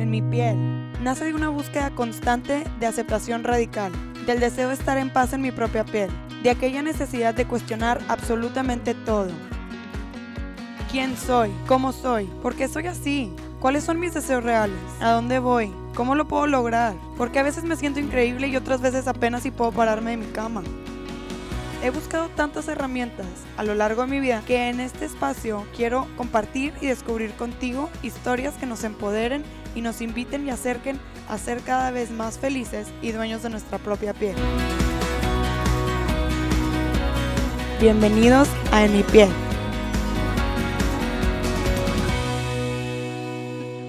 en 0.00 0.10
mi 0.10 0.22
piel, 0.22 0.56
nace 1.02 1.26
de 1.26 1.34
una 1.34 1.48
búsqueda 1.48 1.90
constante 1.90 2.64
de 2.78 2.86
aceptación 2.86 3.44
radical, 3.44 3.92
del 4.26 4.40
deseo 4.40 4.68
de 4.68 4.74
estar 4.74 4.98
en 4.98 5.10
paz 5.10 5.32
en 5.32 5.42
mi 5.42 5.50
propia 5.50 5.84
piel, 5.84 6.10
de 6.42 6.50
aquella 6.50 6.82
necesidad 6.82 7.34
de 7.34 7.46
cuestionar 7.46 8.00
absolutamente 8.08 8.94
todo. 8.94 9.30
¿Quién 10.90 11.16
soy? 11.16 11.50
¿Cómo 11.66 11.92
soy? 11.92 12.26
¿Por 12.42 12.56
qué 12.56 12.66
soy 12.66 12.86
así? 12.86 13.32
¿Cuáles 13.60 13.84
son 13.84 14.00
mis 14.00 14.14
deseos 14.14 14.42
reales? 14.42 14.78
¿A 15.00 15.12
dónde 15.12 15.38
voy? 15.38 15.72
¿Cómo 15.94 16.14
lo 16.14 16.26
puedo 16.26 16.46
lograr? 16.46 16.94
Porque 17.16 17.38
a 17.38 17.44
veces 17.44 17.64
me 17.64 17.76
siento 17.76 18.00
increíble 18.00 18.48
y 18.48 18.56
otras 18.56 18.80
veces 18.80 19.06
apenas 19.06 19.42
si 19.42 19.50
puedo 19.50 19.70
pararme 19.70 20.12
de 20.12 20.16
mi 20.16 20.26
cama. 20.26 20.62
He 21.82 21.90
buscado 21.90 22.28
tantas 22.28 22.68
herramientas 22.68 23.26
a 23.56 23.62
lo 23.62 23.74
largo 23.74 24.02
de 24.02 24.08
mi 24.08 24.20
vida 24.20 24.42
que 24.46 24.68
en 24.68 24.80
este 24.80 25.06
espacio 25.06 25.64
quiero 25.74 26.06
compartir 26.16 26.74
y 26.80 26.86
descubrir 26.86 27.32
contigo 27.32 27.88
historias 28.02 28.54
que 28.54 28.66
nos 28.66 28.84
empoderen 28.84 29.44
y 29.74 29.80
nos 29.80 30.00
inviten 30.00 30.46
y 30.46 30.50
acerquen 30.50 30.98
a 31.28 31.38
ser 31.38 31.60
cada 31.60 31.90
vez 31.90 32.10
más 32.10 32.38
felices 32.38 32.88
y 33.02 33.12
dueños 33.12 33.42
de 33.42 33.50
nuestra 33.50 33.78
propia 33.78 34.14
piel. 34.14 34.36
Bienvenidos 37.80 38.48
a 38.72 38.84
En 38.84 38.92
mi 38.92 39.02
piel. 39.02 39.28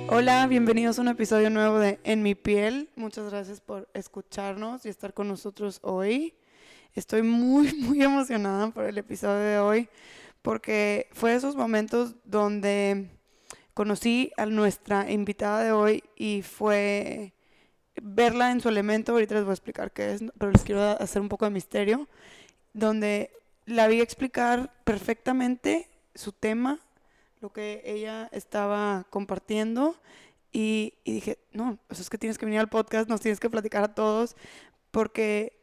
Hola, 0.08 0.46
bienvenidos 0.48 1.00
a 1.00 1.02
un 1.02 1.08
episodio 1.08 1.50
nuevo 1.50 1.80
de 1.80 2.00
En 2.04 2.22
mi 2.22 2.36
piel. 2.36 2.90
Muchas 2.96 3.30
gracias 3.30 3.62
por 3.62 3.90
escucharnos 3.94 4.86
y 4.86 4.90
estar 4.90 5.14
con 5.14 5.28
nosotros 5.28 5.80
hoy. 5.84 6.36
Estoy 6.94 7.22
muy, 7.22 7.74
muy 7.80 8.04
emocionada 8.04 8.70
por 8.72 8.86
el 8.86 8.98
episodio 8.98 9.40
de 9.40 9.60
hoy 9.60 9.90
porque 10.42 11.08
fue 11.14 11.34
esos 11.34 11.56
momentos 11.56 12.16
donde 12.26 13.10
conocí 13.74 14.32
a 14.38 14.46
nuestra 14.46 15.10
invitada 15.12 15.64
de 15.64 15.72
hoy 15.72 16.04
y 16.16 16.42
fue 16.42 17.34
verla 18.02 18.52
en 18.52 18.62
su 18.62 18.70
elemento, 18.70 19.12
ahorita 19.12 19.36
les 19.36 19.44
voy 19.44 19.52
a 19.52 19.54
explicar 19.54 19.92
qué 19.92 20.14
es, 20.14 20.24
pero 20.38 20.52
les 20.52 20.64
quiero 20.64 20.82
hacer 20.82 21.22
un 21.22 21.30
poco 21.30 21.46
de 21.46 21.52
misterio, 21.52 22.08
donde 22.74 23.32
la 23.66 23.88
vi 23.88 24.02
explicar 24.02 24.74
perfectamente 24.84 25.88
su 26.16 26.32
tema, 26.32 26.80
lo 27.42 27.52
que 27.52 27.82
ella 27.86 28.30
estaba 28.32 29.06
compartiendo 29.10 29.96
y, 30.52 30.94
dije, 31.06 31.40
no, 31.54 31.80
eso 31.90 32.02
es 32.02 32.10
que 32.10 32.18
tienes 32.18 32.38
que 32.38 32.46
venir 32.46 32.60
al 32.60 32.70
podcast, 32.70 33.10
nos 33.10 33.22
tienes 33.22 33.40
que 33.40 33.50
platicar 33.50 33.84
a 33.84 33.96
todos, 33.96 34.36
porque 34.92 35.61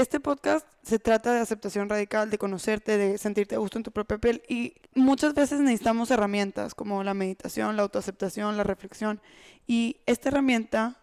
este 0.00 0.20
podcast 0.20 0.66
se 0.82 0.98
trata 0.98 1.32
de 1.32 1.40
aceptación 1.40 1.88
radical, 1.88 2.30
de 2.30 2.38
conocerte, 2.38 2.96
de 2.96 3.18
sentirte 3.18 3.54
a 3.54 3.58
gusto 3.58 3.78
en 3.78 3.84
tu 3.84 3.92
propia 3.92 4.18
piel 4.18 4.42
y 4.48 4.74
muchas 4.94 5.34
veces 5.34 5.60
necesitamos 5.60 6.10
herramientas 6.10 6.74
como 6.74 7.04
la 7.04 7.14
meditación, 7.14 7.76
la 7.76 7.82
autoaceptación, 7.82 8.56
la 8.56 8.64
reflexión 8.64 9.20
y 9.66 9.98
esta 10.06 10.28
herramienta 10.28 10.96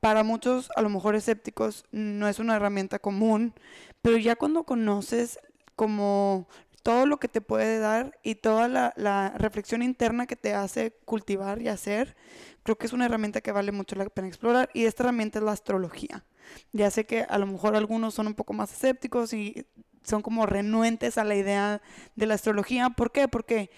para 0.00 0.22
muchos 0.22 0.70
a 0.76 0.82
lo 0.82 0.88
mejor 0.88 1.14
escépticos 1.14 1.84
no 1.90 2.28
es 2.28 2.38
una 2.38 2.56
herramienta 2.56 2.98
común, 2.98 3.54
pero 4.02 4.16
ya 4.16 4.36
cuando 4.36 4.64
conoces 4.64 5.38
como 5.76 6.48
todo 6.82 7.06
lo 7.06 7.18
que 7.18 7.28
te 7.28 7.40
puede 7.40 7.78
dar 7.78 8.18
y 8.22 8.36
toda 8.36 8.68
la, 8.68 8.92
la, 8.96 9.34
reflexión 9.36 9.82
interna 9.82 10.26
que 10.26 10.36
te 10.36 10.54
hace 10.54 10.92
cultivar 11.04 11.60
y 11.60 11.68
hacer, 11.68 12.16
creo 12.62 12.78
que 12.78 12.86
es 12.86 12.92
una 12.92 13.06
herramienta 13.06 13.40
que 13.40 13.52
vale 13.52 13.72
mucho 13.72 13.96
la 13.96 14.06
pena 14.06 14.28
explorar 14.28 14.70
y 14.72 14.84
esta 14.84 15.02
herramienta 15.02 15.38
es 15.38 15.44
la 15.44 15.52
astrología. 15.52 16.24
Ya 16.72 16.90
sé 16.90 17.06
que 17.06 17.22
a 17.22 17.38
lo 17.38 17.46
mejor 17.46 17.76
algunos 17.76 18.14
son 18.14 18.26
un 18.26 18.34
poco 18.34 18.52
más 18.52 18.72
escépticos 18.72 19.32
y 19.32 19.66
son 20.02 20.22
como 20.22 20.46
renuentes 20.46 21.18
a 21.18 21.24
la 21.24 21.34
idea 21.34 21.82
de 22.16 22.26
la 22.26 22.34
astrología. 22.34 22.90
¿Por 22.90 23.12
qué? 23.12 23.28
Porque, 23.28 23.70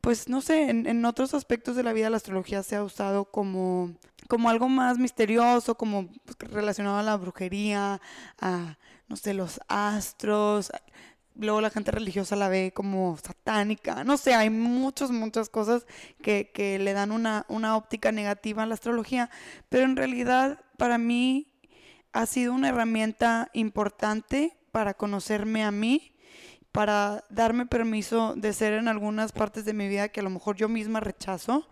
pues 0.00 0.28
no 0.28 0.40
sé, 0.40 0.70
en, 0.70 1.04
otros 1.04 1.34
aspectos 1.34 1.76
de 1.76 1.82
la 1.82 1.92
vida 1.92 2.10
la 2.10 2.16
astrología 2.16 2.62
se 2.62 2.76
ha 2.76 2.84
usado 2.84 3.26
como, 3.26 3.92
como 4.28 4.50
algo 4.50 4.68
más 4.68 4.98
misterioso, 4.98 5.76
como 5.76 6.08
relacionado 6.38 6.98
a 6.98 7.02
la 7.02 7.16
brujería, 7.16 8.00
a, 8.40 8.78
no 9.08 9.16
sé, 9.16 9.34
los 9.34 9.60
astros. 9.68 10.70
Luego 11.34 11.62
la 11.62 11.70
gente 11.70 11.90
religiosa 11.90 12.36
la 12.36 12.48
ve 12.48 12.72
como 12.74 13.16
satánica. 13.16 14.04
No 14.04 14.18
sé, 14.18 14.34
hay 14.34 14.50
muchas, 14.50 15.10
muchas 15.10 15.48
cosas 15.48 15.86
que, 16.22 16.50
que 16.52 16.78
le 16.78 16.92
dan 16.92 17.10
una, 17.10 17.46
una 17.48 17.76
óptica 17.76 18.12
negativa 18.12 18.64
a 18.64 18.66
la 18.66 18.74
astrología. 18.74 19.30
Pero 19.70 19.84
en 19.84 19.96
realidad, 19.96 20.60
para 20.76 20.98
mí, 20.98 21.51
ha 22.12 22.26
sido 22.26 22.52
una 22.52 22.68
herramienta 22.68 23.50
importante 23.52 24.56
para 24.70 24.94
conocerme 24.94 25.64
a 25.64 25.70
mí, 25.70 26.14
para 26.72 27.24
darme 27.28 27.66
permiso 27.66 28.34
de 28.36 28.52
ser 28.52 28.74
en 28.74 28.88
algunas 28.88 29.32
partes 29.32 29.64
de 29.64 29.74
mi 29.74 29.88
vida 29.88 30.08
que 30.08 30.20
a 30.20 30.22
lo 30.22 30.30
mejor 30.30 30.56
yo 30.56 30.68
misma 30.68 31.00
rechazo 31.00 31.68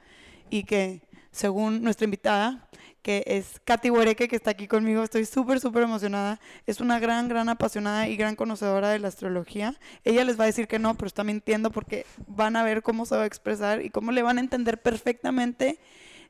y 0.51 0.65
que 0.65 1.03
según 1.31 1.83
nuestra 1.83 2.05
invitada, 2.05 2.69
que 3.03 3.23
es 3.27 3.61
Katy 3.65 3.89
Huereque, 3.89 4.29
que 4.29 4.37
está 4.37 4.51
aquí 4.51 4.67
conmigo, 4.67 5.03
estoy 5.03 5.25
súper, 5.25 5.61
súper 5.61 5.85
emocionada. 5.85 6.39
Es 6.67 6.81
una 6.81 6.99
gran, 6.99 7.29
gran 7.29 7.49
apasionada 7.49 8.09
y 8.09 8.17
gran 8.17 8.37
conocedora 8.37 8.91
de 8.91 8.99
la 8.99 9.09
astrología. 9.09 9.79
Ella 10.05 10.25
les 10.25 10.39
va 10.39 10.45
a 10.45 10.49
decir 10.49 10.69
que 10.69 10.79
no, 10.79 10.95
pero 10.95 11.07
está 11.07 11.25
mintiendo 11.25 11.71
porque 11.71 12.05
van 12.27 12.57
a 12.57 12.63
ver 12.63 12.83
cómo 12.83 13.07
se 13.07 13.17
va 13.17 13.23
a 13.23 13.27
expresar 13.27 13.83
y 13.83 13.91
cómo 13.91 14.13
le 14.13 14.23
van 14.23 14.37
a 14.37 14.43
entender 14.43 14.83
perfectamente 14.83 15.79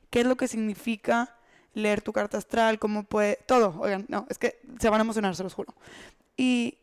qué 0.09 0.21
es 0.21 0.25
lo 0.25 0.37
que 0.37 0.47
significa 0.47 1.35
leer 1.73 2.01
tu 2.01 2.13
carta 2.13 2.37
astral, 2.37 2.79
cómo 2.79 3.03
puede, 3.03 3.39
todo, 3.45 3.79
oigan, 3.79 4.05
no, 4.09 4.25
es 4.29 4.37
que 4.37 4.59
se 4.79 4.89
van 4.89 5.01
a 5.01 5.03
emocionar, 5.03 5.35
se 5.35 5.43
los 5.43 5.53
juro. 5.53 5.73
Y, 6.37 6.77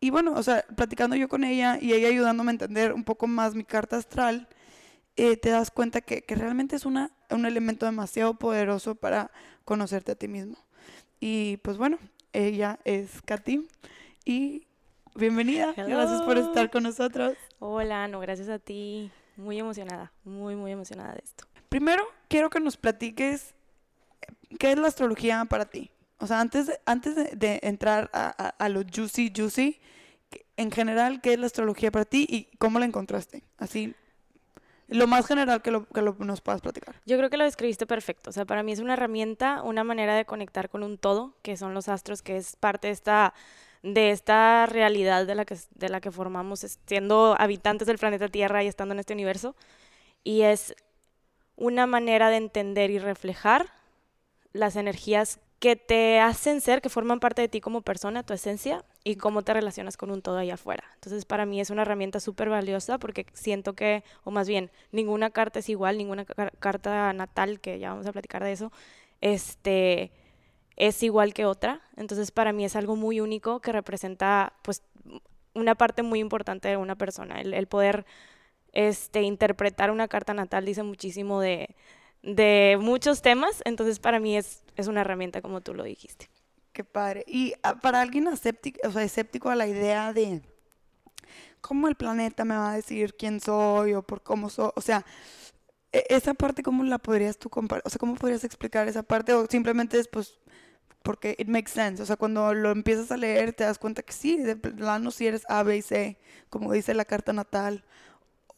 y 0.00 0.10
bueno, 0.10 0.32
o 0.34 0.42
sea, 0.42 0.64
platicando 0.76 1.16
yo 1.16 1.28
con 1.28 1.44
ella 1.44 1.78
y 1.80 1.92
ella 1.92 2.08
ayudándome 2.08 2.50
a 2.50 2.52
entender 2.52 2.92
un 2.92 3.04
poco 3.04 3.26
más 3.26 3.54
mi 3.54 3.64
carta 3.64 3.96
astral, 3.96 4.48
eh, 5.16 5.36
te 5.36 5.50
das 5.50 5.70
cuenta 5.70 6.00
que, 6.00 6.22
que 6.22 6.34
realmente 6.34 6.76
es 6.76 6.86
una, 6.86 7.10
un 7.30 7.46
elemento 7.46 7.86
demasiado 7.86 8.34
poderoso 8.34 8.94
para 8.94 9.30
conocerte 9.64 10.12
a 10.12 10.14
ti 10.14 10.28
mismo. 10.28 10.56
Y 11.20 11.58
pues 11.58 11.76
bueno, 11.76 11.98
ella 12.32 12.78
es 12.84 13.20
Katy 13.22 13.66
y 14.24 14.66
bienvenida. 15.14 15.74
Hello. 15.76 15.88
Gracias 15.88 16.22
por 16.22 16.38
estar 16.38 16.70
con 16.70 16.84
nosotros. 16.84 17.36
Hola, 17.58 18.08
no, 18.08 18.20
gracias 18.20 18.48
a 18.48 18.58
ti. 18.58 19.10
Muy 19.36 19.58
emocionada, 19.58 20.12
muy, 20.24 20.56
muy 20.56 20.72
emocionada 20.72 21.12
de 21.14 21.22
esto. 21.24 21.44
Primero, 21.68 22.04
quiero 22.28 22.50
que 22.50 22.60
nos 22.60 22.76
platiques 22.76 23.54
qué 24.58 24.72
es 24.72 24.78
la 24.78 24.88
astrología 24.88 25.44
para 25.44 25.66
ti. 25.66 25.90
O 26.18 26.26
sea, 26.26 26.40
antes 26.40 26.70
antes 26.84 27.16
de, 27.16 27.24
de 27.34 27.60
entrar 27.62 28.10
a, 28.12 28.34
a, 28.36 28.48
a, 28.48 28.68
lo 28.68 28.82
juicy, 28.82 29.32
juicy, 29.34 29.80
en 30.56 30.70
general, 30.70 31.20
¿qué 31.20 31.32
es 31.32 31.38
la 31.38 31.46
astrología 31.46 31.90
para 31.90 32.04
ti 32.04 32.26
y 32.28 32.56
cómo 32.58 32.78
la 32.78 32.84
encontraste? 32.84 33.42
Así, 33.56 33.94
lo 34.90 35.06
más 35.06 35.26
general 35.26 35.62
que, 35.62 35.70
lo, 35.70 35.86
que 35.86 36.02
lo, 36.02 36.16
nos 36.18 36.40
puedas 36.40 36.60
platicar. 36.60 36.96
Yo 37.06 37.16
creo 37.16 37.30
que 37.30 37.36
lo 37.36 37.44
describiste 37.44 37.86
perfecto. 37.86 38.30
O 38.30 38.32
sea, 38.32 38.44
para 38.44 38.62
mí 38.62 38.72
es 38.72 38.80
una 38.80 38.94
herramienta, 38.94 39.62
una 39.62 39.84
manera 39.84 40.14
de 40.14 40.24
conectar 40.24 40.68
con 40.68 40.82
un 40.82 40.98
todo, 40.98 41.34
que 41.42 41.56
son 41.56 41.74
los 41.74 41.88
astros, 41.88 42.22
que 42.22 42.36
es 42.36 42.56
parte 42.56 42.88
de 42.88 42.92
esta, 42.92 43.32
de 43.82 44.10
esta 44.10 44.66
realidad 44.66 45.26
de 45.26 45.36
la, 45.36 45.44
que, 45.44 45.56
de 45.76 45.88
la 45.88 46.00
que 46.00 46.10
formamos 46.10 46.66
siendo 46.86 47.36
habitantes 47.38 47.86
del 47.86 47.98
planeta 47.98 48.28
Tierra 48.28 48.64
y 48.64 48.66
estando 48.66 48.92
en 48.92 49.00
este 49.00 49.14
universo. 49.14 49.54
Y 50.24 50.42
es 50.42 50.74
una 51.56 51.86
manera 51.86 52.28
de 52.28 52.36
entender 52.36 52.90
y 52.90 52.98
reflejar 52.98 53.66
las 54.52 54.76
energías 54.76 55.40
que 55.60 55.76
te 55.76 56.18
hacen 56.20 56.62
ser, 56.62 56.80
que 56.80 56.88
forman 56.88 57.20
parte 57.20 57.42
de 57.42 57.48
ti 57.48 57.60
como 57.60 57.82
persona, 57.82 58.22
tu 58.22 58.32
esencia, 58.32 58.82
y 59.04 59.16
cómo 59.16 59.42
te 59.42 59.52
relacionas 59.54 59.96
con 59.96 60.10
un 60.10 60.22
todo 60.22 60.38
allá 60.38 60.54
afuera. 60.54 60.84
Entonces, 60.94 61.24
para 61.26 61.46
mí 61.46 61.60
es 61.60 61.70
una 61.70 61.82
herramienta 61.82 62.18
súper 62.18 62.48
valiosa 62.48 62.98
porque 62.98 63.26
siento 63.34 63.74
que, 63.74 64.02
o 64.24 64.30
más 64.30 64.48
bien, 64.48 64.70
ninguna 64.90 65.30
carta 65.30 65.58
es 65.58 65.68
igual, 65.68 65.98
ninguna 65.98 66.24
car 66.24 66.52
carta 66.58 67.12
natal, 67.12 67.60
que 67.60 67.78
ya 67.78 67.90
vamos 67.90 68.06
a 68.06 68.12
platicar 68.12 68.42
de 68.42 68.52
eso, 68.52 68.72
este, 69.20 70.12
es 70.76 71.02
igual 71.02 71.34
que 71.34 71.44
otra. 71.44 71.82
Entonces, 71.96 72.30
para 72.30 72.52
mí 72.52 72.64
es 72.64 72.74
algo 72.74 72.96
muy 72.96 73.20
único 73.20 73.60
que 73.60 73.72
representa, 73.72 74.54
pues, 74.62 74.82
una 75.54 75.74
parte 75.74 76.02
muy 76.02 76.20
importante 76.20 76.68
de 76.68 76.76
una 76.78 76.96
persona. 76.96 77.40
El, 77.40 77.54
el 77.54 77.66
poder 77.66 78.06
este, 78.72 79.22
interpretar 79.22 79.90
una 79.90 80.08
carta 80.08 80.32
natal 80.34 80.64
dice 80.64 80.82
muchísimo 80.82 81.40
de, 81.40 81.74
de 82.22 82.78
muchos 82.80 83.22
temas, 83.22 83.62
entonces 83.64 83.98
para 83.98 84.20
mí 84.20 84.36
es, 84.36 84.62
es 84.76 84.86
una 84.86 85.00
herramienta 85.00 85.40
como 85.42 85.60
tú 85.60 85.74
lo 85.74 85.84
dijiste. 85.84 86.28
Qué 86.72 86.84
padre. 86.84 87.24
Y 87.26 87.54
uh, 87.64 87.78
para 87.80 88.00
alguien 88.00 88.28
escéptico, 88.28 88.80
o 88.86 88.92
sea, 88.92 89.02
escéptico 89.02 89.50
a 89.50 89.56
la 89.56 89.66
idea 89.66 90.12
de 90.12 90.42
cómo 91.60 91.88
el 91.88 91.94
planeta 91.96 92.44
me 92.44 92.56
va 92.56 92.72
a 92.72 92.76
decir 92.76 93.14
quién 93.16 93.40
soy 93.40 93.94
o 93.94 94.02
por 94.02 94.22
cómo 94.22 94.50
soy, 94.50 94.70
o 94.74 94.80
sea, 94.80 95.04
e, 95.92 96.04
esa 96.08 96.34
parte 96.34 96.62
cómo 96.62 96.84
la 96.84 96.98
podrías 96.98 97.38
tú 97.38 97.50
comparar, 97.50 97.82
o 97.84 97.90
sea, 97.90 97.98
cómo 97.98 98.14
podrías 98.14 98.44
explicar 98.44 98.88
esa 98.88 99.02
parte 99.02 99.32
o 99.34 99.46
simplemente 99.46 99.98
es 99.98 100.08
pues 100.08 100.38
porque 101.02 101.34
it 101.38 101.48
makes 101.48 101.72
sense, 101.72 102.02
o 102.02 102.06
sea, 102.06 102.16
cuando 102.16 102.54
lo 102.54 102.70
empiezas 102.70 103.10
a 103.10 103.16
leer 103.16 103.52
te 103.52 103.64
das 103.64 103.78
cuenta 103.78 104.02
que 104.02 104.12
sí, 104.12 104.36
de 104.38 104.56
plano 104.56 105.10
si 105.10 105.26
eres 105.26 105.44
A, 105.48 105.62
B 105.62 105.78
y 105.78 105.82
C, 105.82 106.18
como 106.50 106.72
dice 106.72 106.94
la 106.94 107.04
carta 107.04 107.32
natal, 107.32 107.84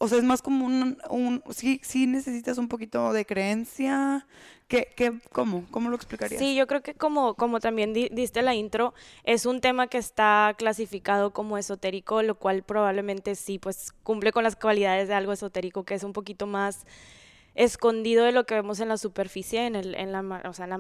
o 0.03 0.09
sea, 0.09 0.19
es 0.19 0.25
más 0.25 0.43
como 0.43 0.67
un, 0.67 0.99
un 1.11 1.45
sí, 1.51 1.81
sí 1.85 2.09
necesitas 2.09 2.59
un 2.59 2.67
poquito 2.67 3.13
de 3.13 3.25
creencia. 3.25 4.27
¿Qué, 4.67 4.89
qué, 4.97 5.13
cómo? 5.31 5.65
¿Cómo 5.71 5.91
lo 5.91 5.95
explicarías? 5.95 6.41
Sí, 6.41 6.57
yo 6.57 6.67
creo 6.67 6.83
que 6.83 6.95
como, 6.95 7.35
como 7.35 7.61
también 7.61 7.93
di, 7.93 8.09
diste 8.11 8.43
la 8.43 8.53
intro, 8.53 8.95
es 9.23 9.47
un 9.47 9.61
tema 9.61 9.87
que 9.87 9.99
está 9.99 10.57
clasificado 10.59 11.33
como 11.33 11.57
esotérico, 11.57 12.21
lo 12.25 12.35
cual 12.35 12.65
probablemente 12.65 13.37
sí, 13.37 13.61
pues 13.61 13.93
cumple 14.03 14.33
con 14.33 14.43
las 14.43 14.57
cualidades 14.57 15.07
de 15.07 15.15
algo 15.15 15.33
esotérico, 15.33 15.85
que 15.85 15.95
es 15.95 16.03
un 16.03 16.13
poquito 16.13 16.49
más 16.49 16.85
escondido 17.55 18.25
de 18.25 18.33
lo 18.33 18.45
que 18.45 18.57
vemos 18.57 18.81
en 18.81 18.89
la 18.89 18.97
superficie, 18.97 19.67
en, 19.67 19.77
el, 19.77 19.95
en, 19.95 20.11
la, 20.11 20.43
o 20.49 20.53
sea, 20.53 20.65
en 20.65 20.71
la 20.71 20.79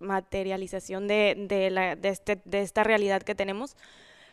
materialización 0.00 1.06
de, 1.06 1.46
de, 1.48 1.70
la, 1.70 1.94
de, 1.94 2.08
este, 2.08 2.42
de 2.44 2.62
esta 2.62 2.82
realidad 2.82 3.22
que 3.22 3.36
tenemos. 3.36 3.76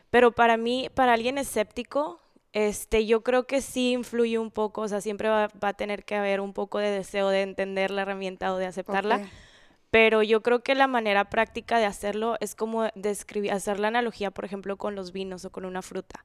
Pero 0.10 0.32
para 0.32 0.58
mí, 0.58 0.90
para 0.96 1.14
alguien 1.14 1.38
escéptico, 1.38 2.25
este, 2.56 3.06
yo 3.06 3.22
creo 3.22 3.48
que 3.48 3.60
sí 3.60 3.92
influye 3.92 4.40
un 4.40 4.50
poco, 4.50 4.84
o 4.84 4.88
sea, 4.88 5.02
siempre 5.02 5.28
va, 5.28 5.50
va, 5.62 5.68
a 5.68 5.74
tener 5.74 6.06
que 6.06 6.16
haber 6.16 6.40
un 6.40 6.54
poco 6.54 6.80
de 6.80 6.90
deseo 6.90 7.28
de 7.28 7.42
entender 7.42 7.92
la 7.92 8.04
herramienta 8.04 8.54
o 8.54 8.58
de 8.58 8.66
aceptarla. 8.66 9.28
Pero 9.92 10.24
yo 10.24 10.42
creo 10.42 10.64
que 10.64 10.74
la 10.74 10.88
manera 10.88 11.30
práctica 11.30 11.80
de 11.80 11.86
hacerlo 11.86 12.38
es 12.40 12.56
como 12.56 12.88
describir, 12.96 13.52
hacer 13.52 13.78
la 13.82 13.90
analogía, 13.90 14.32
por 14.32 14.46
ejemplo, 14.46 14.78
con 14.78 14.96
los 14.96 15.12
vinos 15.12 15.44
o 15.44 15.52
con 15.52 15.66
una 15.66 15.82
fruta. 15.82 16.24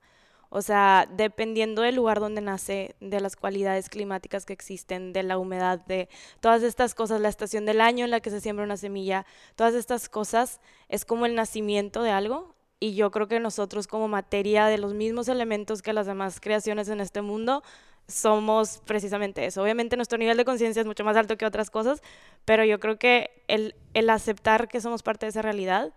O 0.50 0.62
sea, 0.62 1.08
dependiendo 1.10 1.82
del 1.82 1.96
lugar 1.96 2.20
donde 2.20 2.40
nace, 2.42 2.94
de 3.00 3.18
las 3.18 3.34
cualidades 3.34 3.88
climáticas 3.88 4.46
que 4.46 4.52
existen, 4.52 5.12
de 5.12 5.24
la 5.24 5.36
humedad, 5.36 5.84
de 5.86 6.08
todas 6.38 6.62
estas 6.62 6.94
cosas, 6.94 7.20
la 7.20 7.28
estación 7.28 7.66
del 7.66 7.80
año 7.80 8.04
en 8.04 8.12
la 8.12 8.20
que 8.20 8.30
se 8.30 8.40
siembra 8.40 8.64
una 8.64 8.76
semilla, 8.76 9.26
todas 9.56 9.74
estas 9.74 10.08
cosas 10.08 10.60
es 10.88 11.04
como 11.04 11.26
el 11.26 11.34
nacimiento 11.34 12.04
de 12.04 12.12
algo. 12.12 12.54
Y 12.80 12.94
yo 12.94 13.10
creo 13.10 13.28
que 13.28 13.40
nosotros 13.40 13.86
como 13.86 14.08
materia 14.08 14.66
de 14.66 14.78
los 14.78 14.94
mismos 14.94 15.28
elementos 15.28 15.82
que 15.82 15.92
las 15.92 16.06
demás 16.06 16.40
creaciones 16.40 16.88
en 16.88 17.00
este 17.00 17.20
mundo, 17.20 17.62
somos 18.10 18.82
precisamente 18.84 19.46
eso. 19.46 19.62
Obviamente 19.62 19.96
nuestro 19.96 20.18
nivel 20.18 20.36
de 20.36 20.44
conciencia 20.44 20.80
es 20.80 20.86
mucho 20.86 21.04
más 21.04 21.16
alto 21.16 21.36
que 21.36 21.46
otras 21.46 21.70
cosas, 21.70 22.02
pero 22.44 22.64
yo 22.64 22.80
creo 22.80 22.98
que 22.98 23.42
el, 23.48 23.74
el 23.94 24.10
aceptar 24.10 24.68
que 24.68 24.80
somos 24.80 25.02
parte 25.02 25.26
de 25.26 25.30
esa 25.30 25.42
realidad, 25.42 25.94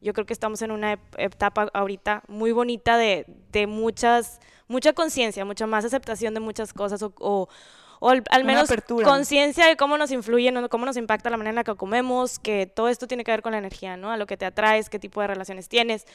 yo 0.00 0.12
creo 0.12 0.26
que 0.26 0.32
estamos 0.32 0.62
en 0.62 0.70
una 0.70 0.98
etapa 1.18 1.68
ahorita 1.74 2.22
muy 2.28 2.52
bonita 2.52 2.96
de, 2.96 3.26
de 3.50 3.66
muchas, 3.66 4.40
mucha 4.68 4.92
conciencia, 4.92 5.44
mucha 5.44 5.66
más 5.66 5.84
aceptación 5.84 6.34
de 6.34 6.40
muchas 6.40 6.72
cosas 6.72 7.02
o, 7.02 7.12
o 7.18 7.48
al, 8.00 8.44
menos 8.44 8.70
conciencia 9.04 9.66
de 9.66 9.76
cómo 9.76 9.98
nos 9.98 10.10
influye, 10.10 10.52
cómo 10.68 10.86
nos 10.86 10.96
impacta 10.96 11.30
la 11.30 11.36
manera 11.36 11.50
en 11.50 11.56
la 11.56 11.64
que 11.64 11.74
comemos, 11.74 12.38
que 12.38 12.66
todo 12.66 12.88
esto 12.88 13.06
tiene 13.06 13.24
que 13.24 13.30
ver 13.30 13.42
con 13.42 13.52
la 13.52 13.58
energía, 13.58 13.96
¿no? 13.96 14.10
A 14.10 14.16
lo 14.16 14.26
que 14.26 14.36
te 14.36 14.44
atraes, 14.44 14.90
qué 14.90 14.98
tipo 14.98 15.20
de 15.20 15.28
relaciones 15.28 15.68
tienes. 15.68 16.06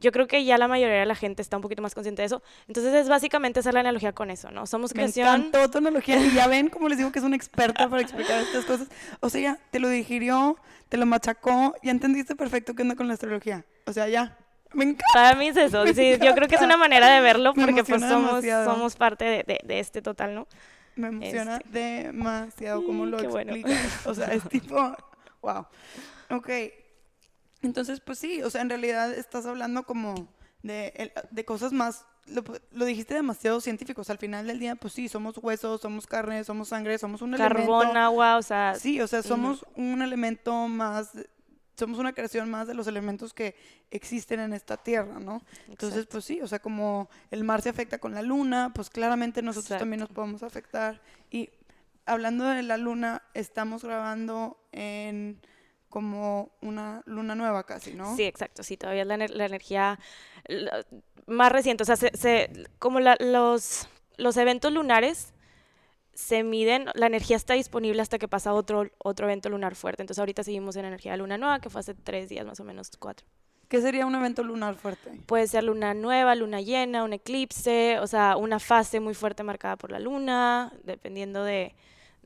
Yo 0.00 0.12
creo 0.12 0.28
que 0.28 0.44
ya 0.44 0.58
la 0.58 0.68
mayoría 0.68 1.00
de 1.00 1.06
la 1.06 1.16
gente 1.16 1.42
está 1.42 1.56
un 1.56 1.62
poquito 1.62 1.82
más 1.82 1.94
consciente 1.94 2.22
de 2.22 2.26
eso. 2.26 2.42
Entonces 2.68 2.94
es 2.94 3.08
básicamente 3.08 3.60
hacer 3.60 3.74
la 3.74 3.80
analogía 3.80 4.12
con 4.12 4.30
eso, 4.30 4.50
¿no? 4.50 4.66
Somos 4.66 4.92
creación... 4.92 5.26
Me 5.26 5.48
encantó 5.48 5.70
tu 5.70 5.78
analogía 5.78 6.24
y 6.24 6.32
ya 6.32 6.46
ven 6.46 6.68
cómo 6.68 6.88
les 6.88 6.98
digo 6.98 7.10
que 7.10 7.18
es 7.18 7.24
una 7.24 7.36
experta 7.36 7.88
para 7.88 8.02
explicar 8.02 8.40
estas 8.42 8.64
cosas. 8.64 8.88
O 9.20 9.28
sea, 9.28 9.40
ya 9.40 9.58
te 9.70 9.80
lo 9.80 9.88
digirió, 9.88 10.56
te 10.88 10.96
lo 10.96 11.06
machacó, 11.06 11.74
ya 11.82 11.90
entendiste 11.90 12.36
perfecto 12.36 12.74
qué 12.74 12.82
onda 12.82 12.94
con 12.94 13.08
la 13.08 13.14
astrología. 13.14 13.64
O 13.86 13.92
sea, 13.92 14.08
ya. 14.08 14.36
Me 14.72 14.84
encanta. 14.84 15.04
Para 15.14 15.36
mí 15.36 15.48
es 15.48 15.56
eso. 15.56 15.84
Sí, 15.94 16.16
yo 16.22 16.34
creo 16.34 16.46
que 16.46 16.54
es 16.54 16.62
una 16.62 16.76
manera 16.76 17.08
de 17.08 17.20
verlo 17.20 17.54
porque 17.54 17.82
pues 17.82 18.02
somos, 18.02 18.44
somos 18.44 18.94
parte 18.94 19.24
de, 19.24 19.44
de, 19.44 19.60
de 19.64 19.80
este 19.80 20.00
total, 20.00 20.34
¿no? 20.34 20.46
Me 20.98 21.08
emociona 21.08 21.58
este. 21.58 21.78
demasiado 21.78 22.84
como 22.84 23.06
lo 23.06 23.20
explicas. 23.20 24.06
O 24.06 24.14
sea, 24.14 24.32
es 24.32 24.42
tipo, 24.48 24.76
wow. 25.42 25.66
Ok. 26.30 26.50
Entonces, 27.62 28.00
pues 28.00 28.18
sí, 28.18 28.42
o 28.42 28.50
sea, 28.50 28.62
en 28.62 28.68
realidad 28.68 29.12
estás 29.12 29.46
hablando 29.46 29.84
como 29.84 30.28
de, 30.62 31.12
de 31.30 31.44
cosas 31.44 31.72
más, 31.72 32.04
lo, 32.26 32.42
lo, 32.72 32.84
dijiste 32.84 33.14
demasiado 33.14 33.60
científicos. 33.60 34.10
Al 34.10 34.18
final 34.18 34.46
del 34.48 34.58
día, 34.58 34.74
pues 34.74 34.92
sí, 34.92 35.08
somos 35.08 35.38
huesos, 35.38 35.80
somos 35.80 36.06
carne, 36.06 36.42
somos 36.42 36.68
sangre, 36.68 36.98
somos 36.98 37.22
un 37.22 37.34
elemento. 37.34 37.58
Carbón, 37.58 37.96
agua, 37.96 38.36
o 38.36 38.42
sea. 38.42 38.74
Sí, 38.74 39.00
o 39.00 39.06
sea, 39.06 39.22
somos 39.22 39.64
un 39.76 40.02
elemento 40.02 40.68
más 40.68 41.12
somos 41.78 41.98
una 41.98 42.12
creación 42.12 42.50
más 42.50 42.66
de 42.66 42.74
los 42.74 42.86
elementos 42.86 43.32
que 43.32 43.54
existen 43.90 44.40
en 44.40 44.52
esta 44.52 44.76
tierra, 44.76 45.20
¿no? 45.20 45.42
Entonces, 45.68 46.06
pues 46.06 46.24
sí, 46.24 46.40
o 46.42 46.48
sea, 46.48 46.58
como 46.58 47.08
el 47.30 47.44
mar 47.44 47.62
se 47.62 47.68
afecta 47.68 47.98
con 47.98 48.14
la 48.14 48.22
luna, 48.22 48.72
pues 48.74 48.90
claramente 48.90 49.42
nosotros 49.42 49.78
también 49.78 50.00
nos 50.00 50.08
podemos 50.08 50.42
afectar. 50.42 51.00
Y 51.30 51.50
hablando 52.04 52.44
de 52.44 52.62
la 52.62 52.76
luna, 52.76 53.22
estamos 53.34 53.84
grabando 53.84 54.58
en 54.72 55.40
como 55.88 56.50
una 56.60 57.02
luna 57.06 57.34
nueva 57.34 57.64
casi, 57.64 57.94
¿no? 57.94 58.14
Sí, 58.16 58.24
exacto, 58.24 58.62
sí, 58.62 58.76
todavía 58.76 59.02
es 59.02 59.08
la, 59.08 59.16
la 59.16 59.46
energía 59.46 59.98
más 61.26 61.52
reciente, 61.52 61.82
o 61.82 61.86
sea, 61.86 61.96
se, 61.96 62.66
como 62.78 63.00
la, 63.00 63.16
los, 63.20 63.88
los 64.16 64.36
eventos 64.36 64.72
lunares 64.72 65.32
se 66.18 66.42
miden, 66.42 66.86
la 66.94 67.06
energía 67.06 67.36
está 67.36 67.54
disponible 67.54 68.02
hasta 68.02 68.18
que 68.18 68.26
pasa 68.26 68.52
otro, 68.52 68.90
otro 68.98 69.26
evento 69.26 69.48
lunar 69.50 69.76
fuerte. 69.76 70.02
Entonces 70.02 70.18
ahorita 70.18 70.42
seguimos 70.42 70.74
en 70.74 70.84
energía 70.84 71.12
de 71.12 71.18
luna 71.18 71.38
nueva, 71.38 71.60
que 71.60 71.70
fue 71.70 71.78
hace 71.78 71.94
tres 71.94 72.28
días 72.28 72.44
más 72.44 72.58
o 72.58 72.64
menos, 72.64 72.90
cuatro. 72.98 73.24
¿Qué 73.68 73.80
sería 73.80 74.04
un 74.04 74.16
evento 74.16 74.42
lunar 74.42 74.74
fuerte? 74.74 75.12
Puede 75.26 75.46
ser 75.46 75.62
luna 75.62 75.94
nueva, 75.94 76.34
luna 76.34 76.60
llena, 76.60 77.04
un 77.04 77.12
eclipse, 77.12 78.00
o 78.00 78.08
sea, 78.08 78.36
una 78.36 78.58
fase 78.58 78.98
muy 78.98 79.14
fuerte 79.14 79.44
marcada 79.44 79.76
por 79.76 79.92
la 79.92 80.00
luna, 80.00 80.72
dependiendo 80.82 81.44
de, 81.44 81.76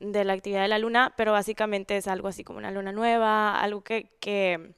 de 0.00 0.25
la 0.25 0.33
actividad 0.33 0.62
de 0.62 0.69
la 0.69 0.79
luna, 0.79 1.12
pero 1.19 1.33
básicamente 1.33 1.99
es 1.99 2.09
algo 2.09 2.29
así 2.29 2.44
como 2.44 2.61
una 2.61 2.71
luna 2.71 2.93
nueva, 2.93 3.61
algo 3.61 3.83
que, 3.83 4.09
que, 4.21 4.73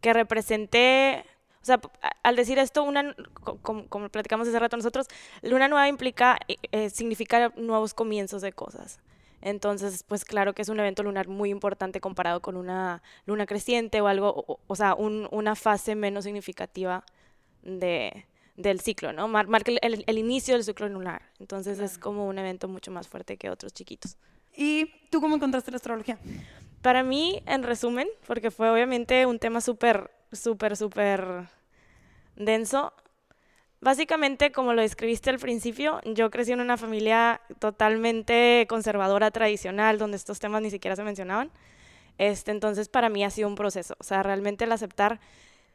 que 0.00 0.14
represente 0.14 1.26
o 1.66 1.72
sea, 1.74 1.80
al 2.22 2.36
decir 2.36 2.60
esto, 2.60 2.84
una, 2.84 3.16
como, 3.62 4.08
platicamos 4.08 4.46
hace 4.46 4.58
rato 4.58 4.76
nosotros, 4.76 5.08
luna 5.42 5.66
nueva 5.66 5.88
implica, 5.88 6.38
eh, 6.46 6.58
eh, 6.70 6.90
significa 6.90 7.52
nuevos 7.56 7.92
comienzos 7.92 8.40
de 8.40 8.52
cosas. 8.52 9.00
Entonces, 9.42 10.04
pues 10.04 10.24
claro 10.24 10.54
que 10.54 10.62
es 10.62 10.68
un 10.68 10.78
evento 10.78 11.02
lunar 11.02 11.26
muy 11.26 11.50
importante 11.50 12.00
comparado 12.00 12.40
con 12.40 12.56
una 12.56 13.02
luna 13.26 13.46
creciente 13.46 14.00
o 14.00 14.06
algo, 14.06 14.60
o, 14.64 14.76
sea, 14.76 14.94
una 14.94 15.56
fase 15.56 15.96
menos 15.96 16.22
significativa 16.22 17.04
de, 17.62 18.26
del 18.56 18.80
ciclo, 18.80 19.12
¿no? 19.12 19.26
marca 19.26 19.72
el, 19.82 20.18
inicio 20.18 20.54
del 20.54 20.62
ciclo 20.62 20.88
lunar. 20.88 21.22
Entonces 21.40 21.80
es 21.80 21.98
como 21.98 22.28
un 22.28 22.38
evento 22.38 22.68
mucho 22.68 22.92
más 22.92 23.08
fuerte 23.08 23.36
que 23.36 23.50
otros 23.50 23.72
chiquitos. 23.72 24.16
¿Y 24.56 24.86
tú 25.10 25.20
cómo 25.20 25.34
encontraste 25.34 25.72
la 25.72 25.78
astrología? 25.78 26.16
Para 26.80 27.02
mí, 27.02 27.42
en 27.44 27.64
resumen, 27.64 28.06
porque 28.24 28.52
fue 28.52 28.70
obviamente 28.70 29.26
un 29.26 29.40
tema 29.40 29.60
súper, 29.60 30.12
súper, 30.32 30.76
súper 30.76 31.48
denso. 32.36 32.92
Básicamente, 33.80 34.52
como 34.52 34.72
lo 34.72 34.82
describiste 34.82 35.30
al 35.30 35.38
principio, 35.38 36.00
yo 36.04 36.30
crecí 36.30 36.52
en 36.52 36.60
una 36.60 36.76
familia 36.76 37.40
totalmente 37.58 38.66
conservadora, 38.68 39.30
tradicional, 39.30 39.98
donde 39.98 40.16
estos 40.16 40.38
temas 40.38 40.62
ni 40.62 40.70
siquiera 40.70 40.96
se 40.96 41.02
mencionaban. 41.02 41.50
Este, 42.18 42.50
entonces, 42.50 42.88
para 42.88 43.08
mí 43.08 43.24
ha 43.24 43.30
sido 43.30 43.48
un 43.48 43.54
proceso. 43.54 43.94
O 43.98 44.04
sea, 44.04 44.22
realmente 44.22 44.64
el 44.64 44.72
aceptar, 44.72 45.20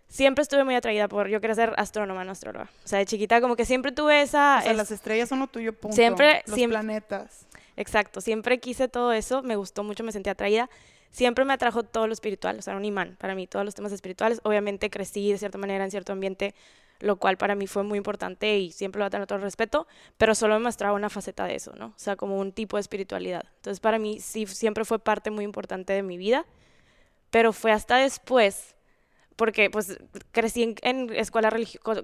siempre 0.08 0.42
estuve 0.42 0.64
muy 0.64 0.76
atraída 0.76 1.08
por, 1.08 1.28
yo 1.28 1.40
quería 1.42 1.56
ser 1.56 1.74
astrónoma, 1.78 2.24
no 2.24 2.32
astróloga. 2.32 2.70
O 2.84 2.88
sea, 2.88 3.00
de 3.00 3.06
chiquita 3.06 3.40
como 3.40 3.56
que 3.56 3.66
siempre 3.66 3.92
tuve 3.92 4.22
esa... 4.22 4.60
O 4.60 4.64
sea, 4.64 4.74
las 4.74 4.92
estrellas 4.92 5.30
son 5.30 5.40
lo 5.40 5.48
tuyo, 5.48 5.74
punto. 5.74 5.96
Siempre... 5.96 6.44
Los 6.48 6.60
planetas. 6.60 7.46
Exacto, 7.78 8.20
siempre 8.20 8.60
quise 8.60 8.88
todo 8.88 9.14
eso, 9.14 9.44
me 9.44 9.56
gustó 9.56 9.84
mucho, 9.84 10.04
me 10.04 10.12
sentí 10.12 10.30
atraída 10.30 10.70
siempre 11.12 11.46
me 11.46 11.54
atrajo 11.54 11.84
todo 11.84 12.08
lo 12.08 12.14
espiritual, 12.14 12.58
o 12.60 12.62
sea, 12.62 12.76
un 12.76 12.86
imán 12.86 13.18
para 13.20 13.36
mí, 13.36 13.46
todos 13.46 13.66
los 13.66 13.76
temas 13.76 13.92
espirituales. 13.92 14.40
Obviamente 14.44 14.90
crecí 14.90 15.32
de 15.32 15.38
cierta 15.38 15.58
manera 15.58 15.84
en 15.84 15.92
cierto 15.92 16.14
ambiente, 16.14 16.56
lo 17.00 17.18
cual 17.18 17.38
para 17.38 17.56
mí 17.56 17.68
fue 17.68 17.84
muy 17.84 17.98
importante 17.98 18.58
y 18.58 18.72
siempre 18.72 19.00
lo 19.00 19.04
voy 19.04 19.08
a 19.08 19.12
tener 19.12 19.28
todo 19.28 19.40
respeto, 19.40 19.88
pero 20.18 20.34
solo 20.36 20.56
me 20.56 20.64
mostraba 20.64 20.96
una 20.96 21.10
faceta 21.10 21.46
de 21.46 21.56
eso, 21.56 21.74
¿no? 21.76 21.88
O 21.88 21.94
sea, 22.00 22.16
como 22.16 22.40
un 22.40 22.52
tipo 22.52 22.78
de 22.78 22.82
espiritualidad. 22.82 23.44
Entonces, 23.58 23.80
para 23.80 24.00
mí 24.00 24.20
sí, 24.20 24.48
siempre 24.48 24.86
fue 24.86 25.00
parte 25.00 25.32
muy 25.32 25.44
importante 25.44 25.94
de 25.94 26.04
mi 26.04 26.18
vida, 26.18 26.46
pero 27.30 27.54
fue 27.54 27.72
hasta 27.72 27.98
después, 27.98 28.76
porque 29.36 29.70
pues 29.70 29.98
crecí 30.32 30.64
en, 30.64 30.76
en 30.82 31.14
escuela, 31.16 31.52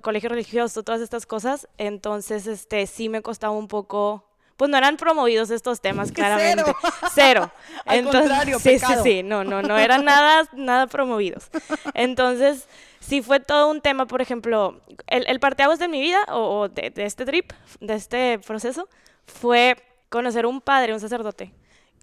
colegio 0.01 0.29
religioso, 0.29 0.83
todas 0.83 1.01
estas 1.01 1.25
cosas, 1.25 1.67
entonces, 1.77 2.47
este, 2.47 2.87
sí 2.87 3.09
me 3.09 3.21
costaba 3.21 3.53
un 3.53 3.67
poco 3.67 4.26
pues 4.57 4.69
no 4.69 4.77
eran 4.77 4.97
promovidos 4.97 5.51
estos 5.51 5.79
temas, 5.79 6.11
claramente. 6.13 6.63
Cero. 6.65 6.77
Cero. 7.13 7.51
Al 7.85 8.03
contrario, 8.03 8.59
sí, 8.59 8.79
sí, 8.79 8.93
sí, 9.03 9.23
no, 9.23 9.43
no, 9.43 9.61
no 9.61 9.77
eran 9.77 10.03
nada, 10.03 10.49
nada 10.53 10.87
promovidos. 10.87 11.49
Entonces, 11.93 12.67
sí 12.99 13.21
fue 13.21 13.39
todo 13.39 13.69
un 13.69 13.81
tema, 13.81 14.07
por 14.07 14.21
ejemplo, 14.21 14.81
el, 15.05 15.25
el 15.27 15.39
parteaguas 15.39 15.79
de 15.79 15.87
mi 15.87 16.01
vida, 16.01 16.19
o, 16.29 16.67
de, 16.67 16.91
este 16.97 17.25
trip, 17.25 17.53
de 17.79 17.93
este 17.93 18.39
proceso, 18.39 18.89
fue 19.25 19.77
conocer 20.09 20.45
un 20.45 20.59
padre, 20.59 20.93
un 20.93 20.99
sacerdote, 20.99 21.53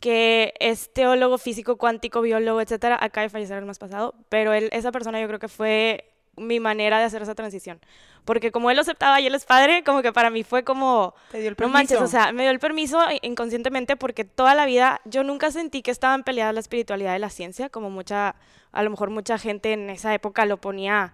que 0.01 0.55
es 0.61 0.93
teólogo, 0.93 1.39
físico, 1.39 1.77
cuántico, 1.77 2.21
biólogo, 2.21 2.61
etcétera, 2.61 2.99
acaba 3.01 3.23
de 3.23 3.31
fallecer 3.31 3.59
el 3.59 3.65
mes 3.65 3.79
pasado, 3.79 4.15
pero 4.29 4.53
él, 4.53 4.69
esa 4.73 4.93
persona 4.93 5.21
yo 5.21 5.27
creo 5.27 5.41
que 5.41 5.49
fue 5.49 6.14
mi 6.37 6.61
manera 6.61 6.99
de 6.99 7.05
hacer 7.05 7.23
esa 7.23 7.35
transición. 7.35 7.81
Porque 8.25 8.51
como 8.51 8.71
él 8.71 8.77
lo 8.77 8.83
aceptaba 8.83 9.21
y 9.21 9.27
él 9.27 9.35
es 9.35 9.45
padre, 9.45 9.85
como 9.85 10.03
que 10.03 10.13
para 10.13 10.31
mí 10.31 10.45
fue 10.45 10.65
como... 10.65 11.15
Te 11.31 11.41
dio 11.41 11.49
el 11.49 11.57
permiso. 11.57 11.73
No 11.73 11.79
manches, 11.79 12.01
o 12.01 12.07
sea, 12.07 12.33
me 12.33 12.43
dio 12.43 12.51
el 12.51 12.59
permiso 12.59 12.99
inconscientemente 13.23 13.97
porque 13.97 14.25
toda 14.25 14.55
la 14.55 14.65
vida 14.65 15.01
yo 15.05 15.25
nunca 15.25 15.51
sentí 15.51 15.83
que 15.83 15.91
estaban 15.91 16.25
peleadas 16.25 16.55
la 16.55 16.61
espiritualidad 16.61 17.15
y 17.17 17.19
la 17.19 17.31
ciencia, 17.31 17.69
como 17.69 17.91
mucha, 17.91 18.37
a 18.73 18.83
lo 18.83 18.91
mejor 18.91 19.11
mucha 19.11 19.37
gente 19.39 19.73
en 19.73 19.91
esa 19.91 20.15
época 20.15 20.47
lo 20.47 20.57
ponía... 20.59 21.13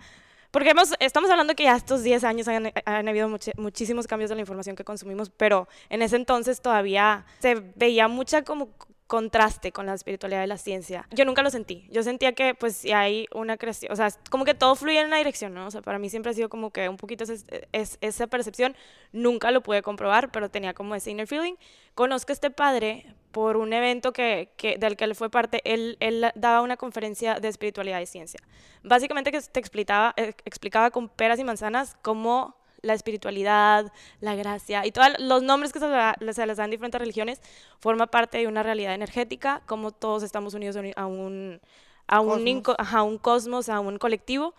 Porque 0.53 0.71
hemos, 0.71 0.95
estamos 0.99 1.31
hablando 1.31 1.55
que 1.55 1.63
ya 1.63 1.77
estos 1.77 2.03
10 2.03 2.25
años 2.25 2.49
han, 2.49 2.73
han 2.85 3.09
habido 3.09 3.29
muchísimos 3.57 4.09
cambios 4.09 4.31
de 4.31 4.35
la 4.35 4.41
información 4.41 4.75
que 4.75 4.83
consumimos, 4.83 5.31
pero 5.31 5.69
en 5.91 6.03
ese 6.03 6.17
entonces 6.17 6.61
todavía 6.61 7.25
se 7.39 7.55
veía 7.77 8.09
mucha 8.09 8.43
como 8.43 8.71
contraste 9.11 9.73
con 9.73 9.87
la 9.87 9.95
espiritualidad 9.95 10.45
y 10.45 10.47
la 10.47 10.57
ciencia. 10.57 11.05
Yo 11.11 11.25
nunca 11.25 11.43
lo 11.43 11.51
sentí. 11.51 11.89
Yo 11.91 12.05
sentía 12.05 12.33
que 12.33 12.55
pues 12.55 12.77
si 12.77 12.93
hay 12.93 13.27
una 13.35 13.57
creación, 13.57 13.91
o 13.91 13.97
sea, 13.97 14.09
como 14.31 14.45
que 14.45 14.55
todo 14.55 14.77
fluye 14.77 15.01
en 15.01 15.09
una 15.09 15.17
dirección, 15.17 15.53
¿no? 15.53 15.67
O 15.67 15.71
sea, 15.73 15.83
para 15.83 15.99
mí 15.99 16.09
siempre 16.09 16.31
ha 16.31 16.33
sido 16.33 16.49
como 16.49 16.71
que 16.71 16.89
un 16.89 16.97
poquito 16.97 17.25
es, 17.25 17.99
esa 18.01 18.27
percepción. 18.29 18.77
Nunca 19.11 19.51
lo 19.51 19.63
pude 19.63 19.83
comprobar, 19.83 20.31
pero 20.31 20.49
tenía 20.49 20.75
como 20.75 20.95
ese 20.95 21.11
inner 21.11 21.27
feeling. 21.27 21.55
Conozco 21.97 22.31
a 22.31 22.35
este 22.35 22.53
padre 22.53 23.05
por 23.33 23.57
un 23.57 23.73
evento 23.73 24.13
que, 24.13 24.53
que, 24.57 24.79
del 24.79 24.97
que 24.97 25.03
él 25.03 25.17
fue 25.17 25.29
parte. 25.29 25.61
Él, 25.65 25.97
él 25.99 26.31
daba 26.37 26.61
una 26.61 26.77
conferencia 26.77 27.41
de 27.41 27.49
espiritualidad 27.49 27.99
y 27.99 28.07
ciencia. 28.07 28.39
Básicamente 28.85 29.33
que 29.33 29.41
te 29.41 29.59
explicaba, 29.59 30.15
eh, 30.19 30.35
explicaba 30.45 30.93
con 30.93 31.09
peras 31.09 31.41
y 31.41 31.43
manzanas 31.43 31.97
cómo 32.01 32.60
la 32.83 32.95
espiritualidad, 32.95 33.93
la 34.21 34.35
gracia 34.35 34.87
y 34.87 34.93
todos 34.93 35.09
los 35.19 35.43
nombres 35.43 35.73
que 35.73 35.81
se, 35.81 36.47
les 36.47 36.57
dan 36.57 36.71
diferentes 36.71 37.01
religiones, 37.01 37.41
forma 37.79 38.07
parte 38.07 38.39
de 38.39 38.47
una 38.47 38.63
realidad 38.63 38.95
energética, 38.95 39.63
como 39.67 39.93
todos 39.93 40.23
estamos 40.23 40.55
unidos 40.55 40.77
a 40.97 41.07
un, 41.07 41.61
a 42.07 42.21
un, 42.21 42.63
cosmos. 42.63 42.93
A 42.93 43.03
un 43.03 43.19
cosmos, 43.19 43.69
a 43.69 43.81
un 43.81 43.99
colectivo. 43.99 44.55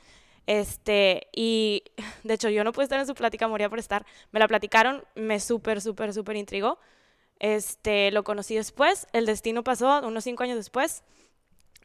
Este, 0.48 1.28
y 1.34 1.84
de 2.24 2.34
hecho 2.34 2.50
yo 2.50 2.64
no 2.64 2.74
pude 2.74 2.84
estar 2.84 3.00
en 3.00 3.08
su 3.08 3.16
plática, 3.16 3.48
moría 3.48 3.70
por 3.70 3.80
estar. 3.80 4.06
Me 4.32 4.40
la 4.40 4.48
platicaron, 4.48 5.04
me 5.16 5.40
súper, 5.40 5.82
súper, 5.82 6.14
súper 6.14 6.36
intrigó. 6.36 6.80
Este, 7.40 8.12
lo 8.12 8.24
conocí 8.24 8.56
después, 8.56 9.08
el 9.14 9.26
destino 9.26 9.64
pasó 9.64 10.06
unos 10.06 10.24
cinco 10.24 10.44
años 10.44 10.58
después. 10.58 11.04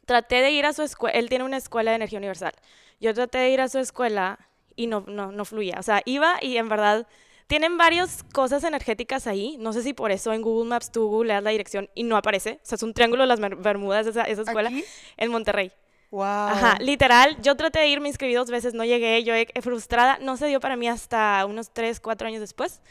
Traté 0.05 0.41
de 0.41 0.51
ir 0.51 0.65
a 0.65 0.73
su 0.73 0.83
escuela, 0.83 1.17
él 1.17 1.29
tiene 1.29 1.43
una 1.43 1.57
escuela 1.57 1.91
de 1.91 1.95
energía 1.95 2.19
universal. 2.19 2.53
Yo 2.99 3.13
traté 3.13 3.39
de 3.39 3.49
ir 3.49 3.61
a 3.61 3.67
su 3.67 3.79
escuela 3.79 4.46
y 4.77 4.87
no, 4.87 5.03
no, 5.07 5.33
no 5.33 5.43
fluía. 5.43 5.75
O 5.77 5.83
sea, 5.83 6.01
iba 6.05 6.37
y 6.41 6.55
en 6.55 6.69
verdad 6.69 7.05
tienen 7.47 7.77
varias 7.77 8.23
cosas 8.33 8.63
energéticas 8.63 9.27
ahí. 9.27 9.57
No 9.59 9.73
sé 9.73 9.83
si 9.83 9.93
por 9.93 10.11
eso 10.11 10.31
en 10.31 10.41
Google 10.41 10.69
Maps 10.69 10.91
tú 10.91 11.07
googleas 11.07 11.43
la 11.43 11.49
dirección 11.49 11.89
y 11.95 12.03
no 12.03 12.15
aparece. 12.15 12.59
O 12.63 12.65
sea, 12.65 12.75
es 12.77 12.83
un 12.83 12.93
triángulo 12.93 13.23
de 13.23 13.27
las 13.27 13.39
Bermudas 13.39 14.07
esa, 14.07 14.23
esa 14.23 14.43
escuela 14.43 14.71
en 15.17 15.31
Monterrey. 15.31 15.71
Wow. 16.11 16.23
Ajá, 16.23 16.77
literal, 16.79 17.35
yo 17.41 17.55
traté 17.55 17.79
de 17.79 17.87
ir, 17.87 17.99
me 17.99 18.07
inscribí 18.07 18.33
dos 18.33 18.49
veces, 18.49 18.73
no 18.73 18.85
llegué, 18.85 19.25
yo 19.25 19.33
frustrada, 19.61 20.17
no 20.21 20.37
se 20.37 20.47
dio 20.47 20.61
para 20.61 20.77
mí 20.77 20.87
hasta 20.87 21.45
unos 21.45 21.71
tres, 21.73 21.99
cuatro 21.99 22.29
años 22.29 22.39
después, 22.39 22.81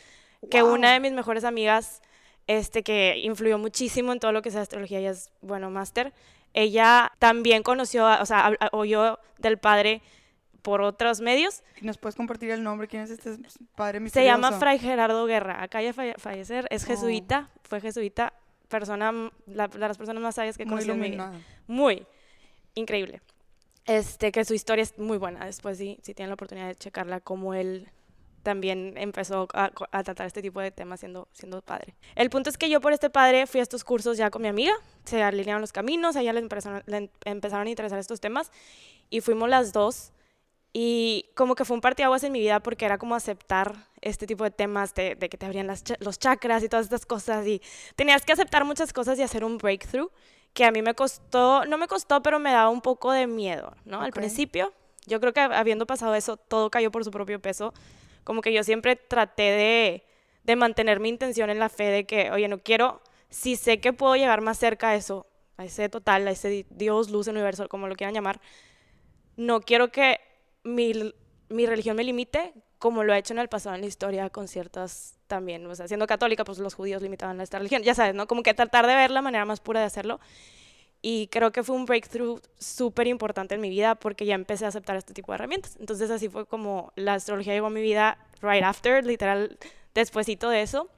que 0.50 0.62
una 0.62 0.92
de 0.92 1.00
mis 1.00 1.12
mejores 1.12 1.44
amigas, 1.44 2.02
este, 2.46 2.82
que 2.82 3.16
influyó 3.22 3.56
muchísimo 3.56 4.12
en 4.12 4.20
todo 4.20 4.32
lo 4.32 4.42
que 4.42 4.50
es 4.50 4.56
astrología, 4.56 4.98
ella 4.98 5.12
es, 5.12 5.30
bueno, 5.40 5.70
máster, 5.70 6.12
ella 6.52 7.10
también 7.18 7.62
conoció, 7.62 8.06
o 8.20 8.26
sea, 8.26 8.52
oyó 8.72 9.18
del 9.38 9.56
padre 9.56 10.02
por 10.66 10.82
otros 10.82 11.20
medios. 11.20 11.62
¿Nos 11.80 11.96
puedes 11.96 12.16
compartir 12.16 12.50
el 12.50 12.64
nombre? 12.64 12.88
¿Quién 12.88 13.04
es 13.04 13.10
este 13.10 13.36
padre 13.76 14.00
misterioso? 14.00 14.28
Se 14.28 14.42
llama 14.42 14.58
Fray 14.58 14.80
Gerardo 14.80 15.24
Guerra. 15.24 15.62
Acá 15.62 15.80
ya 15.80 15.92
fallecer. 15.92 16.66
Es 16.70 16.82
oh. 16.82 16.86
jesuita. 16.88 17.50
Fue 17.62 17.80
jesuita. 17.80 18.32
Persona, 18.66 19.30
la, 19.46 19.68
de 19.68 19.78
las 19.78 19.96
personas 19.96 20.20
más 20.20 20.34
sabias 20.34 20.56
que 20.56 20.64
en 20.64 21.00
mi 21.00 21.10
vida. 21.10 21.32
Muy. 21.68 22.04
Increíble. 22.74 23.22
Este, 23.84 24.32
que 24.32 24.44
su 24.44 24.54
historia 24.54 24.82
es 24.82 24.98
muy 24.98 25.18
buena. 25.18 25.46
Después, 25.46 25.78
sí, 25.78 26.00
si 26.02 26.14
tienen 26.14 26.30
la 26.30 26.34
oportunidad 26.34 26.66
de 26.66 26.74
checarla, 26.74 27.20
como 27.20 27.54
él 27.54 27.88
también 28.42 28.94
empezó 28.96 29.46
a, 29.54 29.70
tratar 29.70 30.26
este 30.26 30.42
tipo 30.42 30.60
de 30.60 30.72
temas 30.72 30.98
siendo, 30.98 31.28
siendo 31.30 31.62
padre. 31.62 31.94
El 32.16 32.28
punto 32.28 32.50
es 32.50 32.58
que 32.58 32.68
yo 32.68 32.80
por 32.80 32.92
este 32.92 33.08
padre 33.08 33.46
fui 33.46 33.60
a 33.60 33.62
estos 33.62 33.84
cursos 33.84 34.18
ya 34.18 34.30
con 34.30 34.42
mi 34.42 34.48
amiga, 34.48 34.72
se 35.04 35.22
alinearon 35.22 35.60
los 35.60 35.72
caminos, 35.72 36.16
a 36.16 36.22
ella 36.22 36.32
le 36.32 36.40
empezaron, 36.40 36.82
le 36.86 37.10
empezaron 37.24 37.68
a 37.68 37.70
interesar 37.70 38.00
estos 38.00 38.20
temas 38.20 38.50
y 39.10 39.20
fuimos 39.20 39.48
las 39.48 39.72
dos 39.72 40.12
y 40.78 41.30
como 41.34 41.54
que 41.54 41.64
fue 41.64 41.74
un 41.74 41.80
parteaguas 41.80 42.22
en 42.22 42.32
mi 42.32 42.38
vida 42.38 42.60
porque 42.60 42.84
era 42.84 42.98
como 42.98 43.14
aceptar 43.14 43.88
este 44.02 44.26
tipo 44.26 44.44
de 44.44 44.50
temas 44.50 44.94
de, 44.94 45.16
que 45.16 45.38
te 45.38 45.46
abrían 45.46 45.68
los 46.00 46.18
chakras 46.18 46.62
y 46.62 46.68
todas 46.68 46.84
estas 46.84 47.06
cosas. 47.06 47.46
Y 47.46 47.62
tenías 47.94 48.26
que 48.26 48.34
aceptar 48.34 48.66
muchas 48.66 48.92
cosas 48.92 49.18
y 49.18 49.22
hacer 49.22 49.42
un 49.42 49.56
breakthrough 49.56 50.10
que 50.52 50.66
a 50.66 50.70
mí 50.70 50.82
me 50.82 50.92
costó, 50.92 51.64
no 51.64 51.78
me 51.78 51.88
costó, 51.88 52.22
pero 52.22 52.38
me 52.38 52.52
daba 52.52 52.68
un 52.68 52.82
poco 52.82 53.10
de 53.10 53.26
miedo, 53.26 53.74
¿no? 53.86 54.02
Al 54.02 54.12
principio, 54.12 54.74
yo 55.06 55.18
creo 55.18 55.32
que 55.32 55.40
habiendo 55.40 55.86
pasado 55.86 56.14
eso, 56.14 56.36
todo 56.36 56.68
cayó 56.68 56.90
por 56.90 57.04
su 57.04 57.10
propio 57.10 57.40
peso. 57.40 57.72
Como 58.22 58.42
que 58.42 58.52
yo 58.52 58.62
siempre 58.62 58.96
traté 58.96 59.44
de, 59.44 60.04
de 60.44 60.56
mantener 60.56 61.00
mi 61.00 61.08
intención 61.08 61.48
en 61.48 61.58
la 61.58 61.70
fe 61.70 61.84
de 61.84 62.04
que, 62.04 62.30
oye, 62.32 62.48
no 62.48 62.58
quiero, 62.58 63.00
si 63.30 63.56
sé 63.56 63.80
que 63.80 63.94
puedo 63.94 64.14
llegar 64.14 64.42
más 64.42 64.58
cerca 64.58 64.90
a 64.90 64.94
eso, 64.94 65.26
a 65.56 65.64
ese 65.64 65.88
total, 65.88 66.28
a 66.28 66.32
ese 66.32 66.66
Dios, 66.68 67.08
luz, 67.08 67.28
universo, 67.28 67.66
como 67.66 67.88
lo 67.88 67.94
quieran 67.94 68.12
llamar, 68.12 68.42
no 69.38 69.62
quiero 69.62 69.90
que 69.90 70.20
mi, 70.66 71.14
mi 71.48 71.66
religión 71.66 71.96
me 71.96 72.04
limite 72.04 72.52
como 72.78 73.04
lo 73.04 73.12
ha 73.12 73.18
hecho 73.18 73.32
en 73.32 73.38
el 73.38 73.48
pasado 73.48 73.74
en 73.74 73.80
la 73.80 73.86
historia 73.86 74.28
con 74.30 74.48
ciertas 74.48 75.18
también, 75.26 75.66
o 75.66 75.74
sea, 75.74 75.88
siendo 75.88 76.06
católica, 76.06 76.44
pues 76.44 76.58
los 76.58 76.74
judíos 76.74 77.02
limitaban 77.02 77.40
esta 77.40 77.58
religión, 77.58 77.82
ya 77.82 77.94
sabes, 77.94 78.14
¿no? 78.14 78.26
Como 78.26 78.42
que 78.42 78.54
tratar 78.54 78.86
de 78.86 78.94
ver 78.94 79.10
la 79.10 79.22
manera 79.22 79.44
más 79.44 79.60
pura 79.60 79.80
de 79.80 79.86
hacerlo. 79.86 80.20
Y 81.02 81.28
creo 81.28 81.52
que 81.52 81.62
fue 81.62 81.76
un 81.76 81.84
breakthrough 81.84 82.40
súper 82.58 83.06
importante 83.06 83.54
en 83.54 83.60
mi 83.60 83.70
vida 83.70 83.94
porque 83.94 84.26
ya 84.26 84.34
empecé 84.34 84.64
a 84.64 84.68
aceptar 84.68 84.96
este 84.96 85.14
tipo 85.14 85.32
de 85.32 85.36
herramientas. 85.36 85.76
Entonces 85.78 86.10
así 86.10 86.28
fue 86.28 86.46
como 86.46 86.92
la 86.96 87.14
astrología 87.14 87.54
llegó 87.54 87.66
a 87.66 87.70
mi 87.70 87.82
vida 87.82 88.18
right 88.42 88.62
after, 88.62 89.04
literal, 89.04 89.58
despuesito 89.94 90.48
de 90.48 90.62
eso. 90.62 90.88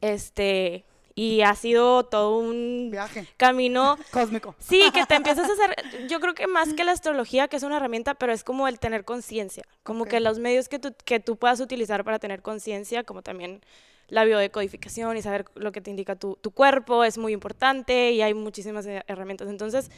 Este, 0.00 0.84
y 1.14 1.42
ha 1.42 1.54
sido 1.54 2.04
todo 2.04 2.38
un 2.38 2.88
viaje 2.90 3.26
camino 3.36 3.96
cósmico. 4.10 4.54
Sí, 4.58 4.82
que 4.92 5.04
te 5.06 5.14
empiezas 5.16 5.48
a 5.48 5.52
hacer, 5.52 6.08
yo 6.08 6.20
creo 6.20 6.34
que 6.34 6.46
más 6.46 6.74
que 6.74 6.84
la 6.84 6.92
astrología, 6.92 7.48
que 7.48 7.56
es 7.56 7.62
una 7.62 7.76
herramienta, 7.76 8.14
pero 8.14 8.32
es 8.32 8.44
como 8.44 8.68
el 8.68 8.78
tener 8.78 9.04
conciencia, 9.04 9.64
como 9.82 10.06
que 10.06 10.20
los 10.20 10.38
medios 10.38 10.68
que 10.68 10.78
tú, 10.78 10.94
que 11.04 11.20
tú 11.20 11.36
puedas 11.36 11.60
utilizar 11.60 12.04
para 12.04 12.18
tener 12.18 12.42
conciencia, 12.42 13.04
como 13.04 13.22
también 13.22 13.60
la 14.08 14.24
biodecodificación 14.24 15.16
y 15.16 15.22
saber 15.22 15.46
lo 15.54 15.72
que 15.72 15.80
te 15.80 15.90
indica 15.90 16.16
tu, 16.16 16.36
tu, 16.36 16.50
cuerpo 16.50 17.04
es 17.04 17.16
muy 17.16 17.32
importante 17.32 18.10
y 18.12 18.20
hay 18.20 18.34
muchísimas 18.34 18.86
herramientas. 18.86 19.48
Entonces, 19.48 19.90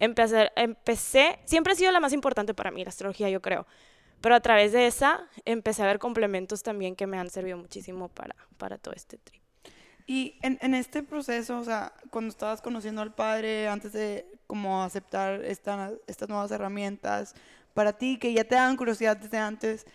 empecé, 0.00 0.50
empecé, 0.56 1.38
siempre 1.44 1.72
ha 1.72 1.76
sido 1.76 1.92
la 1.92 2.00
más 2.00 2.12
importante 2.12 2.54
para 2.54 2.70
mí, 2.70 2.82
la 2.82 2.88
astrología, 2.88 3.30
yo 3.30 3.40
creo. 3.40 3.66
Pero 4.20 4.34
a 4.34 4.40
través 4.40 4.72
de 4.72 4.86
esa 4.86 5.28
empecé 5.44 5.82
a 5.82 5.86
ver 5.86 5.98
complementos 5.98 6.62
también 6.62 6.96
que 6.96 7.06
me 7.06 7.18
han 7.18 7.30
servido 7.30 7.56
muchísimo 7.56 8.08
para, 8.08 8.34
para 8.56 8.78
todo 8.78 8.94
este 8.94 9.18
trip. 9.18 9.41
Y 10.06 10.38
en, 10.42 10.58
en, 10.60 10.74
este 10.74 11.02
proceso, 11.02 11.58
o 11.58 11.64
sea, 11.64 11.92
cuando 12.10 12.30
estabas 12.30 12.60
conociendo 12.60 13.02
al 13.02 13.14
padre, 13.14 13.68
antes 13.68 13.92
de 13.92 14.26
como 14.46 14.82
aceptar 14.82 15.44
esta, 15.44 15.92
estas 16.06 16.28
nuevas 16.28 16.50
herramientas, 16.50 17.34
para 17.74 17.92
ti, 17.92 18.18
que 18.18 18.32
ya 18.32 18.44
te 18.44 18.54
dan 18.54 18.76
curiosidad 18.76 19.16
desde 19.16 19.38
antes, 19.38 19.86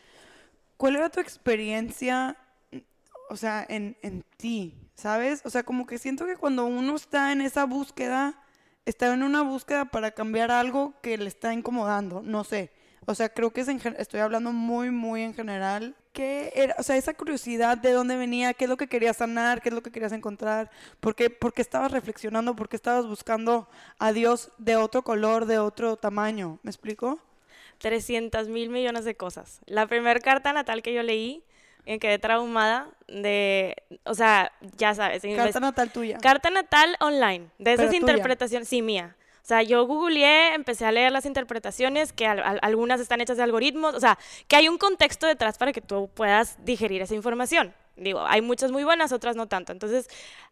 ¿cuál 0.78 0.96
era 0.96 1.10
tu 1.10 1.20
experiencia, 1.20 2.38
o 3.30 3.36
sea, 3.36 3.66
en, 3.68 3.98
en 4.02 4.24
ti? 4.38 4.76
¿Sabes? 4.96 5.42
O 5.46 5.50
sea, 5.50 5.64
como 5.64 5.86
que 5.86 6.00
siento 6.00 6.26
que 6.26 6.38
cuando 6.38 6.66
uno 6.66 6.96
está 6.96 7.32
en 7.32 7.42
esa 7.42 7.66
búsqueda, 7.66 8.42
está 8.86 9.14
en 9.14 9.22
una 9.22 9.44
búsqueda 9.44 9.86
para 9.86 10.12
cambiar 10.12 10.50
algo 10.50 10.94
que 11.02 11.18
le 11.18 11.28
está 11.28 11.54
incomodando, 11.54 12.24
no 12.24 12.44
sé. 12.44 12.72
O 13.06 13.16
sea, 13.16 13.30
creo 13.30 13.52
que 13.52 13.62
es 13.62 13.68
estoy 13.68 14.20
hablando 14.20 14.52
muy, 14.52 14.92
muy 14.92 15.24
en 15.24 15.34
general. 15.34 15.96
¿Qué 16.12 16.52
era? 16.56 16.76
O 16.78 16.84
sea, 16.84 16.98
esa 16.98 17.14
curiosidad 17.14 17.78
de 17.78 17.92
dónde 17.92 18.18
venía, 18.18 18.54
qué 18.54 18.66
es 18.66 18.70
lo 18.70 18.78
que 18.78 18.88
querías 18.88 19.18
sanar, 19.18 19.62
qué 19.62 19.70
es 19.70 19.76
lo 19.76 19.84
que 19.84 19.92
querías 19.92 20.12
encontrar, 20.12 20.72
por 21.00 21.16
qué, 21.16 21.30
por 21.30 21.54
qué 21.54 21.62
estabas 21.62 21.92
reflexionando, 21.92 22.56
por 22.56 22.70
qué 22.70 22.76
estabas 22.76 23.06
buscando 23.06 23.70
a 24.00 24.12
Dios 24.12 24.52
de 24.58 24.76
otro 24.76 25.04
color, 25.04 25.46
de 25.46 25.60
otro 25.60 25.96
tamaño. 25.96 26.60
¿Me 26.64 26.72
explico? 26.72 27.20
300 27.78 28.48
mil 28.48 28.70
millones 28.70 29.06
de 29.06 29.16
cosas. 29.16 29.62
La 29.66 29.88
primera 29.88 30.20
carta 30.20 30.52
natal 30.54 30.82
que 30.82 30.94
yo 30.94 31.04
leí, 31.04 31.44
en 31.86 32.00
quedé 32.00 32.20
traumada 32.20 32.90
de, 33.08 33.76
o 34.04 34.14
sea, 34.14 34.52
ya 34.76 34.94
sabes. 34.94 35.24
Carta 35.36 35.60
natal 35.60 35.92
tuya. 35.92 36.18
Carta 36.18 36.50
natal 36.50 36.98
online, 37.00 37.48
de 37.60 37.74
esas 37.74 37.94
interpretaciones, 37.94 38.68
sí, 38.68 38.82
mía. 38.82 39.16
O 39.48 39.50
sea, 39.50 39.64
yo 39.64 39.86
googleé, 39.88 40.56
empecé 40.56 40.86
a 40.86 40.92
leer 40.92 41.14
las 41.14 41.26
interpretaciones, 41.26 42.12
que 42.12 42.28
algunas 42.28 43.00
están 43.00 43.22
hechas 43.22 43.38
de 43.38 43.44
algoritmos, 43.44 43.96
o 43.96 44.00
sea, 44.02 44.20
que 44.50 44.58
hay 44.58 44.68
un 44.68 44.78
contexto 44.78 45.26
detrás 45.26 45.58
para 45.58 45.72
que 45.72 45.80
tú 45.80 46.10
puedas 46.14 46.58
digerir 46.66 47.02
esa 47.02 47.16
información. 47.16 47.74
Digo, 47.96 48.26
hay 48.28 48.42
muchas 48.42 48.74
muy 48.74 48.84
buenas, 48.84 49.14
otras 49.14 49.38
no 49.38 49.48
tanto. 49.48 49.72
Entonces, 49.72 50.10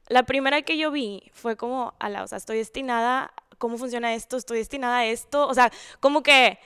la 0.08 0.24
primera 0.24 0.62
que 0.62 0.78
yo 0.78 0.92
vi 0.92 1.30
fue 1.34 1.58
como, 1.58 1.94
ala, 2.00 2.24
o 2.24 2.28
sea, 2.28 2.38
estoy 2.38 2.56
destinada, 2.56 3.34
¿cómo 3.58 3.78
funciona 3.78 4.14
esto? 4.14 4.38
Estoy 4.38 4.60
destinada 4.60 5.00
a 5.00 5.06
esto. 5.08 5.46
O 5.46 5.54
sea, 5.54 5.74
como 6.00 6.24
que 6.24 6.58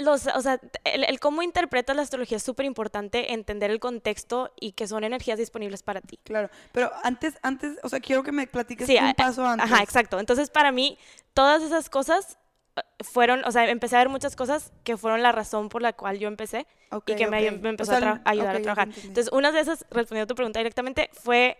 los, 0.00 0.26
o 0.26 0.40
sea, 0.40 0.60
el, 0.84 1.20
cómo 1.20 1.42
interpretas 1.42 1.96
la 1.96 2.02
astrología 2.02 2.36
es 2.36 2.42
súper 2.42 2.66
importante, 2.66 3.32
entender 3.32 3.70
el 3.70 3.80
contexto 3.80 4.52
y 4.58 4.72
que 4.72 4.86
son 4.86 5.04
energías 5.04 5.38
disponibles 5.38 5.82
para 5.82 6.00
ti. 6.00 6.18
Claro, 6.24 6.50
pero 6.72 6.90
antes, 7.02 7.34
antes, 7.42 7.78
o 7.82 7.88
sea, 7.88 8.00
quiero 8.00 8.22
que 8.22 8.32
me 8.32 8.46
platiques 8.46 8.88
un 8.88 9.14
paso 9.14 9.46
antes. 9.46 9.70
Ajá, 9.70 9.82
exacto. 9.82 10.18
Entonces, 10.18 10.50
para 10.50 10.72
mí, 10.72 10.98
todas 11.34 11.62
esas 11.62 11.90
cosas 11.90 12.38
eh, 12.76 12.80
fueron, 13.00 13.44
o 13.44 13.52
sea, 13.52 13.68
empecé 13.68 13.96
a 13.96 13.98
ver 14.00 14.08
muchas 14.08 14.36
cosas 14.36 14.72
que 14.84 14.96
fueron 14.96 15.22
la 15.22 15.32
razón 15.32 15.68
por 15.68 15.82
la 15.82 15.92
cual 15.92 16.18
yo 16.18 16.28
empecé 16.28 16.66
y 17.06 17.14
que 17.14 17.26
me, 17.26 17.46
empezó 17.46 17.92
a 17.92 18.20
ayudar 18.24 18.56
a 18.56 18.62
trabajar. 18.62 18.88
Entonces, 18.88 19.30
una 19.32 19.52
de 19.52 19.60
esas, 19.60 19.86
respondiendo 19.90 20.24
a 20.24 20.26
tu 20.26 20.34
pregunta 20.34 20.58
directamente, 20.58 21.10
fue 21.12 21.58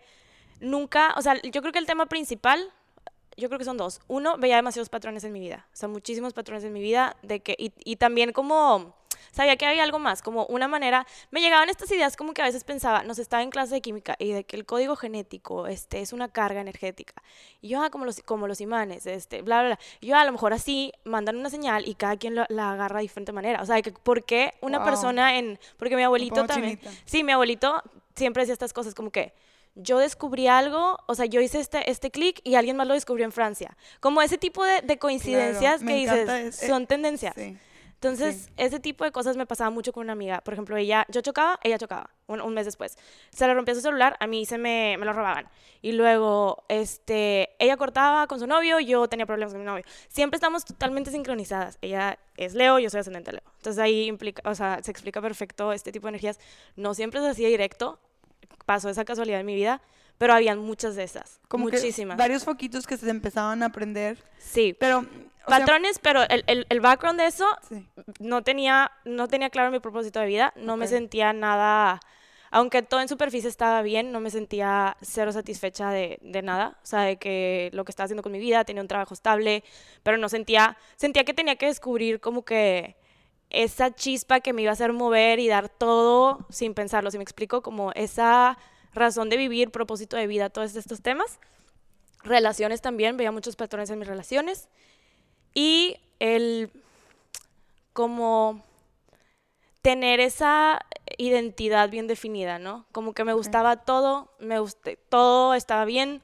nunca, 0.61 1.15
o 1.17 1.23
sea, 1.23 1.41
yo 1.43 1.61
creo 1.61 1.73
que 1.73 1.79
el 1.79 1.87
tema 1.87 2.07
principal 2.07 2.73
yo 3.41 3.49
creo 3.49 3.59
que 3.59 3.65
son 3.65 3.77
dos. 3.77 4.01
Uno, 4.07 4.37
veía 4.39 4.57
demasiados 4.57 4.89
patrones 4.89 5.25
en 5.25 5.33
mi 5.33 5.41
vida, 5.41 5.67
o 5.73 5.77
sea, 5.77 5.89
muchísimos 5.89 6.33
patrones 6.33 6.65
en 6.65 6.73
mi 6.73 6.81
vida, 6.81 7.17
de 7.23 7.41
que, 7.41 7.57
y, 7.59 7.73
y 7.85 7.97
también 7.97 8.33
como 8.33 8.95
sabía 9.33 9.57
que 9.57 9.67
había 9.67 9.83
algo 9.83 9.99
más, 9.99 10.23
como 10.23 10.47
una 10.47 10.69
manera, 10.69 11.07
me 11.31 11.41
llegaban 11.41 11.69
estas 11.69 11.91
ideas 11.91 12.17
como 12.17 12.35
que 12.35 12.43
a 12.43 12.45
veces 12.45 12.65
pensaba, 12.65 13.03
nos 13.03 13.19
estaba 13.19 13.43
en 13.43 13.51
clase 13.51 13.75
de 13.75 13.81
química 13.81 14.17
y 14.19 14.33
de 14.33 14.45
que 14.45 14.57
el 14.57 14.67
código 14.67 14.97
genético 14.97 15.67
este, 15.67 16.01
es 16.01 16.13
una 16.13 16.29
carga 16.29 16.61
energética. 16.61 17.15
Y 17.61 17.69
yo, 17.69 17.83
ah, 17.83 17.91
como 17.91 18.05
los, 18.05 18.21
como 18.23 18.47
los 18.47 18.61
imanes, 18.61 19.07
este, 19.07 19.43
bla, 19.43 19.61
bla, 19.61 19.69
bla. 19.71 19.79
Y 20.01 20.09
yo, 20.09 20.17
a 20.17 20.25
lo 20.25 20.33
mejor 20.33 20.53
así 20.53 20.93
mandan 21.05 21.37
una 21.37 21.51
señal 21.51 21.87
y 21.87 21.95
cada 21.95 22.17
quien 22.17 22.35
la 22.35 22.73
agarra 22.73 22.97
de 22.97 23.03
diferente 23.03 23.33
manera. 23.33 23.63
O 23.63 23.67
sea, 23.67 23.81
que 23.83 23.93
¿por 23.93 24.25
qué 24.25 24.55
una 24.61 24.85
persona 24.85 25.39
en, 25.39 25.59
porque 25.77 25.97
mi 25.97 26.03
abuelito 26.03 26.45
también, 26.47 26.81
sí, 27.05 27.25
mi 27.25 27.33
abuelito 27.33 27.83
siempre 28.15 28.43
decía 28.43 28.53
estas 28.53 28.73
cosas 28.73 28.95
como 28.95 29.11
que, 29.11 29.33
yo 29.75 29.99
descubrí 29.99 30.47
algo, 30.47 30.99
o 31.07 31.15
sea, 31.15 31.27
yo 31.27 31.41
hice 31.41 31.61
este, 31.61 31.91
este 31.91 32.11
clic 32.11 32.41
y 32.45 32.55
alguien 32.55 32.77
más 32.77 32.87
lo 32.87 32.95
descubrió 32.95 33.25
en 33.25 33.33
Francia. 33.33 33.77
Como 34.01 34.23
ese 34.23 34.39
tipo 34.39 34.65
de, 34.65 34.99
coincidencias 34.99 35.83
que 35.83 35.95
dices, 35.95 36.57
son 36.57 36.87
tendencias. 36.87 37.35
Entonces, 38.03 38.51
ese 38.57 38.81
tipo 38.81 39.05
de 39.05 39.13
cosas 39.13 39.37
me 39.37 39.45
pasaba 39.45 39.69
mucho 39.69 39.93
con 39.93 40.05
una 40.05 40.15
amiga. 40.15 40.41
Por 40.41 40.55
ejemplo, 40.55 40.75
ella, 40.79 41.05
yo 41.11 41.21
chocaba, 41.21 41.61
ella 41.63 41.77
chocaba, 41.77 42.09
un, 42.29 42.55
mes 42.55 42.65
después. 42.65 42.97
Se 43.31 43.47
le 43.47 43.53
rompió 43.53 43.75
su 43.75 43.83
celular, 43.83 44.17
a 44.21 44.27
mí 44.27 44.47
se 44.47 44.57
me, 44.57 44.97
me, 44.99 45.05
lo 45.05 45.13
robaban. 45.13 45.51
Y 45.83 45.93
luego, 45.93 46.65
este, 46.69 47.51
ella 47.59 47.77
cortaba 47.77 48.27
con 48.27 48.41
su 48.41 48.47
novio, 48.47 48.81
yo 48.81 49.07
tenía 49.07 49.27
problemas 49.27 49.53
con 49.53 49.61
mi 49.61 49.67
novio. 49.67 49.85
Siempre 50.09 50.37
estamos 50.37 50.65
totalmente 50.65 51.11
sincronizadas. 51.11 51.77
Ella 51.83 52.19
es 52.39 52.55
Leo, 52.55 52.79
yo 52.79 52.89
soy 52.89 53.01
ascendente 53.01 53.33
Leo. 53.33 53.43
Entonces 53.59 53.79
ahí 53.79 54.07
implica, 54.07 54.49
o 54.49 54.55
sea, 54.55 54.81
se 54.83 54.91
explica 54.91 55.21
perfecto 55.21 55.71
este 55.75 55.93
tipo 55.93 56.07
de 56.07 56.13
energías. 56.13 56.41
No 56.77 56.95
siempre 56.95 57.21
es 57.21 57.27
así 57.27 57.45
directo, 57.45 58.01
pasó 58.67 58.89
esa 58.89 59.05
casualidad 59.05 59.41
en 59.41 59.47
mi 59.47 59.55
vida, 59.55 59.81
pero 60.19 60.35
habían 60.35 60.59
muchas 60.59 60.97
de 60.97 61.03
esas. 61.03 61.41
Como 61.49 61.65
muchísimas. 61.65 62.17
varios 62.19 62.45
foquitos 62.45 62.87
que 62.87 62.97
se 62.97 63.09
empezaban 63.09 63.63
a 63.63 63.67
aprender. 63.67 64.19
Sí. 64.39 64.77
Pero. 64.79 65.07
Patrones, 65.47 65.99
pero 65.99 66.23
el, 66.29 66.45
el, 66.47 66.67
el, 66.69 66.81
background 66.81 67.19
de 67.19 67.27
eso 67.27 67.47
no, 68.21 68.43
tenía, 68.43 68.93
no 69.05 69.27
tenía 69.27 69.49
claro 69.49 69.71
mi 69.71 69.81
propósito 69.81 70.21
de 70.21 70.27
vida. 70.27 70.53
No 70.57 70.77
me 70.77 70.87
sentía 70.87 71.33
nada. 71.33 72.01
Aunque 72.51 72.83
todo 72.83 73.01
en 73.01 73.09
superficie 73.09 73.49
estaba 73.49 73.81
bien, 73.81 74.13
no 74.13 74.21
me 74.21 74.31
sentía 74.31 74.97
cero 75.01 75.33
satisfecha 75.33 75.91
de, 75.91 76.19
de, 76.21 76.43
nada. 76.43 76.79
O 76.83 76.87
sea, 76.87 77.01
de 77.03 77.17
que 77.17 77.71
lo 77.73 77.85
que 77.85 77.91
estaba 77.91 78.05
haciendo 78.05 78.23
con 78.23 78.33
mi 78.33 78.39
vida, 78.39 78.65
tenía 78.65 78.83
un 78.83 78.89
trabajo 78.89 79.15
estable, 79.15 79.65
pero 80.03 80.19
no 80.19 80.29
sentía. 80.29 80.77
Sentía 80.97 81.25
que 81.25 81.33
tenía 81.33 81.57
que 81.57 81.67
descubrir 81.67 82.21
como 82.21 82.45
que 82.45 82.97
esa 83.51 83.95
chispa 83.95 84.41
que 84.41 84.53
me 84.53 84.63
iba 84.63 84.71
a 84.71 84.75
hacer 84.75 84.93
mover 84.93 85.39
y 85.39 85.49
dar 85.49 85.69
todo 85.69 86.47
sin 86.51 86.75
pensarlo, 86.75 87.11
si 87.11 87.19
me 87.19 87.25
explico, 87.25 87.63
como 87.63 87.93
esa 87.93 88.59
razón 88.95 89.29
de 89.29 89.37
vivir, 89.37 89.71
propósito 89.71 90.17
de 90.17 90.27
vida, 90.27 90.51
todos 90.51 90.75
estos 90.77 91.03
temas. 91.03 91.39
Relaciones 92.23 92.81
también, 92.81 93.17
veía 93.17 93.33
muchos 93.33 93.57
patrones 93.57 93.91
en 93.91 93.99
mis 93.99 94.09
relaciones. 94.09 94.69
Y 95.55 95.97
el 96.19 96.71
como 97.93 98.63
tener 99.83 100.21
esa 100.21 100.85
identidad 101.19 101.91
bien 101.91 102.07
definida, 102.07 102.59
¿no? 102.59 102.87
Como 102.93 103.15
que 103.15 103.25
me 103.25 103.33
gustaba 103.33 103.85
todo, 103.85 104.31
me 104.39 104.59
gusté, 104.59 104.97
todo 105.09 105.55
estaba 105.55 105.85
bien, 105.85 106.23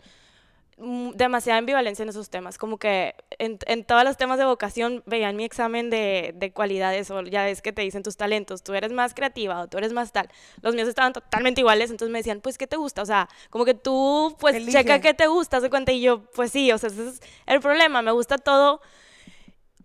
demasiada 0.78 1.58
ambivalencia 1.58 2.02
en 2.02 2.10
esos 2.10 2.28
temas, 2.28 2.58
como 2.58 2.76
que 2.76 3.14
en, 3.38 3.58
en, 3.66 3.84
todos 3.84 4.04
los 4.04 4.18
temas 4.18 4.38
de 4.38 4.44
vocación 4.44 5.02
veían 5.06 5.34
mi 5.34 5.44
examen 5.44 5.88
de, 5.88 6.34
de, 6.36 6.52
cualidades 6.52 7.10
o 7.10 7.22
ya 7.22 7.48
es 7.48 7.62
que 7.62 7.72
te 7.72 7.80
dicen 7.80 8.02
tus 8.02 8.18
talentos, 8.18 8.62
tú 8.62 8.74
eres 8.74 8.92
más 8.92 9.14
creativa 9.14 9.62
o 9.62 9.68
tú 9.68 9.78
eres 9.78 9.94
más 9.94 10.12
tal. 10.12 10.28
Los 10.60 10.74
míos 10.74 10.86
estaban 10.86 11.14
totalmente 11.14 11.62
iguales, 11.62 11.90
entonces 11.90 12.12
me 12.12 12.18
decían, 12.18 12.42
pues, 12.42 12.58
¿qué 12.58 12.66
te 12.66 12.76
gusta? 12.76 13.00
O 13.00 13.06
sea, 13.06 13.26
como 13.48 13.64
que 13.64 13.72
tú, 13.72 14.36
pues, 14.38 14.66
checa 14.66 15.00
qué 15.00 15.14
te 15.14 15.28
gusta, 15.28 15.62
se 15.62 15.70
cuenta, 15.70 15.92
y 15.92 16.02
yo, 16.02 16.24
pues 16.32 16.52
sí, 16.52 16.70
o 16.70 16.76
sea, 16.76 16.90
ese 16.90 17.08
es 17.08 17.22
el 17.46 17.60
problema, 17.60 18.02
me 18.02 18.12
gusta 18.12 18.36
todo, 18.36 18.82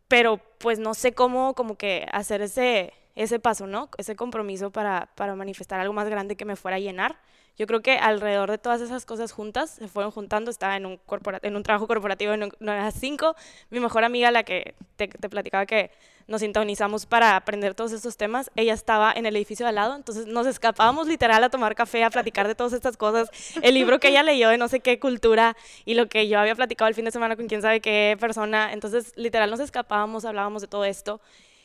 pero 0.10 0.42
pues 0.58 0.78
no 0.78 0.94
sé 0.94 1.14
cómo, 1.14 1.54
como 1.54 1.78
que 1.78 2.06
hacer 2.12 2.42
ese, 2.42 2.94
ese 3.16 3.40
paso, 3.40 3.68
¿no? 3.68 3.90
Ese 3.98 4.16
compromiso 4.16 4.72
para, 4.72 5.10
para 5.16 5.36
manifestar 5.36 5.80
algo 5.80 5.94
más 5.94 6.10
grande 6.10 6.36
que 6.36 6.46
me 6.46 6.56
fuera 6.56 6.78
a 6.78 6.80
llenar. 6.80 7.18
Yo 7.58 7.68
creo 7.68 7.82
que 7.82 7.98
alrededor 7.98 8.50
de 8.50 8.58
todas 8.58 8.82
esas 8.82 9.06
cosas 9.06 9.32
juntas 9.32 9.72
se 9.72 9.88
fueron 9.88 10.12
juntando. 10.12 10.50
Estaba 10.50 10.78
en 10.78 10.86
un, 10.86 11.00
en 11.44 11.56
un 11.56 11.64
trabajo 11.64 11.86
corporativo 11.86 12.34
en 12.34 12.52
9 12.60 12.82
a 12.82 12.92
5. 12.92 13.36
Mi 13.70 13.80
mejor 13.80 14.04
amiga, 14.04 14.32
la 14.32 14.44
que 14.44 14.74
te, 14.96 15.08
te, 15.08 15.30
platicaba 15.30 15.66
que 15.66 15.92
nos 16.28 16.42
sintonizamos 16.42 17.06
para 17.06 17.36
aprender 17.36 17.76
todos 17.76 17.92
estos 17.92 18.16
temas, 18.16 18.50
ella 18.56 18.74
estaba 18.74 19.12
en 19.12 19.26
el 19.26 19.36
edificio 19.36 19.66
de 19.66 19.70
al 19.70 19.76
lado. 19.76 19.96
Entonces 19.96 20.28
nos 20.28 20.48
escapábamos 20.48 21.08
literal 21.08 21.44
a 21.44 21.50
tomar 21.50 21.76
café, 21.76 22.04
a 22.04 22.10
platicar 22.10 22.48
de 22.48 22.56
todas 22.56 22.74
estas 22.74 22.96
cosas. 22.96 23.30
El 23.62 23.74
libro 23.74 24.00
que 24.00 24.08
ella 24.08 24.24
leyó 24.24 24.50
de 24.50 24.58
no 24.58 24.68
sé 24.68 24.80
qué 24.80 25.00
cultura 25.00 25.58
y 25.84 25.96
lo 25.96 26.08
que 26.08 26.28
yo 26.30 26.40
había 26.40 26.56
platicado 26.56 26.88
el 26.88 26.96
fin 26.96 27.06
de 27.06 27.12
semana 27.12 27.36
con 27.36 27.48
quién 27.48 27.62
sabe 27.62 27.82
qué 27.82 28.18
persona. 28.20 28.72
Entonces 28.72 29.12
literal 29.18 29.52
nos 29.52 29.60
escapábamos, 29.60 30.24
hablábamos 30.24 30.62
de 30.62 30.68
todo 30.68 30.86
esto. 30.86 31.20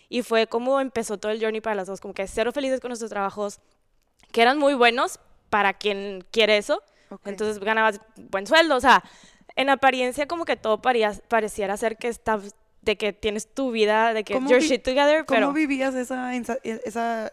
Y 0.08 0.22
fue 0.22 0.46
como 0.46 0.80
empezó 0.80 1.18
todo 1.18 1.32
el 1.32 1.40
journey 1.40 1.60
para 1.60 1.76
las 1.76 1.86
dos, 1.86 2.00
como 2.00 2.14
que 2.14 2.26
cero 2.26 2.52
felices 2.52 2.80
con 2.80 2.90
nuestros 2.90 3.10
trabajos, 3.10 3.60
que 4.32 4.42
eran 4.42 4.58
muy 4.58 4.74
buenos, 4.74 5.18
para 5.50 5.74
quien 5.74 6.24
quiere 6.30 6.56
eso. 6.58 6.82
Entonces 7.24 7.58
ganabas 7.60 8.00
buen 8.16 8.46
sueldo, 8.46 8.76
o 8.76 8.80
sea, 8.80 9.02
en 9.54 9.70
apariencia 9.70 10.26
como 10.26 10.44
que 10.44 10.56
todo 10.56 10.82
pareciera 10.82 11.76
ser 11.76 11.96
que 11.96 12.08
estás, 12.08 12.54
de 12.82 12.96
que 12.96 13.12
tienes 13.12 13.52
tu 13.52 13.70
vida, 13.70 14.12
de 14.12 14.24
que 14.24 14.34
your 14.34 14.60
shit 14.60 14.82
together, 14.82 15.24
pero... 15.24 15.46
¿Cómo 15.46 15.52
vivías 15.52 15.94
esa, 15.94 16.34
esa 16.34 17.30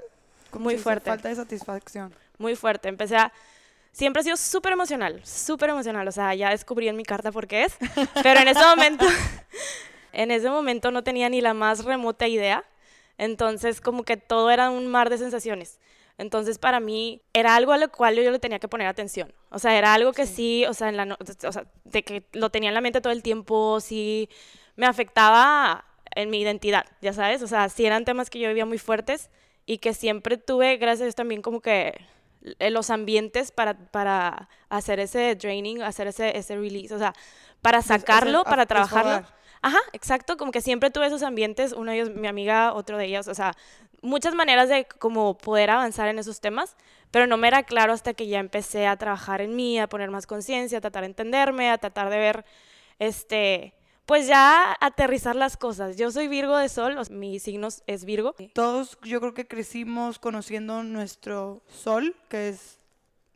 muy 0.53 0.77
fuerte. 0.77 1.09
falta 1.09 1.29
de 1.29 1.35
satisfacción? 1.35 2.13
Muy 2.37 2.55
fuerte, 2.55 2.87
empecé 2.89 3.17
a... 3.17 3.33
Siempre 3.91 4.21
he 4.21 4.23
sido 4.23 4.37
súper 4.37 4.73
emocional, 4.73 5.21
súper 5.23 5.69
emocional, 5.69 6.07
o 6.07 6.11
sea, 6.11 6.33
ya 6.33 6.49
descubrí 6.49 6.87
en 6.87 6.95
mi 6.95 7.03
carta 7.03 7.31
por 7.31 7.47
qué 7.47 7.63
es, 7.63 7.75
pero 8.23 8.39
en 8.39 8.47
ese 8.47 8.63
momento, 8.63 9.05
en 10.13 10.31
ese 10.31 10.49
momento 10.49 10.91
no 10.91 11.03
tenía 11.03 11.29
ni 11.29 11.41
la 11.41 11.53
más 11.53 11.83
remota 11.83 12.27
idea, 12.27 12.63
entonces 13.17 13.81
como 13.81 14.03
que 14.03 14.17
todo 14.17 14.49
era 14.51 14.69
un 14.69 14.87
mar 14.87 15.09
de 15.09 15.17
sensaciones. 15.17 15.79
Entonces, 16.17 16.59
para 16.59 16.79
mí 16.79 17.21
era 17.33 17.55
algo 17.55 17.71
a 17.71 17.77
lo 17.77 17.91
cual 17.91 18.15
yo, 18.15 18.29
le 18.29 18.39
tenía 18.39 18.59
que 18.59 18.67
poner 18.67 18.87
atención. 18.87 19.33
O 19.49 19.57
sea, 19.57 19.77
era 19.77 19.93
algo 19.93 20.13
que 20.13 20.27
sí, 20.27 20.63
o, 20.67 20.73
sea, 20.73 20.89
en 20.89 20.97
la 20.97 21.17
o 21.19 21.51
sea, 21.51 21.65
de 21.85 22.03
que 22.03 22.23
lo 22.33 22.51
tenía 22.51 22.69
en 22.69 22.75
la 22.75 22.81
mente 22.81 23.01
todo 23.01 23.13
el 23.13 23.23
tiempo, 23.23 23.79
sí 23.79 24.29
me 24.75 24.85
afectaba 24.85 25.85
en 26.15 26.29
mi 26.29 26.41
identidad, 26.41 26.85
ya 27.01 27.13
sabes. 27.13 27.41
O 27.41 27.47
sea, 27.47 27.67
sí 27.69 27.85
eran 27.85 28.05
temas 28.05 28.29
que 28.29 28.39
yo 28.39 28.47
vivía 28.47 28.65
muy 28.65 28.77
fuertes 28.77 29.31
y 29.65 29.79
que 29.79 29.93
siempre 29.93 30.37
tuve, 30.37 30.77
gracias 30.77 31.01
a 31.01 31.05
Dios, 31.05 31.15
también 31.15 31.41
como 31.41 31.61
que 31.61 31.99
los 32.59 32.89
ambientes 32.89 33.51
para, 33.51 33.73
para 33.73 34.49
hacer 34.69 34.99
ese 34.99 35.35
draining, 35.35 35.81
hacer 35.81 36.07
ese, 36.07 36.37
ese 36.37 36.55
release, 36.57 36.93
o 36.93 36.99
sea, 36.99 37.13
para 37.61 37.81
sacarlo, 37.81 38.43
para 38.43 38.65
trabajarlo. 38.65 39.25
Ajá, 39.63 39.79
exacto, 39.93 40.35
como 40.35 40.51
que 40.51 40.59
siempre 40.59 40.91
tuve 40.91 41.07
esos 41.07 41.23
ambientes, 41.23 41.71
uno 41.71 41.91
de 41.91 42.01
ellos 42.01 42.09
mi 42.13 42.27
amiga, 42.27 42.73
otro 42.73 42.97
de 42.97 43.05
ellos, 43.05 43.29
o 43.29 43.33
sea, 43.33 43.55
muchas 44.01 44.35
maneras 44.35 44.67
de 44.67 44.85
como 44.99 45.37
poder 45.37 45.69
avanzar 45.69 46.09
en 46.09 46.19
esos 46.19 46.41
temas, 46.41 46.75
pero 47.11 47.27
no 47.27 47.37
me 47.37 47.47
era 47.47 47.63
claro 47.63 47.93
hasta 47.93 48.13
que 48.13 48.27
ya 48.27 48.39
empecé 48.39 48.87
a 48.87 48.97
trabajar 48.97 49.39
en 49.39 49.55
mí, 49.55 49.79
a 49.79 49.87
poner 49.87 50.11
más 50.11 50.27
conciencia, 50.27 50.79
a 50.79 50.81
tratar 50.81 51.03
de 51.03 51.07
entenderme, 51.07 51.71
a 51.71 51.77
tratar 51.77 52.09
de 52.09 52.17
ver, 52.17 52.45
este, 52.99 53.73
pues 54.05 54.27
ya 54.27 54.75
aterrizar 54.81 55.37
las 55.37 55.55
cosas. 55.55 55.95
Yo 55.95 56.11
soy 56.11 56.27
Virgo 56.27 56.57
de 56.57 56.67
Sol, 56.67 56.97
mi 57.09 57.39
signo 57.39 57.69
es 57.87 58.03
Virgo. 58.03 58.35
Todos 58.53 58.97
yo 59.03 59.21
creo 59.21 59.33
que 59.33 59.47
crecimos 59.47 60.19
conociendo 60.19 60.83
nuestro 60.83 61.63
Sol, 61.69 62.17
que 62.27 62.49
es 62.49 62.79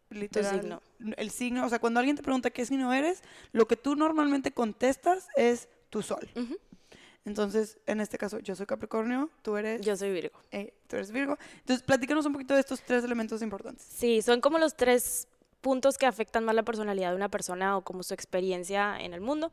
literal 0.09 0.59
signo. 0.59 0.81
el 1.15 1.31
signo. 1.31 1.65
O 1.65 1.69
sea, 1.69 1.79
cuando 1.79 2.01
alguien 2.01 2.17
te 2.17 2.23
pregunta 2.23 2.49
qué 2.49 2.65
signo 2.65 2.91
eres, 2.91 3.23
lo 3.53 3.65
que 3.65 3.77
tú 3.77 3.95
normalmente 3.95 4.51
contestas 4.51 5.29
es 5.37 5.69
tu 5.89 6.01
Sol. 6.01 6.27
Entonces, 7.25 7.77
en 7.85 7.99
este 7.99 8.17
caso, 8.17 8.39
yo 8.39 8.55
soy 8.55 8.65
Capricornio, 8.65 9.29
tú 9.41 9.57
eres... 9.57 9.81
Yo 9.81 9.97
soy 9.97 10.13
Virgo. 10.13 10.39
Eh, 10.51 10.73
tú 10.87 10.95
eres 10.95 11.11
Virgo. 11.11 11.37
Entonces, 11.57 11.85
platícanos 11.85 12.25
un 12.25 12.31
poquito 12.31 12.53
de 12.53 12.61
estos 12.61 12.81
tres 12.81 13.03
elementos 13.03 13.41
importantes. 13.41 13.85
Sí, 13.85 14.21
son 14.21 14.39
como 14.39 14.59
los 14.59 14.77
tres 14.77 15.27
puntos 15.59 15.97
que 15.97 16.05
afectan 16.05 16.45
más 16.45 16.55
la 16.55 16.63
personalidad 16.63 17.09
de 17.09 17.17
una 17.17 17.29
persona 17.29 17.75
o 17.75 17.81
como 17.81 18.03
su 18.03 18.13
experiencia 18.13 18.97
en 18.97 19.13
el 19.13 19.19
mundo. 19.19 19.51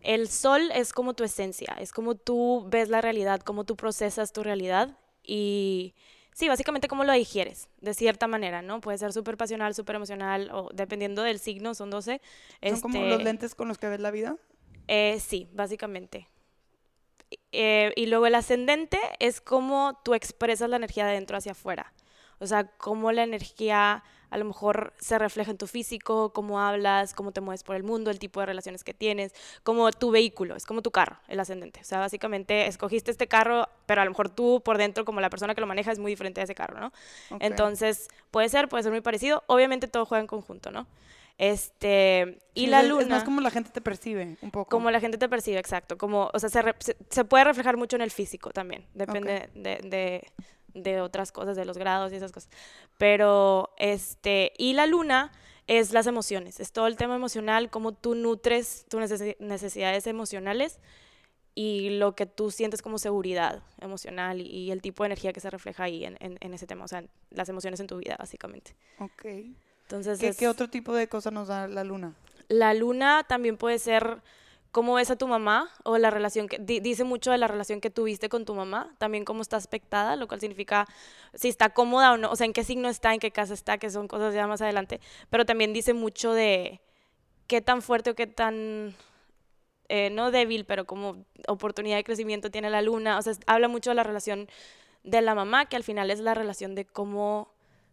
El 0.00 0.28
sol 0.28 0.70
es 0.74 0.92
como 0.92 1.14
tu 1.14 1.22
esencia, 1.22 1.76
es 1.78 1.92
como 1.92 2.16
tú 2.16 2.66
ves 2.68 2.88
la 2.88 3.00
realidad, 3.00 3.40
cómo 3.42 3.62
tú 3.62 3.76
procesas 3.76 4.32
tu 4.32 4.42
realidad 4.42 4.98
y 5.22 5.94
sí, 6.32 6.48
básicamente 6.48 6.88
cómo 6.88 7.04
lo 7.04 7.12
digieres, 7.12 7.68
de 7.80 7.94
cierta 7.94 8.26
manera, 8.26 8.62
¿no? 8.62 8.80
Puede 8.80 8.98
ser 8.98 9.12
súper 9.12 9.36
pasional, 9.36 9.74
súper 9.76 9.94
emocional 9.96 10.50
o 10.52 10.70
dependiendo 10.74 11.22
del 11.22 11.38
signo, 11.38 11.74
son 11.74 11.90
12. 11.90 12.20
¿Son 12.68 12.80
como 12.80 13.00
los 13.00 13.12
este 13.12 13.24
lentes 13.24 13.54
con 13.54 13.68
los 13.68 13.78
que 13.78 13.88
ves 13.88 14.00
la 14.00 14.10
vida? 14.10 14.36
Eh, 14.88 15.18
sí, 15.20 15.48
básicamente. 15.52 16.28
Eh, 17.52 17.92
y 17.96 18.06
luego 18.06 18.26
el 18.26 18.34
ascendente 18.34 18.98
es 19.18 19.40
cómo 19.40 20.00
tú 20.04 20.14
expresas 20.14 20.68
la 20.68 20.76
energía 20.76 21.06
de 21.06 21.14
dentro 21.14 21.36
hacia 21.36 21.52
afuera. 21.52 21.92
O 22.38 22.46
sea, 22.46 22.64
cómo 22.64 23.12
la 23.12 23.22
energía 23.22 24.02
a 24.32 24.38
lo 24.38 24.46
mejor 24.46 24.94
se 24.98 25.18
refleja 25.18 25.50
en 25.50 25.58
tu 25.58 25.66
físico, 25.66 26.32
cómo 26.32 26.58
hablas, 26.58 27.12
cómo 27.12 27.32
te 27.32 27.42
mueves 27.42 27.62
por 27.62 27.76
el 27.76 27.82
mundo, 27.82 28.10
el 28.10 28.18
tipo 28.18 28.40
de 28.40 28.46
relaciones 28.46 28.82
que 28.82 28.94
tienes, 28.94 29.34
como 29.62 29.92
tu 29.92 30.10
vehículo, 30.10 30.56
es 30.56 30.64
como 30.64 30.80
tu 30.80 30.90
carro, 30.90 31.18
el 31.28 31.38
ascendente. 31.38 31.80
O 31.80 31.84
sea, 31.84 31.98
básicamente 31.98 32.66
escogiste 32.66 33.10
este 33.10 33.28
carro, 33.28 33.68
pero 33.84 34.00
a 34.00 34.04
lo 34.04 34.10
mejor 34.10 34.30
tú 34.30 34.62
por 34.64 34.78
dentro, 34.78 35.04
como 35.04 35.20
la 35.20 35.28
persona 35.28 35.54
que 35.54 35.60
lo 35.60 35.66
maneja, 35.66 35.92
es 35.92 35.98
muy 35.98 36.10
diferente 36.10 36.40
a 36.40 36.44
ese 36.44 36.54
carro, 36.54 36.80
¿no? 36.80 36.92
Entonces, 37.40 38.08
puede 38.30 38.48
ser, 38.48 38.70
puede 38.70 38.82
ser 38.82 38.92
muy 38.92 39.02
parecido. 39.02 39.44
Obviamente 39.48 39.86
todo 39.86 40.06
juega 40.06 40.22
en 40.22 40.26
conjunto, 40.26 40.70
¿no? 40.70 40.86
Este, 41.38 42.38
y 42.54 42.66
la 42.66 42.82
luna... 42.82 43.02
Es 43.02 43.08
más 43.08 43.24
como 43.24 43.40
la 43.40 43.50
gente 43.50 43.70
te 43.70 43.80
percibe, 43.80 44.36
un 44.42 44.50
poco. 44.50 44.70
Como 44.70 44.90
la 44.90 45.00
gente 45.00 45.18
te 45.18 45.28
percibe, 45.28 45.58
exacto. 45.58 45.98
Como, 45.98 46.30
o 46.32 46.38
sea, 46.38 46.48
se, 46.48 46.96
se, 47.10 47.24
puede 47.24 47.44
reflejar 47.44 47.76
mucho 47.76 47.96
en 47.96 48.02
el 48.02 48.10
físico 48.10 48.50
también. 48.50 48.86
Depende 48.94 49.48
de, 49.54 50.22
de 50.74 51.00
otras 51.00 51.32
cosas, 51.32 51.56
de 51.56 51.64
los 51.64 51.78
grados 51.78 52.12
y 52.12 52.16
esas 52.16 52.32
cosas. 52.32 52.50
Pero, 52.98 53.70
este, 53.78 54.52
y 54.58 54.74
la 54.74 54.86
luna 54.86 55.32
es 55.66 55.92
las 55.92 56.06
emociones, 56.06 56.60
es 56.60 56.72
todo 56.72 56.86
el 56.86 56.96
tema 56.96 57.14
emocional, 57.14 57.70
cómo 57.70 57.92
tú 57.92 58.14
nutres 58.14 58.84
tus 58.88 59.00
necesidades 59.38 60.06
emocionales 60.06 60.80
y 61.54 61.90
lo 61.90 62.14
que 62.14 62.26
tú 62.26 62.50
sientes 62.50 62.82
como 62.82 62.98
seguridad 62.98 63.62
emocional 63.80 64.40
y, 64.40 64.70
el 64.70 64.80
tipo 64.80 65.02
de 65.02 65.08
energía 65.08 65.32
que 65.32 65.40
se 65.40 65.50
refleja 65.50 65.84
ahí 65.84 66.04
en, 66.04 66.16
en, 66.20 66.54
ese 66.54 66.66
tema, 66.66 66.84
o 66.84 66.88
sea, 66.88 67.04
las 67.30 67.48
emociones 67.48 67.78
en 67.80 67.86
tu 67.86 67.98
vida, 67.98 68.16
básicamente. 68.18 68.74
Ok. 68.98 69.24
Entonces, 69.92 70.18
¿Qué, 70.18 70.32
¿Qué 70.34 70.48
otro 70.48 70.68
tipo 70.68 70.94
de 70.94 71.06
cosas 71.06 71.34
nos 71.34 71.48
da 71.48 71.68
la 71.68 71.84
luna? 71.84 72.14
La 72.48 72.72
luna 72.72 73.24
también 73.28 73.58
puede 73.58 73.78
ser 73.78 74.22
cómo 74.70 74.94
ves 74.94 75.10
a 75.10 75.16
tu 75.16 75.28
mamá 75.28 75.70
o 75.84 75.98
la 75.98 76.10
relación 76.10 76.48
que 76.48 76.58
dice 76.58 77.04
mucho 77.04 77.30
de 77.30 77.36
la 77.36 77.46
relación 77.46 77.80
que 77.82 77.90
tuviste 77.90 78.30
con 78.30 78.46
tu 78.46 78.54
mamá, 78.54 78.94
también 78.96 79.26
cómo 79.26 79.42
está 79.42 79.58
aspectada, 79.58 80.16
lo 80.16 80.26
cual 80.26 80.40
significa 80.40 80.88
si 81.34 81.48
está 81.48 81.70
cómoda 81.70 82.12
o 82.12 82.16
no, 82.16 82.30
o 82.30 82.36
sea, 82.36 82.46
en 82.46 82.54
qué 82.54 82.64
signo 82.64 82.88
está, 82.88 83.12
en 83.12 83.20
qué 83.20 83.30
casa 83.30 83.52
está, 83.52 83.76
que 83.76 83.90
son 83.90 84.08
cosas 84.08 84.34
ya 84.34 84.46
más 84.46 84.62
adelante, 84.62 85.00
pero 85.28 85.44
también 85.44 85.74
dice 85.74 85.92
mucho 85.92 86.32
de 86.32 86.80
qué 87.46 87.60
tan 87.60 87.82
fuerte 87.82 88.10
o 88.10 88.14
qué 88.14 88.26
tan 88.26 88.94
eh, 89.90 90.08
no 90.08 90.30
débil, 90.30 90.64
pero 90.64 90.86
como 90.86 91.26
oportunidad 91.48 91.96
de 91.96 92.04
crecimiento 92.04 92.50
tiene 92.50 92.70
la 92.70 92.80
luna, 92.80 93.18
o 93.18 93.22
sea, 93.22 93.34
habla 93.46 93.68
mucho 93.68 93.90
de 93.90 93.96
la 93.96 94.04
relación 94.04 94.48
de 95.04 95.20
la 95.20 95.34
mamá, 95.34 95.66
que 95.66 95.76
al 95.76 95.84
final 95.84 96.10
es 96.10 96.20
la 96.20 96.32
relación 96.32 96.74
de 96.74 96.86
cómo 96.86 97.51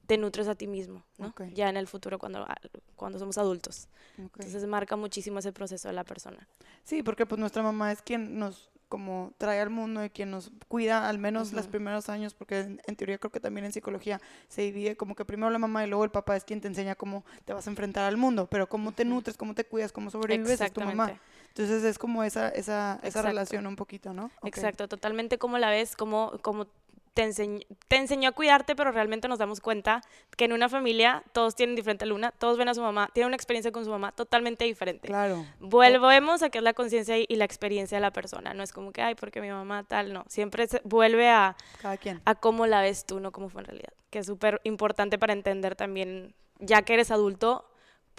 te 0.10 0.18
nutres 0.18 0.48
a 0.48 0.56
ti 0.56 0.66
mismo, 0.66 1.06
¿no? 1.20 1.36
Ya 1.54 1.70
en 1.70 1.78
el 1.78 1.86
futuro 1.86 2.18
cuando, 2.18 2.40
ah, 2.42 2.56
cuando 2.96 3.20
somos 3.20 3.38
adultos. 3.38 3.90
Entonces 4.18 4.66
marca 4.66 4.96
muchísimo 4.96 5.38
ese 5.38 5.54
proceso 5.54 5.88
de 5.88 5.94
la 5.94 6.04
persona. 6.04 6.48
Sí, 6.84 7.04
porque 7.04 7.28
pues 7.28 7.38
nuestra 7.38 7.62
mamá 7.62 7.92
es 7.92 8.02
quien 8.02 8.40
nos 8.40 8.72
como 8.88 9.34
trae 9.38 9.60
al 9.60 9.70
mundo 9.70 10.04
y 10.04 10.10
quien 10.10 10.32
nos 10.32 10.52
cuida 10.68 11.08
al 11.08 11.20
menos 11.20 11.54
los 11.54 11.68
primeros 11.68 12.10
años, 12.10 12.34
porque 12.34 12.62
en, 12.62 12.96
teoría 12.96 13.20
creo 13.20 13.32
que 13.32 13.40
también 13.40 13.66
en 13.66 13.72
psicología 13.72 14.20
se 14.48 14.64
divide 14.64 14.98
como 14.98 15.14
que 15.14 15.26
primero 15.26 15.52
la 15.52 15.60
mamá 15.60 15.86
y 15.86 15.88
luego 15.88 16.04
el 16.06 16.10
papá 16.10 16.36
es 16.36 16.44
quien 16.44 16.60
te 16.60 16.68
enseña 16.68 16.96
cómo 16.96 17.24
te 17.46 17.54
vas 17.54 17.68
a 17.68 17.70
enfrentar 17.70 18.06
al 18.06 18.18
mundo, 18.18 18.48
pero 18.48 18.68
cómo 18.68 18.92
te 18.92 19.06
nutres, 19.06 19.38
cómo 19.38 19.54
te 19.54 19.64
cuidas, 19.64 19.92
cómo 19.92 20.10
sobrevives 20.10 20.60
es 20.60 20.74
tu 20.74 20.82
mamá. 20.82 21.22
Entonces 21.50 21.84
es 21.84 22.00
como 22.00 22.24
esa, 22.24 22.50
esa, 22.50 23.00
esa 23.04 23.22
relación 23.22 23.68
un 23.68 23.76
poquito, 23.76 24.12
¿no? 24.12 24.32
Exacto, 24.44 24.88
totalmente 24.88 25.38
como 25.38 25.60
la 25.60 25.70
ves, 25.70 25.96
como, 25.96 26.40
como 26.42 26.66
te, 27.14 27.24
enseñó, 27.24 27.60
te 27.88 27.98
enseñó 27.98 28.30
a 28.30 28.32
cuidarte, 28.32 28.76
pero 28.76 28.92
realmente 28.92 29.28
nos 29.28 29.40
damos 29.40 29.60
cuenta 29.62 30.02
que 30.38 30.46
en 30.46 30.54
una 30.54 30.70
familia 30.70 31.24
todos 31.34 31.56
tienen 31.56 31.76
diferente 31.76 32.06
luna, 32.06 32.32
todos 32.32 32.58
ven 32.58 32.70
a 32.70 32.74
su 32.74 32.82
mamá, 32.82 33.10
tienen 33.14 33.28
una 33.28 33.36
experiencia 33.36 33.72
con 33.72 33.86
su 33.86 33.92
mamá 33.92 34.12
totalmente 34.12 34.66
diferente. 34.66 35.08
Claro. 35.08 35.46
Volvemos 35.60 36.44
a 36.44 36.50
que 36.50 36.60
es 36.60 36.64
la 36.64 36.74
conciencia 36.74 37.16
y 37.18 37.36
la 37.36 37.46
experiencia 37.46 37.98
de 37.98 38.02
la 38.02 38.12
persona, 38.12 38.54
no 38.54 38.64
es 38.64 38.74
como 38.74 38.92
que, 38.92 39.02
ay, 39.02 39.16
porque 39.16 39.42
mi 39.42 39.50
mamá 39.50 39.84
tal, 39.84 40.14
no, 40.14 40.26
siempre 40.28 40.68
se 40.68 40.82
vuelve 40.84 41.30
a, 41.30 41.56
Cada 41.82 41.98
quien. 41.98 42.22
a 42.26 42.36
cómo 42.36 42.68
la 42.68 42.82
ves 42.82 43.06
tú, 43.06 43.20
no 43.20 43.32
cómo 43.32 43.50
fue 43.50 43.62
en 43.62 43.68
realidad, 43.68 43.94
que 44.10 44.20
es 44.20 44.26
súper 44.26 44.62
importante 44.64 45.18
para 45.18 45.34
entender 45.34 45.76
también, 45.76 46.34
ya 46.60 46.82
que 46.82 46.94
eres 46.94 47.12
adulto, 47.12 47.69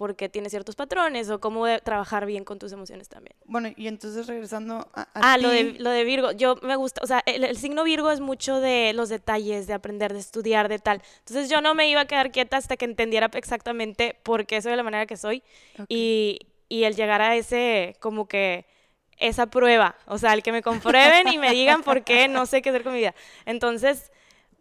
porque 0.00 0.30
tiene 0.30 0.48
ciertos 0.48 0.76
patrones 0.76 1.28
o 1.28 1.40
cómo 1.40 1.66
trabajar 1.84 2.24
bien 2.24 2.42
con 2.42 2.58
tus 2.58 2.72
emociones 2.72 3.10
también. 3.10 3.36
Bueno, 3.44 3.68
y 3.76 3.86
entonces 3.86 4.26
regresando 4.26 4.88
a... 4.94 5.08
ah, 5.12 5.36
Lo, 5.36 5.50
de, 5.50 5.74
lo 5.78 5.90
de 5.90 6.04
Virgo, 6.04 6.32
yo 6.32 6.56
me 6.62 6.74
gusta, 6.74 7.02
o 7.04 7.06
sea, 7.06 7.22
el, 7.26 7.54
signo 7.58 7.84
Virgo 7.84 8.10
es 8.10 8.20
mucho 8.20 8.60
de 8.60 8.94
los 8.94 9.10
detalles, 9.10 9.66
de 9.66 9.74
aprender, 9.74 10.14
de 10.14 10.20
estudiar, 10.20 10.70
de 10.70 10.78
tal. 10.78 11.02
Entonces 11.18 11.50
yo 11.50 11.60
no 11.60 11.74
me 11.74 11.86
iba 11.90 12.00
a 12.00 12.06
quedar 12.06 12.32
quieta 12.32 12.56
hasta 12.56 12.78
que 12.78 12.86
entendiera 12.86 13.28
exactamente 13.34 14.16
por 14.22 14.46
qué 14.46 14.62
soy 14.62 14.70
de 14.70 14.78
la 14.78 14.84
manera 14.84 15.04
que 15.04 15.18
soy 15.18 15.42
y, 15.86 16.46
y 16.70 16.84
el 16.84 16.96
llegar 16.96 17.20
a 17.20 17.36
ese, 17.36 17.94
como 18.00 18.26
que 18.26 18.64
esa 19.18 19.48
prueba, 19.48 19.96
o 20.06 20.16
sea, 20.16 20.32
el 20.32 20.42
que 20.42 20.50
me 20.50 20.62
comprueben 20.62 21.28
y 21.28 21.36
me 21.36 21.50
digan 21.50 21.82
por 21.82 22.04
qué 22.04 22.26
no 22.26 22.46
sé 22.46 22.62
qué 22.62 22.70
hacer 22.70 22.84
con 22.84 22.94
mi 22.94 23.00
vida. 23.00 23.14
Entonces, 23.44 24.10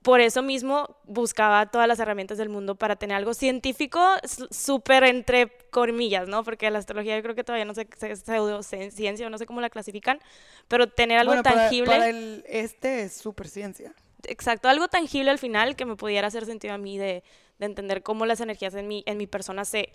por 0.01 0.21
eso 0.21 0.41
mismo 0.41 0.97
buscaba 1.05 1.65
todas 1.65 1.87
las 1.87 1.99
herramientas 1.99 2.37
del 2.37 2.49
mundo 2.49 2.75
para 2.75 2.95
tener 2.95 3.17
algo 3.17 3.33
científico 3.33 4.01
súper 4.49 5.03
entre 5.03 5.51
comillas, 5.71 6.27
¿no? 6.27 6.43
Porque 6.43 6.69
la 6.71 6.79
astrología 6.79 7.17
yo 7.17 7.23
creo 7.23 7.35
que 7.35 7.43
todavía 7.43 7.65
no 7.65 7.73
sé 7.73 7.87
si 7.97 8.05
es 8.07 8.19
pseudociencia 8.19 9.27
o 9.27 9.29
no 9.29 9.37
sé 9.37 9.45
cómo 9.45 9.61
la 9.61 9.69
clasifican, 9.69 10.19
pero 10.67 10.87
tener 10.87 11.19
algo 11.19 11.41
tangible. 11.41 11.91
Para, 11.91 12.09
el 12.09 12.43
este 12.47 13.03
es 13.03 13.13
súper 13.17 13.47
ciencia. 13.47 13.93
Exacto, 14.23 14.69
algo 14.69 14.87
tangible 14.87 15.31
al 15.31 15.39
final 15.39 15.75
que 15.75 15.85
me 15.85 15.95
pudiera 15.95 16.27
hacer 16.27 16.45
sentido 16.45 16.73
a 16.73 16.77
mí 16.77 16.97
de, 16.97 17.23
de 17.57 17.65
entender 17.65 18.03
cómo 18.03 18.25
las 18.25 18.41
energías 18.41 18.73
en 18.75 18.87
mi, 18.87 19.03
en 19.05 19.17
mi 19.17 19.27
persona 19.27 19.65
se, 19.65 19.91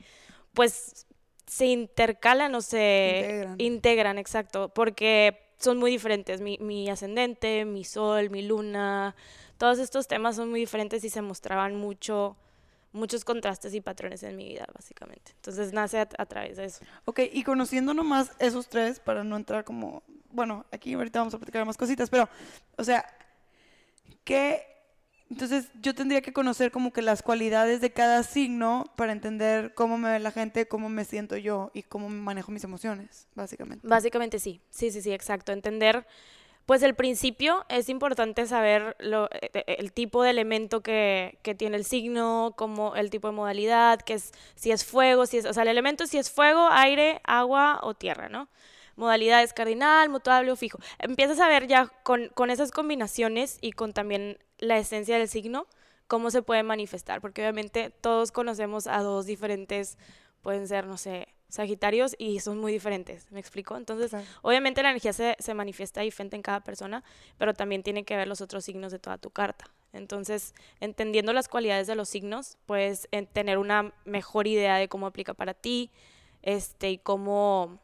pues, 0.53 1.07
se 1.47 1.67
intercalan 1.67 2.55
o 2.55 2.61
se 2.61 3.19
integran, 3.21 3.57
integran 3.59 4.19
exacto, 4.19 4.71
porque 4.71 5.45
son 5.59 5.79
muy 5.79 5.91
diferentes. 5.91 6.41
Mi, 6.41 6.59
mi 6.59 6.89
ascendente, 6.89 7.65
mi 7.65 7.85
sol, 7.85 8.31
mi 8.31 8.43
luna, 8.43 9.15
todos 9.59 9.79
estos 9.79 10.07
temas 10.09 10.37
son 10.37 10.51
muy 10.51 10.61
diferentes 10.61 11.05
y 11.05 11.11
se 11.11 11.23
mostraban 11.23 11.77
mucho 11.77 12.37
muchos 12.95 13.25
contrastes 13.25 13.75
y 13.75 13.81
patrones 13.81 14.23
en 14.23 14.37
mi 14.37 14.49
vida, 14.49 14.67
básicamente. 14.73 15.33
Entonces 15.35 15.73
nace 15.73 15.99
a, 15.99 16.07
través 16.07 16.57
de 16.57 16.65
eso. 16.65 16.85
Ok, 17.05 17.21
y 17.33 17.43
conociendo 17.43 17.93
nomás 17.93 18.31
esos 18.39 18.69
tres, 18.69 19.01
para 19.01 19.25
no 19.25 19.37
entrar 19.37 19.65
como, 19.65 20.03
bueno, 20.31 20.65
aquí 20.71 20.95
ahorita 20.95 21.19
vamos 21.19 21.35
a 21.35 21.39
platicar 21.39 21.67
más 21.67 21.77
cositas, 21.77 22.09
pero, 22.09 22.29
o 22.79 22.85
sea, 22.85 23.05
¿qué? 24.23 24.63
Entonces 25.29 25.69
yo 25.83 25.95
tendría 25.95 26.23
que 26.23 26.33
conocer 26.33 26.71
como 26.71 26.93
que 26.93 27.03
las 27.03 27.23
cualidades 27.23 27.81
de 27.81 27.93
cada 27.93 28.23
signo 28.23 28.85
para 28.95 29.11
entender 29.11 29.75
cómo 29.75 29.99
me 29.99 30.13
ve 30.13 30.21
la 30.21 30.31
gente, 30.31 30.69
cómo 30.69 30.89
me 30.89 31.05
siento 31.05 31.37
yo 31.37 31.73
y 31.75 31.83
cómo 31.83 32.09
manejo 32.09 32.53
mis 32.53 32.63
emociones, 32.63 33.27
básicamente. 33.35 33.87
Básicamente 33.87 34.39
sí, 34.39 34.61
sí, 34.71 34.93
sí, 34.93 35.03
sí, 35.03 35.13
exacto. 35.13 35.51
Entender 35.51 36.07
pues 36.67 36.83
el 36.83 36.95
principio 36.95 37.65
es 37.69 37.89
importante 37.89 38.47
saber 38.47 38.97
lo, 38.99 39.29
e, 39.31 39.51
e, 39.53 39.77
el 39.79 39.93
tipo 39.93 40.23
de 40.23 40.31
elemento 40.31 40.83
que, 40.83 41.39
que, 41.43 41.55
tiene 41.55 41.77
el 41.77 41.85
signo, 41.85 42.55
como 42.57 42.97
el 42.97 43.11
tipo 43.11 43.29
de 43.29 43.35
modalidad, 43.35 44.01
que 44.01 44.15
es 44.15 44.33
si 44.55 44.71
es 44.71 44.85
fuego, 44.85 45.27
si 45.27 45.39
es, 45.39 45.45
o 45.47 45.53
sea, 45.53 45.65
el 45.65 45.69
elemento 45.69 46.07
si 46.07 46.19
es 46.19 46.31
fuego, 46.31 46.69
aire, 46.71 47.21
agua 47.25 47.81
o 47.83 47.95
tierra, 47.95 48.29
¿no? 48.29 48.49
Modalidades 48.97 49.53
cardinal, 49.53 50.09
mutable 50.09 50.53
o 50.53 50.57
fijo. 50.57 50.79
Empiezas 50.99 51.41
a 51.41 51.49
ver 51.49 51.67
ya 51.67 51.89
con, 52.03 52.29
con 52.29 52.51
esas 52.51 52.71
combinaciones 52.71 53.59
y 53.61 53.73
con 53.73 53.93
también 53.93 54.39
la 54.59 54.79
esencia 54.79 55.19
del 55.19 55.29
signo, 55.29 55.67
cómo 56.07 56.31
se 56.31 56.43
puede 56.43 56.63
manifestar, 56.63 57.21
porque 57.21 57.43
obviamente 57.43 57.91
todos 57.91 58.33
conocemos 58.33 58.87
a 58.87 59.01
dos 59.01 59.27
diferentes, 59.27 59.99
pueden 60.43 60.69
ser, 60.69 60.87
no 60.87 60.97
sé, 60.97 61.34
Sagitarios 61.49 62.17
y 62.19 62.41
son 62.41 62.59
muy 62.59 62.73
diferentes, 62.73 63.31
¿me 63.31 63.39
explico? 63.39 63.77
Entonces, 63.77 64.13
obviamente 64.43 64.83
la 64.83 64.91
energía 64.91 65.13
se, 65.13 65.37
se, 65.39 65.55
manifiesta 65.55 66.01
diferente 66.01 66.37
en 66.37 66.43
cada 66.43 66.61
persona, 66.61 67.05
pero 67.39 67.55
también 67.55 67.83
tiene 67.83 68.05
que 68.05 68.17
ver 68.17 68.27
los 68.27 68.41
otros 68.41 68.65
signos 68.65 68.91
de 68.91 68.99
toda 68.99 69.19
tu 69.19 69.31
carta. 69.31 69.67
Entonces, 69.93 70.55
entendiendo 70.81 71.33
las 71.33 71.49
cualidades 71.49 71.87
de 71.87 71.95
los 71.95 72.09
signos, 72.09 72.59
puedes 72.67 73.09
tener 73.33 73.59
una 73.59 73.93
mejor 74.05 74.49
idea 74.49 74.77
de 74.77 74.89
cómo 74.89 75.07
aplica 75.07 75.35
para 75.35 75.55
ti 75.55 75.91
este, 76.43 76.91
y 76.91 76.99
cómo, 76.99 77.79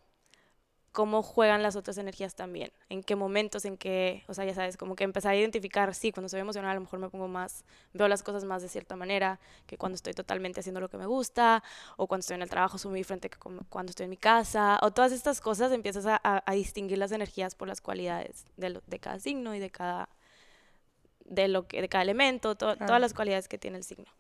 cómo 0.93 1.23
juegan 1.23 1.63
las 1.63 1.77
otras 1.77 1.99
energías 1.99 2.35
también, 2.35 2.73
en 2.89 3.03
qué 3.03 3.15
momentos, 3.15 3.65
en 3.65 3.77
qué, 3.77 4.25
o 4.27 4.35
sea, 4.35 4.45
ya 4.45 4.55
sabes, 4.55 4.77
como 4.77 4.97
que 4.97 5.05
empezar 5.05 5.33
a 5.33 5.37
identificar, 5.37 5.95
sí, 5.95 6.11
cuando 6.11 6.29
soy 6.29 6.41
emocional 6.41 6.73
a 6.73 6.75
lo 6.75 6.81
mejor 6.81 6.99
me 6.99 7.09
pongo 7.09 7.29
más, 7.29 7.65
veo 7.93 8.09
las 8.09 8.23
cosas 8.23 8.45
más 8.45 8.63
de 8.63 8.69
cierta 8.69 8.97
manera, 8.97 9.39
que 9.67 9.79
cuando 9.79 9.95
estoy 9.95 10.15
totalmente 10.15 10.61
haciendo 10.61 10.81
lo 10.81 10.89
que 10.89 10.97
me 10.97 11.07
gusta, 11.07 11.63
o 11.97 12.09
cuando 12.09 12.21
estoy 12.21 12.37
en 12.37 12.43
el 12.43 12.51
trabajo 12.51 12.79
soy 12.79 12.91
muy 12.91 13.01
diferente 13.01 13.31
que 13.31 13.39
cuando 13.39 13.91
estoy 13.91 14.05
en 14.05 14.11
mi 14.11 14.17
casa, 14.17 14.79
o 14.83 14.91
todas 14.91 15.13
estas 15.13 15.41
cosas 15.41 15.71
empiezas 15.73 16.07
a, 16.07 16.21
a, 16.23 16.53
distinguir 16.55 16.99
las 16.99 17.13
energías 17.13 17.55
por 17.55 17.69
las 17.69 17.81
cualidades 17.81 18.45
de, 18.57 18.81
de, 18.85 18.99
cada 18.99 19.21
signo 19.21 19.55
y 19.55 19.61
de 19.61 19.71
cada, 19.71 20.09
de 21.25 21.47
lo 21.49 21.69
que, 21.69 21.81
de 21.81 21.89
cada 21.89 22.03
elemento, 22.03 22.57
todas 22.57 23.01
las 23.01 23.15
cualidades 23.15 23.47
que 23.49 23.59
tiene 23.59 23.77
el 23.77 23.85
signo. 23.85 24.11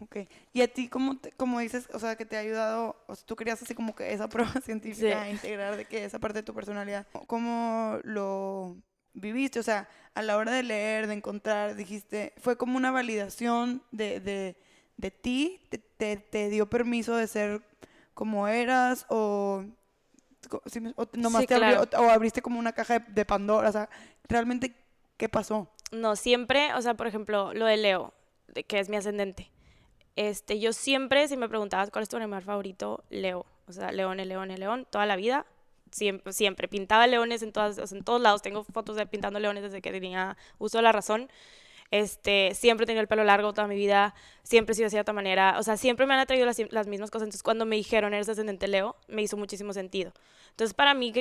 Ok. 0.00 0.16
¿Y 0.52 0.60
a 0.60 0.68
ti 0.68 0.88
cómo, 0.88 1.18
como 1.36 1.60
dices, 1.60 1.88
o 1.92 1.98
sea, 1.98 2.16
que 2.16 2.26
te 2.26 2.36
ha 2.36 2.40
ayudado, 2.40 2.96
o 3.06 3.14
sea, 3.14 3.24
tú 3.26 3.34
querías 3.34 3.62
así 3.62 3.74
como 3.74 3.94
que 3.94 4.12
esa 4.12 4.28
prueba 4.28 4.52
científica, 4.60 5.28
integrar 5.28 5.76
de 5.76 5.84
que 5.86 6.04
esa 6.04 6.18
parte 6.18 6.38
de 6.38 6.42
tu 6.42 6.54
personalidad, 6.54 7.06
¿cómo 7.26 7.98
lo 8.04 8.76
viviste? 9.14 9.58
O 9.58 9.62
sea, 9.62 9.88
a 10.14 10.22
la 10.22 10.36
hora 10.36 10.52
de 10.52 10.62
leer, 10.62 11.06
de 11.06 11.14
encontrar, 11.14 11.76
dijiste, 11.76 12.34
¿fue 12.38 12.56
como 12.56 12.76
una 12.76 12.90
validación 12.90 13.82
de, 13.90 14.20
de, 14.20 14.56
de 14.96 15.10
ti? 15.10 15.62
¿Te, 15.70 16.16
te, 16.16 16.50
dio 16.50 16.68
permiso 16.68 17.16
de 17.16 17.26
ser 17.26 17.62
como 18.12 18.48
eras? 18.48 19.06
¿O, 19.08 19.64
o 20.50 21.08
nomás 21.14 21.46
te 21.46 21.54
abrió, 21.54 21.88
o, 21.98 22.10
abriste 22.10 22.42
como 22.42 22.58
una 22.58 22.72
caja 22.72 22.98
de, 22.98 23.12
de 23.12 23.24
Pandora? 23.24 23.70
O 23.70 23.72
sea, 23.72 23.88
¿realmente 24.28 24.76
qué 25.16 25.30
pasó? 25.30 25.70
No, 25.90 26.16
siempre, 26.16 26.74
o 26.74 26.82
sea, 26.82 26.94
por 26.94 27.06
ejemplo, 27.06 27.54
lo 27.54 27.64
de 27.64 27.78
Leo, 27.78 28.12
que 28.66 28.78
es 28.78 28.90
mi 28.90 28.96
ascendente 28.96 29.50
este, 30.16 30.58
yo 30.58 30.72
siempre, 30.72 31.28
si 31.28 31.36
me 31.36 31.48
preguntabas 31.48 31.90
cuál 31.90 32.02
es 32.02 32.08
tu 32.08 32.16
animal 32.16 32.42
favorito, 32.42 33.04
Leo. 33.10 33.46
O 33.68 33.72
sea, 33.72 33.92
leones, 33.92 34.26
leones, 34.26 34.58
león, 34.58 34.86
toda 34.90 35.06
la 35.06 35.16
vida. 35.16 35.46
Siempre. 35.90 36.68
Pintaba 36.68 37.06
leones 37.06 37.42
en, 37.42 37.52
todas, 37.52 37.92
en 37.92 38.02
todos 38.02 38.20
lados. 38.20 38.42
Tengo 38.42 38.64
fotos 38.64 38.96
de 38.96 39.06
pintando 39.06 39.38
leones 39.38 39.62
desde 39.62 39.80
que 39.80 39.92
tenía 39.92 40.36
uso 40.58 40.78
de 40.78 40.82
la 40.82 40.92
razón. 40.92 41.30
Este, 41.90 42.54
siempre 42.54 42.84
tenía 42.84 43.00
el 43.00 43.08
pelo 43.08 43.22
largo 43.22 43.52
toda 43.52 43.68
mi 43.68 43.76
vida, 43.76 44.12
siempre 44.42 44.72
he 44.72 44.74
sido 44.74 44.86
de 44.86 44.90
cierta 44.90 45.12
manera, 45.12 45.54
o 45.56 45.62
sea, 45.62 45.76
siempre 45.76 46.04
me 46.04 46.14
han 46.14 46.18
atraído 46.18 46.44
las, 46.44 46.60
las 46.72 46.88
mismas 46.88 47.12
cosas, 47.12 47.26
entonces 47.26 47.44
cuando 47.44 47.64
me 47.64 47.76
dijeron 47.76 48.12
eres 48.12 48.28
ascendente 48.28 48.66
Leo, 48.66 48.96
me 49.06 49.22
hizo 49.22 49.36
muchísimo 49.36 49.72
sentido. 49.72 50.12
Entonces 50.50 50.74
para 50.74 50.94
mí 50.94 51.12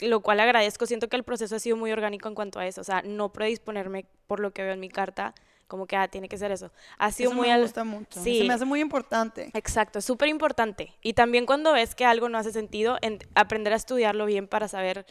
lo 0.00 0.20
cual 0.20 0.40
agradezco. 0.40 0.86
Siento 0.86 1.08
que 1.08 1.16
el 1.16 1.24
proceso 1.24 1.56
ha 1.56 1.58
sido 1.58 1.76
muy 1.76 1.92
orgánico 1.92 2.28
en 2.28 2.34
cuanto 2.34 2.58
a 2.58 2.66
eso. 2.66 2.80
O 2.80 2.84
sea, 2.84 3.02
no 3.02 3.32
predisponerme 3.32 4.06
por 4.26 4.40
lo 4.40 4.52
que 4.52 4.62
veo 4.62 4.72
en 4.72 4.80
mi 4.80 4.88
carta, 4.88 5.34
como 5.68 5.86
que, 5.86 5.94
ah, 5.96 6.08
tiene 6.08 6.28
que 6.28 6.36
ser 6.38 6.50
eso. 6.50 6.72
Ha 6.98 7.12
sido 7.12 7.30
Eso 7.30 7.36
muy... 7.36 7.48
me 7.48 7.52
al- 7.54 7.62
gusta 7.62 7.84
mucho. 7.84 8.20
Sí. 8.22 8.38
Se 8.38 8.44
me 8.44 8.54
hace 8.54 8.64
muy 8.64 8.80
importante. 8.80 9.50
Exacto, 9.54 10.00
es 10.00 10.04
súper 10.04 10.28
importante. 10.28 10.92
Y 11.02 11.12
también 11.12 11.46
cuando 11.46 11.72
ves 11.72 11.94
que 11.94 12.04
algo 12.04 12.28
no 12.28 12.38
hace 12.38 12.50
sentido, 12.52 12.98
en- 13.02 13.18
aprender 13.34 13.72
a 13.72 13.76
estudiarlo 13.76 14.26
bien 14.26 14.48
para 14.48 14.66
saber, 14.66 15.06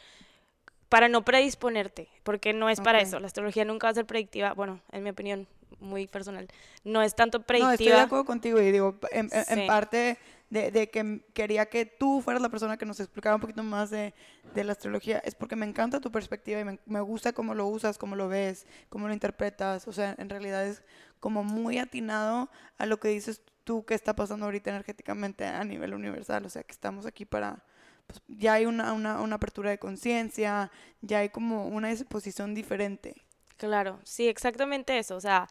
para 0.90 1.10
no 1.10 1.24
predisponerte, 1.24 2.10
porque 2.24 2.54
no 2.54 2.70
es 2.70 2.82
para 2.82 3.00
eso. 3.02 3.20
La 3.20 3.28
astrología 3.28 3.66
nunca 3.66 3.88
va 3.88 3.92
a 3.92 3.96
ser 3.96 4.06
predictiva, 4.06 4.54
bueno, 4.54 4.82
en 4.92 5.04
mi 5.04 5.10
opinión 5.12 5.48
muy 5.80 6.08
personal, 6.08 6.48
no 6.84 7.02
es 7.04 7.14
tanto 7.16 7.38
No, 7.38 7.42
estoy 7.44 7.60
de 7.60 7.68
predictiva. 7.68 8.02
acuerdo 8.04 8.26
contigo 8.26 8.60
y 8.62 8.72
digo, 8.72 8.96
en, 9.12 9.30
parte 9.68 10.18
de, 10.50 10.72
de 10.72 10.90
que 10.90 11.22
quería 11.34 11.68
que 11.68 11.86
tú 11.86 12.22
fueras 12.22 12.42
la 12.42 12.50
persona 12.50 12.78
que 12.78 12.86
nos 12.86 13.00
explicara 13.00 13.36
un 13.36 13.42
poquito 13.42 13.64
más 13.64 13.90
de, 13.90 14.14
de 14.54 14.64
la 14.64 14.72
astrología, 14.72 15.20
es 15.20 15.36
porque 15.36 15.56
me 15.56 15.66
encanta 15.66 16.00
tu 16.00 16.12
perspectiva 16.12 16.60
y 16.60 16.64
me, 16.64 16.80
me 16.86 17.02
gusta 17.02 17.34
cómo 17.34 17.54
lo 17.54 17.68
usas, 17.68 17.98
cómo 17.98 18.16
lo 18.16 18.28
ves, 18.28 18.66
cómo 18.90 19.08
lo 19.08 19.14
interpretas. 19.14 19.88
O 19.88 19.92
sea, 19.92 20.16
en 20.18 20.30
realidad 20.30 20.66
es 20.66 20.84
como 21.20 21.44
muy 21.44 21.80
atinado 21.80 22.50
a 22.78 22.86
lo 22.86 23.00
que 23.00 23.10
dices 23.10 23.42
tú 23.64 23.84
que 23.86 23.94
está 23.94 24.16
pasando 24.16 24.46
ahorita 24.46 24.70
energéticamente 24.70 25.46
a 25.46 25.64
nivel 25.64 25.94
universal. 25.94 26.46
O 26.46 26.50
sea, 26.50 26.64
que 26.64 26.72
estamos 26.72 27.06
aquí 27.06 27.26
para... 27.26 27.64
Pues, 28.08 28.22
ya 28.28 28.54
hay 28.54 28.66
una, 28.66 28.94
una, 28.94 29.20
una 29.20 29.36
apertura 29.36 29.70
de 29.70 29.80
conciencia, 29.80 30.72
ya 31.02 31.20
hay 31.20 31.30
como 31.30 31.68
una 31.68 31.90
disposición 31.90 32.54
diferente. 32.54 33.22
Claro, 33.58 34.00
sí, 34.04 34.30
exactamente 34.30 34.98
eso. 34.98 35.18
O 35.18 35.20
sea, 35.20 35.50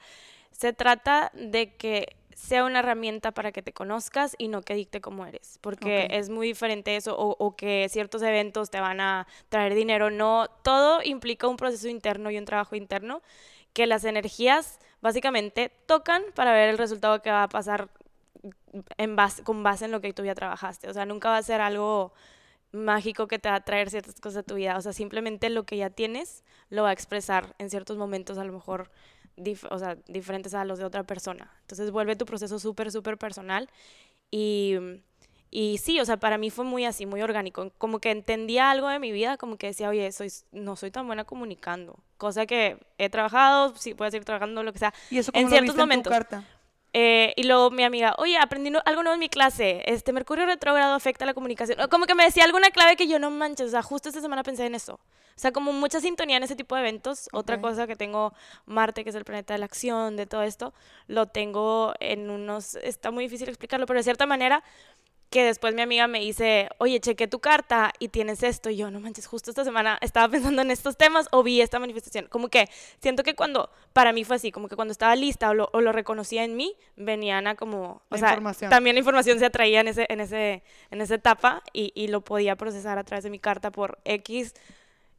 se 0.53 0.73
trata 0.73 1.31
de 1.35 1.77
que 1.77 2.17
sea 2.37 2.65
una 2.65 2.81
herramienta 2.81 3.33
para 3.33 3.51
que 3.51 3.63
te 3.63 3.73
conozcas 3.73 4.35
y 4.37 4.49
no 4.49 4.61
que 4.61 4.75
dicte 4.75 5.01
cómo 5.01 5.25
eres, 5.25 5.59
porque 5.63 6.07
es 6.11 6.29
muy 6.29 6.49
diferente 6.49 6.95
eso, 6.95 7.17
o, 7.19 7.35
o 7.39 7.57
que 7.57 7.89
ciertos 7.89 8.21
eventos 8.21 8.69
te 8.69 8.79
van 8.79 9.01
a 9.01 9.27
traer 9.49 9.75
dinero. 9.75 10.11
No, 10.11 10.47
todo 10.63 11.03
implica 11.03 11.49
un 11.49 11.57
proceso 11.57 11.89
interno 11.89 12.31
y 12.31 12.37
un 12.37 12.45
trabajo 12.45 12.77
interno 12.77 13.23
que 13.73 13.87
las 13.87 14.05
energías 14.05 14.79
básicamente 15.01 15.73
tocan 15.87 16.23
para 16.35 16.53
ver 16.53 16.69
el 16.69 16.77
resultado 16.77 17.23
que 17.23 17.31
va 17.31 17.45
a 17.45 17.49
pasar 17.49 17.89
en 18.99 19.17
base, 19.17 19.43
con 19.43 19.63
base 19.63 19.87
en 19.87 19.91
lo 19.91 20.03
que 20.03 20.13
tú 20.13 20.23
ya 20.23 20.35
trabajaste. 20.35 20.91
O 20.91 20.93
sea, 20.93 21.07
nunca 21.07 21.31
va 21.31 21.39
a 21.39 21.43
ser 21.43 21.63
algo 21.63 22.13
mágico 22.71 23.29
que 23.29 23.39
te 23.39 23.49
va 23.49 23.55
a 23.55 23.65
traer 23.65 23.89
ciertas 23.89 24.21
cosas 24.21 24.41
a 24.41 24.43
tu 24.43 24.57
vida. 24.57 24.77
O 24.77 24.83
sea, 24.83 24.93
simplemente 24.93 25.49
lo 25.49 25.65
que 25.65 25.79
ya 25.79 25.89
tienes 25.89 26.45
lo 26.69 26.83
va 26.83 26.91
a 26.91 26.93
expresar 26.93 27.55
en 27.59 27.71
ciertos 27.71 27.97
momentos 27.97 28.37
a 28.37 28.45
lo 28.45 28.53
mejor 28.53 28.91
o 29.71 29.79
sea, 29.79 29.97
diferentes 30.09 30.55
a 30.55 30.65
los 30.65 30.79
de 30.79 30.85
otra 30.85 31.05
persona. 31.05 31.51
Entonces 31.63 31.91
vuelve 31.91 32.17
tu 32.17 32.25
proceso 32.27 32.59
súper, 32.59 32.91
súper 32.91 33.19
personal. 33.19 33.69
Y, 34.31 34.75
y 35.51 35.79
sí, 35.79 36.01
o 36.01 36.05
sea, 36.05 36.17
para 36.19 36.39
mí 36.39 36.51
fue 36.51 36.65
muy 36.65 36.85
así, 36.85 37.07
muy 37.07 37.23
orgánico. 37.23 37.71
Como 37.79 37.99
que 38.01 38.11
entendía 38.11 38.71
algo 38.71 38.89
de 38.89 38.99
mi 38.99 39.13
vida, 39.13 39.37
como 39.37 39.57
que 39.57 39.69
decía, 39.69 39.89
oye, 39.89 40.11
soy, 40.13 40.31
no 40.53 40.77
soy 40.77 40.91
tan 40.91 41.07
buena 41.07 41.25
comunicando. 41.25 41.99
Cosa 42.17 42.47
que 42.47 42.79
he 42.99 43.09
trabajado, 43.11 43.75
sí, 43.77 43.95
puedo 43.95 44.11
seguir 44.11 44.25
trabajando, 44.25 44.63
lo 44.63 44.73
que 44.73 44.79
sea. 44.79 44.95
Y 45.11 45.19
eso 45.19 45.31
En 45.35 45.45
lo 45.45 45.49
ciertos 45.51 45.77
viste 45.77 45.83
en 45.83 46.03
tu 46.03 46.11
momentos. 46.11 46.11
carta. 46.13 46.45
Eh, 46.99 47.35
y 47.37 47.43
luego 47.43 47.71
mi 47.71 47.85
amiga, 47.85 48.15
oye, 48.17 48.39
aprendí 48.39 48.71
no- 48.71 48.81
algo 48.87 49.03
nuevo 49.03 49.13
en 49.13 49.21
mi 49.21 49.29
clase, 49.29 49.83
este 49.85 50.15
Mercurio 50.15 50.47
retrógrado 50.47 50.95
afecta 50.95 51.27
la 51.27 51.35
comunicación. 51.35 51.77
Como 51.91 52.07
que 52.07 52.15
me 52.15 52.25
decía 52.25 52.45
alguna 52.45 52.71
clave 52.71 52.97
que 52.97 53.07
yo 53.07 53.19
no 53.19 53.31
manches, 53.31 53.67
o 53.67 53.71
sea, 53.71 53.83
justo 53.83 54.09
esta 54.09 54.23
semana 54.23 54.43
pensé 54.43 54.65
en 54.65 54.75
eso. 54.75 54.95
O 54.95 55.39
sea, 55.39 55.53
como 55.53 55.75
mucha 55.75 56.01
sintonía 56.01 56.39
en 56.39 56.45
ese 56.45 56.57
tipo 56.57 56.75
de 56.75 56.81
eventos. 56.81 57.29
Otra 57.35 57.57
Ok. 57.57 57.61
cosa 57.61 57.87
que 57.87 57.97
tengo, 57.97 58.33
Marte, 58.65 59.05
que 59.05 59.11
es 59.11 59.17
el 59.17 59.27
planeta 59.27 59.53
de 59.53 59.59
la 59.59 59.67
acción, 59.67 60.17
de 60.17 60.25
todo 60.25 60.43
esto, 60.43 60.73
lo 61.07 61.27
tengo 61.27 61.93
en 62.01 62.31
unos, 62.31 62.77
está 62.77 63.11
muy 63.11 63.25
difícil 63.25 63.51
explicarlo, 63.51 63.85
pero 63.85 63.99
de 63.99 64.05
cierta 64.05 64.25
manera 64.25 64.65
que 65.31 65.45
después 65.45 65.75
mi 65.75 65.83
amiga 65.83 66.07
me 66.07 66.21
dice, 66.21 66.69
oye, 66.79 67.01
chequé 67.01 67.27
tu 67.27 67.41
carta 67.41 67.93
y 67.99 68.09
tienes 68.09 68.43
esto. 68.45 68.71
Y 68.71 68.77
yo, 68.77 68.91
no 68.91 69.01
manches, 69.01 69.27
justo 69.27 69.51
esta 69.51 69.65
semana 69.65 69.99
estaba 70.01 70.29
pensando 70.31 70.63
en 70.63 70.71
estos 70.71 70.97
temas 70.97 71.29
o 71.33 71.43
vi 71.43 71.61
esta 71.61 71.79
manifestación. 71.79 72.27
Como 72.29 72.49
que 72.49 72.69
siento 73.01 73.23
que 73.25 73.35
cuando, 73.35 73.69
para 73.93 74.13
mí 74.13 74.25
fue 74.25 74.37
así, 74.37 74.53
como 74.53 74.69
que 74.69 74.77
cuando 74.77 74.93
estaba 74.93 75.17
lista 75.17 75.51
o 75.51 75.55
lo, 75.55 75.69
o 75.73 75.81
lo 75.81 75.93
reconocía 75.93 76.45
en 76.45 76.57
mí, 76.57 76.75
venían 76.97 77.47
a 77.49 77.55
como, 77.57 78.03
o 78.09 78.15
La 78.15 78.19
sea, 78.19 78.29
también 78.71 78.95
la 78.95 79.01
información 79.01 79.39
se 79.41 79.47
atraía 79.47 79.81
en, 79.81 79.89
ese, 79.89 80.07
en, 80.09 80.21
ese, 80.21 80.63
en 80.91 81.01
esa 81.01 81.17
etapa 81.17 81.63
y, 81.73 81.93
y 81.95 82.09
lo 82.09 82.21
podía 82.23 82.55
procesar 82.57 82.99
a 82.99 83.05
través 83.05 83.25
de 83.25 83.31
mi 83.31 83.39
carta 83.41 83.71
por 83.73 83.99
X 84.05 84.55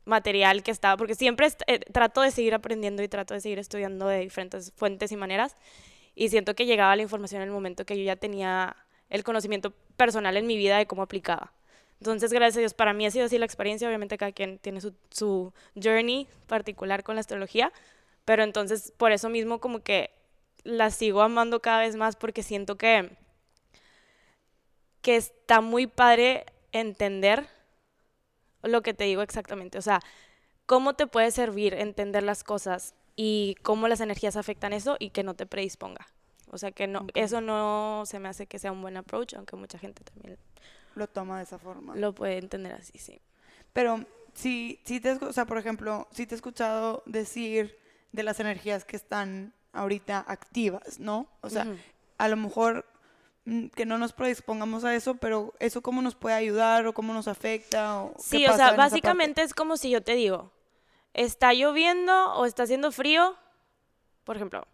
material 0.05 0.63
que 0.63 0.71
estaba, 0.71 0.95
porque 0.95 1.15
siempre 1.15 1.47
est- 1.47 1.63
eh, 1.67 1.79
trato 1.91 2.21
de 2.21 2.31
seguir 2.31 2.53
aprendiendo 2.53 3.03
y 3.03 3.07
trato 3.09 3.33
de 3.33 3.41
seguir 3.41 3.59
estudiando 3.59 4.07
de 4.07 4.19
diferentes 4.21 4.71
fuentes 4.75 5.11
y 5.11 5.17
maneras 5.17 5.57
y 6.15 6.29
siento 6.29 6.55
que 6.55 6.65
llegaba 6.65 6.95
la 6.95 7.01
información 7.01 7.41
en 7.41 7.49
el 7.49 7.53
momento 7.53 7.85
que 7.85 7.97
yo 7.97 8.03
ya 8.03 8.15
tenía 8.15 8.75
el 9.09 9.23
conocimiento 9.23 9.71
personal 9.95 10.37
en 10.37 10.47
mi 10.47 10.57
vida 10.57 10.77
de 10.77 10.85
cómo 10.85 11.01
aplicaba. 11.01 11.53
Entonces, 11.99 12.31
gracias 12.31 12.57
a 12.57 12.59
Dios, 12.59 12.73
para 12.73 12.93
mí 12.93 13.05
ha 13.05 13.11
sido 13.11 13.25
así 13.25 13.37
la 13.37 13.45
experiencia. 13.45 13.87
Obviamente 13.87 14.17
cada 14.17 14.31
quien 14.31 14.59
tiene 14.59 14.81
su, 14.81 14.93
su 15.09 15.53
journey 15.81 16.27
particular 16.45 17.03
con 17.03 17.15
la 17.15 17.21
astrología, 17.21 17.71
pero 18.25 18.43
entonces 18.43 18.93
por 18.97 19.11
eso 19.11 19.29
mismo 19.29 19.59
como 19.59 19.79
que 19.79 20.11
la 20.63 20.91
sigo 20.91 21.21
amando 21.21 21.61
cada 21.61 21.79
vez 21.79 21.95
más 21.95 22.15
porque 22.15 22.43
siento 22.43 22.77
que, 22.77 23.09
que 25.01 25.15
está 25.15 25.61
muy 25.61 25.87
padre 25.87 26.45
entender 26.71 27.47
lo 28.63 28.81
que 28.81 28.93
te 28.93 29.05
digo 29.05 29.21
exactamente. 29.21 29.77
O 29.77 29.81
sea, 29.81 30.01
cómo 30.65 30.93
te 30.93 31.07
puede 31.07 31.31
servir 31.31 31.73
entender 31.73 32.23
las 32.23 32.43
cosas 32.43 32.93
y 33.15 33.55
cómo 33.63 33.87
las 33.87 34.01
energías 34.01 34.35
afectan 34.35 34.73
eso 34.73 34.97
y 34.99 35.09
que 35.09 35.23
no 35.23 35.33
te 35.33 35.45
predisponga. 35.45 36.05
O 36.49 36.57
sea, 36.57 36.71
que 36.71 36.87
no, 36.87 37.05
eso 37.13 37.41
no 37.41 38.03
se 38.05 38.19
me 38.19 38.29
hace 38.29 38.47
que 38.47 38.59
sea 38.59 38.71
un 38.71 38.81
buen 38.81 38.97
approach, 38.97 39.33
aunque 39.33 39.55
mucha 39.55 39.77
gente 39.77 40.03
también 40.03 40.37
Lo 40.95 41.07
toma 41.07 41.37
de 41.37 41.43
esa 41.43 41.57
forma. 41.59 41.95
lo 41.95 42.13
puede 42.13 42.37
entender 42.37 42.73
así, 42.73 42.97
sí. 42.97 43.19
Pero 43.73 44.05
si, 44.33 44.79
si 44.85 44.99
te, 44.99 45.11
o 45.13 45.33
sea, 45.33 45.45
por 45.45 45.57
ejemplo, 45.57 46.07
si 46.11 46.25
te 46.25 46.35
he 46.35 46.37
escuchado 46.37 47.03
decir 47.05 47.77
de 48.11 48.23
las 48.23 48.39
energías 48.39 48.85
que 48.85 48.95
están 48.95 49.53
ahorita 49.73 50.23
activas, 50.27 50.99
¿no? 50.99 51.27
O 51.41 51.49
sea, 51.49 51.67
a 52.17 52.27
lo 52.29 52.37
mejor 52.37 52.85
mm, 53.45 53.67
que 53.67 53.85
no 53.85 53.97
nos 53.97 54.13
predispongamos 54.13 54.85
a 54.85 54.95
eso, 54.95 55.15
pero 55.15 55.53
eso 55.59 55.81
cómo 55.81 56.01
nos 56.01 56.15
puede 56.15 56.35
ayudar 56.35 56.87
o 56.87 56.93
cómo 56.93 57.13
nos 57.13 57.27
afecta 57.27 58.01
o 58.03 58.13
qué 58.13 58.21
Sí, 58.23 58.45
o 58.45 58.47
pasa 58.47 58.57
sea, 58.57 58.65
esa 58.67 58.75
parte? 58.77 58.89
básicamente 58.95 59.41
es 59.43 59.53
como 59.53 59.77
si 59.77 59.89
yo 59.91 60.01
te 60.01 60.13
digo, 60.15 60.51
está 61.13 61.53
lloviendo 61.53 62.33
o 62.33 62.45
está 62.45 62.63
haciendo 62.63 62.91
frío, 62.91 63.35
por 64.23 64.35
ejemplo, 64.37 64.65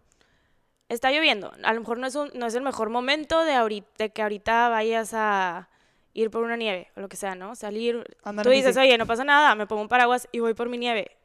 está 0.94 1.12
lloviendo, 1.12 1.54
a 1.64 1.74
lo 1.74 1.80
mejor 1.80 1.98
no 1.98 2.08
es, 2.08 2.16
un- 2.16 2.32
no 2.34 2.46
es 2.46 2.56
el 2.56 2.62
mejor 2.62 2.90
momento 2.90 3.44
de, 3.44 3.54
ahorita, 3.54 3.88
de 3.98 4.10
que 4.12 4.22
ahorita 4.22 4.70
vayas 4.70 5.12
a 5.14 5.70
ir 6.14 6.30
por 6.30 6.44
una 6.44 6.56
nieve 6.56 6.92
o 6.96 7.02
lo 7.02 7.10
que 7.10 7.18
sea, 7.18 7.36
¿no? 7.36 7.56
Salir, 7.56 8.04
Andar 8.24 8.44
tú 8.44 8.50
dices, 8.52 8.78
oye, 8.78 8.98
no 8.98 9.06
pasa 9.08 9.24
nada, 9.24 9.56
me 9.56 9.66
pongo 9.68 9.82
un 9.82 9.88
paraguas 9.90 10.28
y 10.32 10.40
voy 10.40 10.54
por 10.54 10.70
mi 10.70 10.78
nieve. 10.78 11.18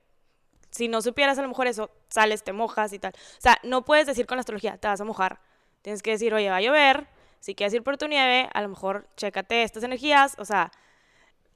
Si 0.71 0.89
no 0.89 1.01
supieras 1.03 1.39
a 1.39 1.43
lo 1.43 1.49
mejor 1.49 1.67
eso, 1.67 1.91
sales, 2.09 2.43
te 2.45 2.53
mojas 2.53 2.93
y 2.93 2.99
tal. 2.99 3.13
O 3.15 3.41
sea, 3.41 3.59
no 3.63 3.85
puedes 3.85 4.07
decir 4.07 4.27
con 4.27 4.37
la 4.37 4.41
astrología, 4.41 4.77
te 4.77 4.89
vas 4.89 5.01
a 5.01 5.05
mojar. 5.05 5.41
Tienes 5.83 6.03
que 6.03 6.11
decir, 6.11 6.35
oye, 6.35 6.51
va 6.51 6.57
a 6.57 6.61
llover, 6.61 7.07
si 7.41 7.55
quieres 7.55 7.73
ir 7.75 7.83
por 7.83 7.97
tu 7.97 8.07
nieve, 8.09 8.49
a 8.53 8.61
lo 8.63 8.69
mejor 8.69 9.07
chécate 9.17 9.63
estas 9.63 9.83
energías, 9.85 10.35
o 10.39 10.45
sea, 10.45 10.71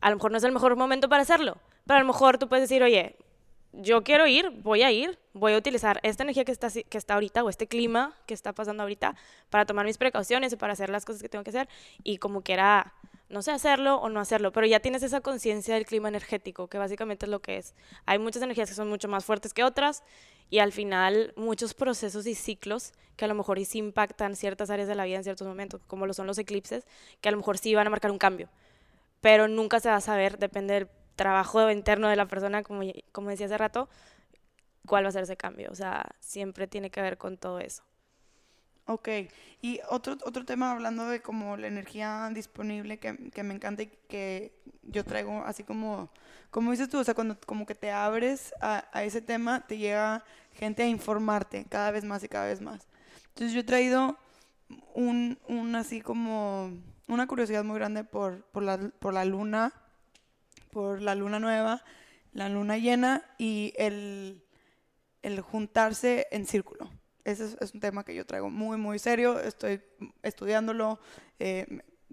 a 0.01 0.11
lo 0.11 0.17
mejor 0.17 0.31
no 0.31 0.39
es 0.39 0.45
el 0.45 0.53
mejor 0.53 0.77
momento 0.77 1.09
para 1.09 1.23
hacerlo, 1.23 1.59
pero 1.87 1.99
a 1.99 2.01
lo 2.01 2.07
mejor 2.07 2.39
tú 2.39 2.49
puedes 2.49 2.69
decir, 2.69 2.83
oye, 2.83 3.17
yo 3.73 4.03
quiero 4.05 4.27
ir, 4.27 4.51
voy 4.63 4.83
a 4.83 4.91
ir, 4.91 5.19
voy 5.33 5.55
a 5.55 5.57
utilizar 5.57 5.99
esta 6.03 6.23
energía 6.23 6.45
que 6.45 6.53
está, 6.53 6.69
que 6.71 6.99
está 6.99 7.15
ahorita 7.15 7.43
o 7.43 7.49
este 7.49 7.67
clima 7.67 8.17
que 8.27 8.35
está 8.35 8.53
pasando 8.53 8.83
ahorita 8.83 9.17
para 9.51 9.65
tomar 9.65 9.87
mis 9.87 9.99
precauciones 9.99 10.53
y 10.53 10.57
para 10.57 10.75
hacer 10.75 10.91
las 10.91 11.05
cosas 11.05 11.23
que 11.23 11.29
tengo 11.29 11.43
que 11.43 11.51
hacer 11.51 11.69
y 12.05 12.19
como 12.19 12.43
quiera, 12.43 12.93
no 13.29 13.41
sé, 13.43 13.51
hacerlo 13.51 13.97
o 13.97 14.09
no 14.09 14.21
hacerlo, 14.21 14.53
pero 14.53 14.67
ya 14.67 14.81
tienes 14.81 15.03
esa 15.03 15.21
conciencia 15.21 15.75
del 15.75 15.87
clima 15.87 16.09
energético, 16.09 16.69
que 16.69 16.79
básicamente 16.79 17.27
es 17.27 17.31
lo 17.31 17.41
que 17.41 17.57
es. 17.57 17.75
Hay 18.05 18.19
muchas 18.19 18.43
energías 18.43 18.69
que 18.69 18.75
son 18.75 18.89
mucho 18.89 19.09
más 19.09 19.25
fuertes 19.25 19.55
que 19.55 19.65
otras 19.65 20.03
y 20.51 20.59
al 20.59 20.73
final 20.73 21.33
muchos 21.37 21.73
procesos 21.73 22.27
y 22.27 22.35
ciclos 22.35 22.93
que 23.17 23.25
a 23.25 23.29
lo 23.29 23.35
mejor 23.35 23.65
sí 23.65 23.79
impactan 23.79 24.37
ciertas 24.37 24.71
áreas 24.71 24.89
de 24.89 24.95
la 24.95 25.05
vida 25.05 25.17
en 25.17 25.25
ciertos 25.25 25.47
momentos, 25.47 25.81
como 25.87 26.07
lo 26.07 26.13
son 26.13 26.27
los 26.27 26.39
eclipses, 26.39 26.87
que 27.21 27.29
a 27.29 27.33
lo 27.33 27.39
mejor 27.39 27.57
sí 27.57 27.75
van 27.75 27.87
a 27.87 27.91
marcar 27.91 28.11
un 28.11 28.19
cambio 28.19 28.49
pero 29.23 29.47
nunca 29.49 29.81
se 29.81 29.89
va 29.89 29.97
a 29.97 30.01
saber, 30.03 30.37
depende 30.37 30.75
del 30.75 30.89
trabajo 31.17 31.71
interno 31.71 32.09
de 32.09 32.17
la 32.17 32.27
persona, 32.27 32.63
como, 32.63 32.83
como 33.13 33.31
decía 33.31 33.47
hace 33.47 33.59
rato, 33.59 33.89
cuál 34.87 35.05
va 35.05 35.09
a 35.09 35.13
ser 35.13 35.25
ese 35.25 35.37
cambio. 35.37 35.71
O 35.71 35.75
sea, 35.75 36.05
siempre 36.21 36.67
tiene 36.67 36.91
que 36.91 37.03
ver 37.03 37.19
con 37.19 37.37
todo 37.37 37.61
eso. 37.61 37.83
Ok, 38.87 39.09
y 39.61 39.81
otro, 39.91 40.17
otro 40.25 40.45
tema 40.45 40.73
hablando 40.73 41.07
de 41.07 41.23
como 41.23 41.57
la 41.57 41.69
energía 41.69 42.29
disponible 42.35 42.99
que, 42.99 43.31
que 43.31 43.45
me 43.45 43.55
encanta 43.55 43.85
y 43.85 43.87
que 44.09 44.61
yo 44.83 45.05
traigo 45.05 45.45
así 45.47 45.63
como, 45.63 46.11
como 46.51 46.73
dices 46.73 46.89
tú, 46.89 46.99
o 46.99 47.05
sea, 47.05 47.15
cuando 47.15 47.39
como 47.47 47.65
que 47.65 47.77
te 47.77 47.93
abres 47.93 48.53
a, 48.61 48.85
a 48.93 49.05
ese 49.05 49.23
tema, 49.23 49.65
te 49.69 49.79
llega 49.79 50.25
gente 50.53 50.83
a 50.83 50.89
informarte 50.89 51.65
cada 51.69 51.93
vez 51.93 52.03
más 52.03 52.25
y 52.25 52.29
cada 52.29 52.47
vez 52.47 52.61
más. 52.61 52.89
Entonces 53.29 53.53
yo 53.53 53.61
he 53.61 53.65
traído 53.65 54.19
un, 54.95 55.39
un 55.49 55.77
así 55.77 56.01
como 56.01 56.73
una 57.07 57.27
curiosidad 57.27 57.63
muy 57.63 57.79
grande 57.79 58.05
por, 58.05 58.43
por, 58.47 58.63
la, 58.63 58.79
por 58.79 59.15
la 59.15 59.25
luna, 59.25 59.73
por 60.73 61.03
la 61.03 61.15
luna 61.15 61.39
nueva, 61.39 61.85
la 62.33 62.49
luna 62.49 62.79
llena 62.79 63.23
y 63.39 63.75
el, 63.77 64.43
el 65.23 65.41
juntarse 65.43 66.27
en 66.33 66.47
círculo. 66.47 66.91
Ese 67.25 67.45
es, 67.45 67.57
es 67.61 67.75
un 67.75 67.81
tema 67.81 68.05
que 68.05 68.15
yo 68.15 68.27
traigo 68.27 68.51
muy, 68.51 68.79
muy 68.79 68.99
serio. 68.99 69.39
Estoy 69.39 69.81
estudiándolo. 70.23 70.99
eh, 71.39 71.67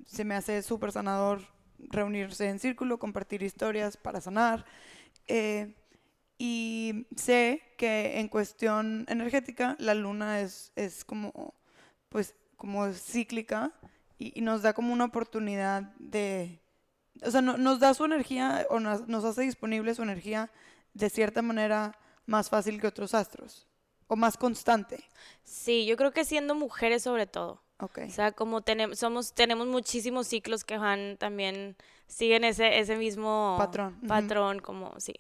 se 0.06 0.24
me 0.24 0.36
hace 0.36 0.62
súper 0.62 0.92
sanador 0.92 1.42
reunirse 1.78 2.48
en 2.48 2.60
círculo, 2.60 3.00
compartir 3.00 3.42
historias 3.42 3.98
para 3.98 4.22
sanar. 4.22 4.66
Eh, 5.28 5.76
y 6.38 7.08
sé 7.16 7.62
que 7.78 8.20
en 8.20 8.28
cuestión 8.28 9.06
energética 9.10 9.76
la 9.80 9.94
luna 9.94 10.42
es, 10.42 10.72
es 10.76 11.04
como, 11.04 11.54
pues, 12.10 12.36
como 12.56 12.92
cíclica 12.94 13.74
y, 14.18 14.42
nos 14.42 14.62
da 14.62 14.74
como 14.74 14.94
una 14.94 15.06
oportunidad 15.06 15.94
de, 15.98 16.59
o 17.24 17.32
sea, 17.32 17.42
nos 17.42 17.80
da 17.80 17.94
su 17.94 18.06
energía 18.06 18.66
o 18.70 18.80
nos, 18.80 19.08
nos 19.08 19.26
hace 19.26 19.42
disponible 19.42 19.96
su 19.96 20.04
energía 20.04 20.52
de 20.94 21.10
cierta 21.10 21.42
manera 21.42 21.98
más 22.26 22.50
fácil 22.50 22.80
que 22.80 22.88
otros 22.88 23.14
astros 23.14 23.68
o 24.08 24.16
más 24.16 24.38
constante. 24.38 25.04
Sí, 25.44 25.86
yo 25.86 25.96
creo 25.98 26.12
que 26.12 26.26
siendo 26.26 26.56
mujeres 26.56 27.04
sobre 27.04 27.28
todo. 27.28 27.62
Okay. 27.80 28.10
O 28.10 28.12
sea, 28.12 28.34
como 28.34 28.62
tenemos, 28.62 29.00
somos, 29.00 29.34
tenemos 29.34 29.68
muchísimos 29.68 30.28
ciclos 30.28 30.66
que 30.66 30.78
van 30.78 31.16
también, 31.18 31.78
siguen 32.08 32.44
ese, 32.44 32.80
ese 32.80 32.98
mismo 32.98 33.56
patrón. 33.58 33.98
Patrón, 34.06 34.60
como, 34.60 34.94
sí. 35.00 35.14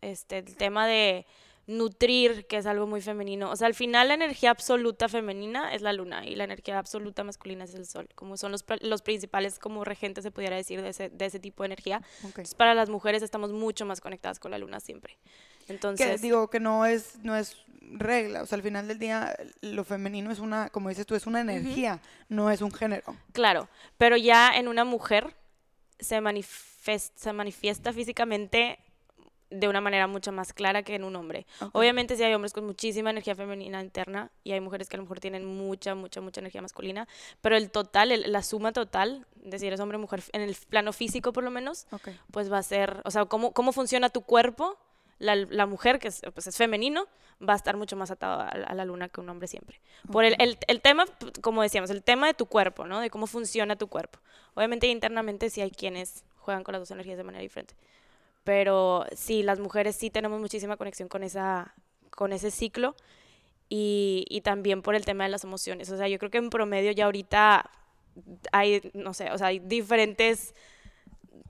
Este, 0.00 0.38
el 0.38 0.56
tema 0.56 0.86
de 0.86 1.26
nutrir, 1.66 2.46
que 2.46 2.56
es 2.56 2.66
algo 2.66 2.86
muy 2.86 3.00
femenino. 3.00 3.50
O 3.50 3.56
sea, 3.56 3.66
al 3.66 3.74
final 3.74 4.08
la 4.08 4.14
energía 4.14 4.50
absoluta 4.50 5.08
femenina 5.08 5.72
es 5.74 5.82
la 5.82 5.92
luna 5.92 6.26
y 6.26 6.34
la 6.34 6.44
energía 6.44 6.78
absoluta 6.78 7.22
masculina 7.24 7.64
es 7.64 7.74
el 7.74 7.86
sol, 7.86 8.08
como 8.14 8.36
son 8.36 8.52
los, 8.52 8.64
los 8.80 9.02
principales 9.02 9.58
como 9.58 9.84
regentes, 9.84 10.24
se 10.24 10.30
pudiera 10.30 10.56
decir, 10.56 10.82
de 10.82 10.88
ese, 10.88 11.08
de 11.10 11.24
ese 11.24 11.38
tipo 11.38 11.62
de 11.62 11.68
energía. 11.68 12.02
para 12.56 12.74
las 12.74 12.88
mujeres 12.88 13.22
estamos 13.22 13.52
mucho 13.52 13.86
más 13.86 14.00
conectadas 14.00 14.40
con 14.40 14.50
la 14.50 14.58
luna 14.58 14.80
siempre. 14.80 15.18
Entonces, 15.68 16.20
que 16.20 16.26
digo 16.26 16.50
que 16.50 16.58
no 16.58 16.84
es 16.84 17.18
no 17.22 17.36
es 17.36 17.56
regla, 17.80 18.42
o 18.42 18.46
sea, 18.46 18.56
al 18.56 18.62
final 18.62 18.88
del 18.88 18.98
día 18.98 19.36
lo 19.60 19.84
femenino 19.84 20.30
es 20.30 20.38
una, 20.38 20.70
como 20.70 20.88
dices 20.88 21.06
tú, 21.06 21.14
es 21.14 21.26
una 21.26 21.40
energía, 21.40 22.00
no 22.28 22.50
es 22.50 22.62
un 22.62 22.72
género. 22.72 23.16
Claro, 23.32 23.68
pero 23.98 24.16
ya 24.16 24.52
en 24.56 24.66
una 24.66 24.84
mujer 24.84 25.36
se, 26.00 26.20
se 27.14 27.32
manifiesta 27.32 27.92
físicamente 27.92 28.78
de 29.52 29.68
una 29.68 29.80
manera 29.80 30.06
mucho 30.06 30.32
más 30.32 30.52
clara 30.52 30.82
que 30.82 30.94
en 30.94 31.04
un 31.04 31.16
hombre. 31.16 31.46
Obviamente 31.72 32.16
sí 32.16 32.22
hay 32.24 32.34
hombres 32.34 32.52
con 32.52 32.64
muchísima 32.64 33.10
energía 33.10 33.34
femenina 33.34 33.82
interna 33.82 34.30
y 34.44 34.52
hay 34.52 34.60
mujeres 34.60 34.88
que 34.88 34.96
a 34.96 34.98
lo 34.98 35.04
mejor 35.04 35.20
tienen 35.20 35.44
mucha, 35.44 35.94
mucha, 35.94 36.20
mucha 36.20 36.40
energía 36.40 36.62
masculina, 36.62 37.06
pero 37.40 37.56
el 37.56 37.70
total, 37.70 38.12
la 38.30 38.42
suma 38.42 38.72
total, 38.72 39.26
de 39.36 39.58
si 39.58 39.66
eres 39.66 39.80
hombre 39.80 39.96
o 39.96 40.00
mujer, 40.00 40.22
en 40.32 40.40
el 40.40 40.56
plano 40.68 40.92
físico 40.92 41.32
por 41.32 41.44
lo 41.44 41.50
menos, 41.50 41.86
pues 42.30 42.50
va 42.50 42.58
a 42.58 42.62
ser, 42.62 43.02
o 43.04 43.10
sea, 43.10 43.24
cómo, 43.26 43.52
cómo 43.52 43.72
funciona 43.72 44.08
tu 44.08 44.22
cuerpo, 44.22 44.78
la, 45.18 45.36
la 45.36 45.66
mujer, 45.66 45.98
que 45.98 46.08
es, 46.08 46.22
pues 46.34 46.46
es 46.46 46.56
femenino, 46.56 47.06
va 47.46 47.52
a 47.54 47.56
estar 47.56 47.76
mucho 47.76 47.96
más 47.96 48.10
atado 48.10 48.40
a, 48.40 48.74
la 48.74 48.84
luna 48.84 49.08
que 49.08 49.20
un 49.20 49.28
hombre 49.28 49.48
siempre. 49.48 49.80
Por 50.10 50.24
el, 50.24 50.34
el, 50.38 50.58
el, 50.66 50.80
tema, 50.80 51.04
como 51.40 51.62
decíamos, 51.62 51.90
el 51.90 52.02
tema 52.02 52.26
de 52.26 52.34
tu 52.34 52.46
cuerpo, 52.46 52.86
¿no? 52.86 53.00
De 53.00 53.10
cómo 53.10 53.26
funciona 53.26 53.76
tu 53.76 53.88
cuerpo. 53.88 54.18
Obviamente 54.54 54.86
internamente 54.86 55.50
sí 55.50 55.60
hay 55.60 55.70
quienes 55.70 56.24
juegan 56.36 56.64
con 56.64 56.72
las 56.72 56.82
dos 56.82 56.90
energías 56.90 57.16
de 57.16 57.24
manera 57.24 57.42
diferente. 57.42 57.74
Pero 58.44 59.06
sí, 59.14 59.42
las 59.42 59.60
mujeres 59.60 59.96
sí 59.96 60.10
tenemos 60.10 60.40
muchísima 60.40 60.76
conexión 60.76 61.08
con, 61.08 61.22
esa, 61.22 61.74
con 62.10 62.32
ese 62.32 62.50
ciclo 62.50 62.96
y, 63.68 64.24
y 64.28 64.40
también 64.40 64.82
por 64.82 64.94
el 64.94 65.04
tema 65.04 65.24
de 65.24 65.30
las 65.30 65.44
emociones. 65.44 65.90
O 65.90 65.96
sea, 65.96 66.08
yo 66.08 66.18
creo 66.18 66.30
que 66.30 66.38
en 66.38 66.50
promedio 66.50 66.92
ya 66.92 67.04
ahorita 67.04 67.70
hay, 68.52 68.90
no 68.94 69.14
sé, 69.14 69.30
o 69.30 69.38
sea, 69.38 69.48
hay 69.48 69.58
diferentes 69.60 70.54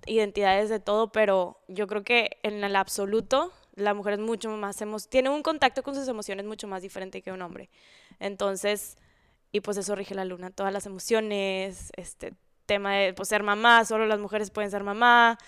identidades 0.06 0.68
de 0.68 0.80
todo, 0.80 1.12
pero 1.12 1.60
yo 1.68 1.86
creo 1.86 2.02
que 2.04 2.38
en 2.42 2.62
el 2.64 2.76
absoluto 2.76 3.52
la 3.74 3.94
mujer 3.94 4.14
es 4.14 4.18
mucho 4.18 4.50
más, 4.50 4.76
tiene 5.08 5.30
un 5.30 5.42
contacto 5.42 5.82
con 5.82 5.94
sus 5.94 6.06
emociones 6.08 6.44
mucho 6.46 6.68
más 6.68 6.82
diferente 6.82 7.22
que 7.22 7.32
un 7.32 7.42
hombre. 7.42 7.70
Entonces, 8.18 8.96
y 9.50 9.60
pues 9.60 9.76
eso 9.76 9.94
rige 9.94 10.14
la 10.14 10.24
luna, 10.24 10.50
todas 10.50 10.72
las 10.72 10.86
emociones, 10.86 11.90
este 11.96 12.34
tema 12.66 12.94
de 12.94 13.14
pues, 13.14 13.28
ser 13.28 13.42
mamá, 13.42 13.84
solo 13.84 14.06
las 14.06 14.18
mujeres 14.18 14.50
pueden 14.50 14.70
ser 14.70 14.84
mamá, 14.84 15.38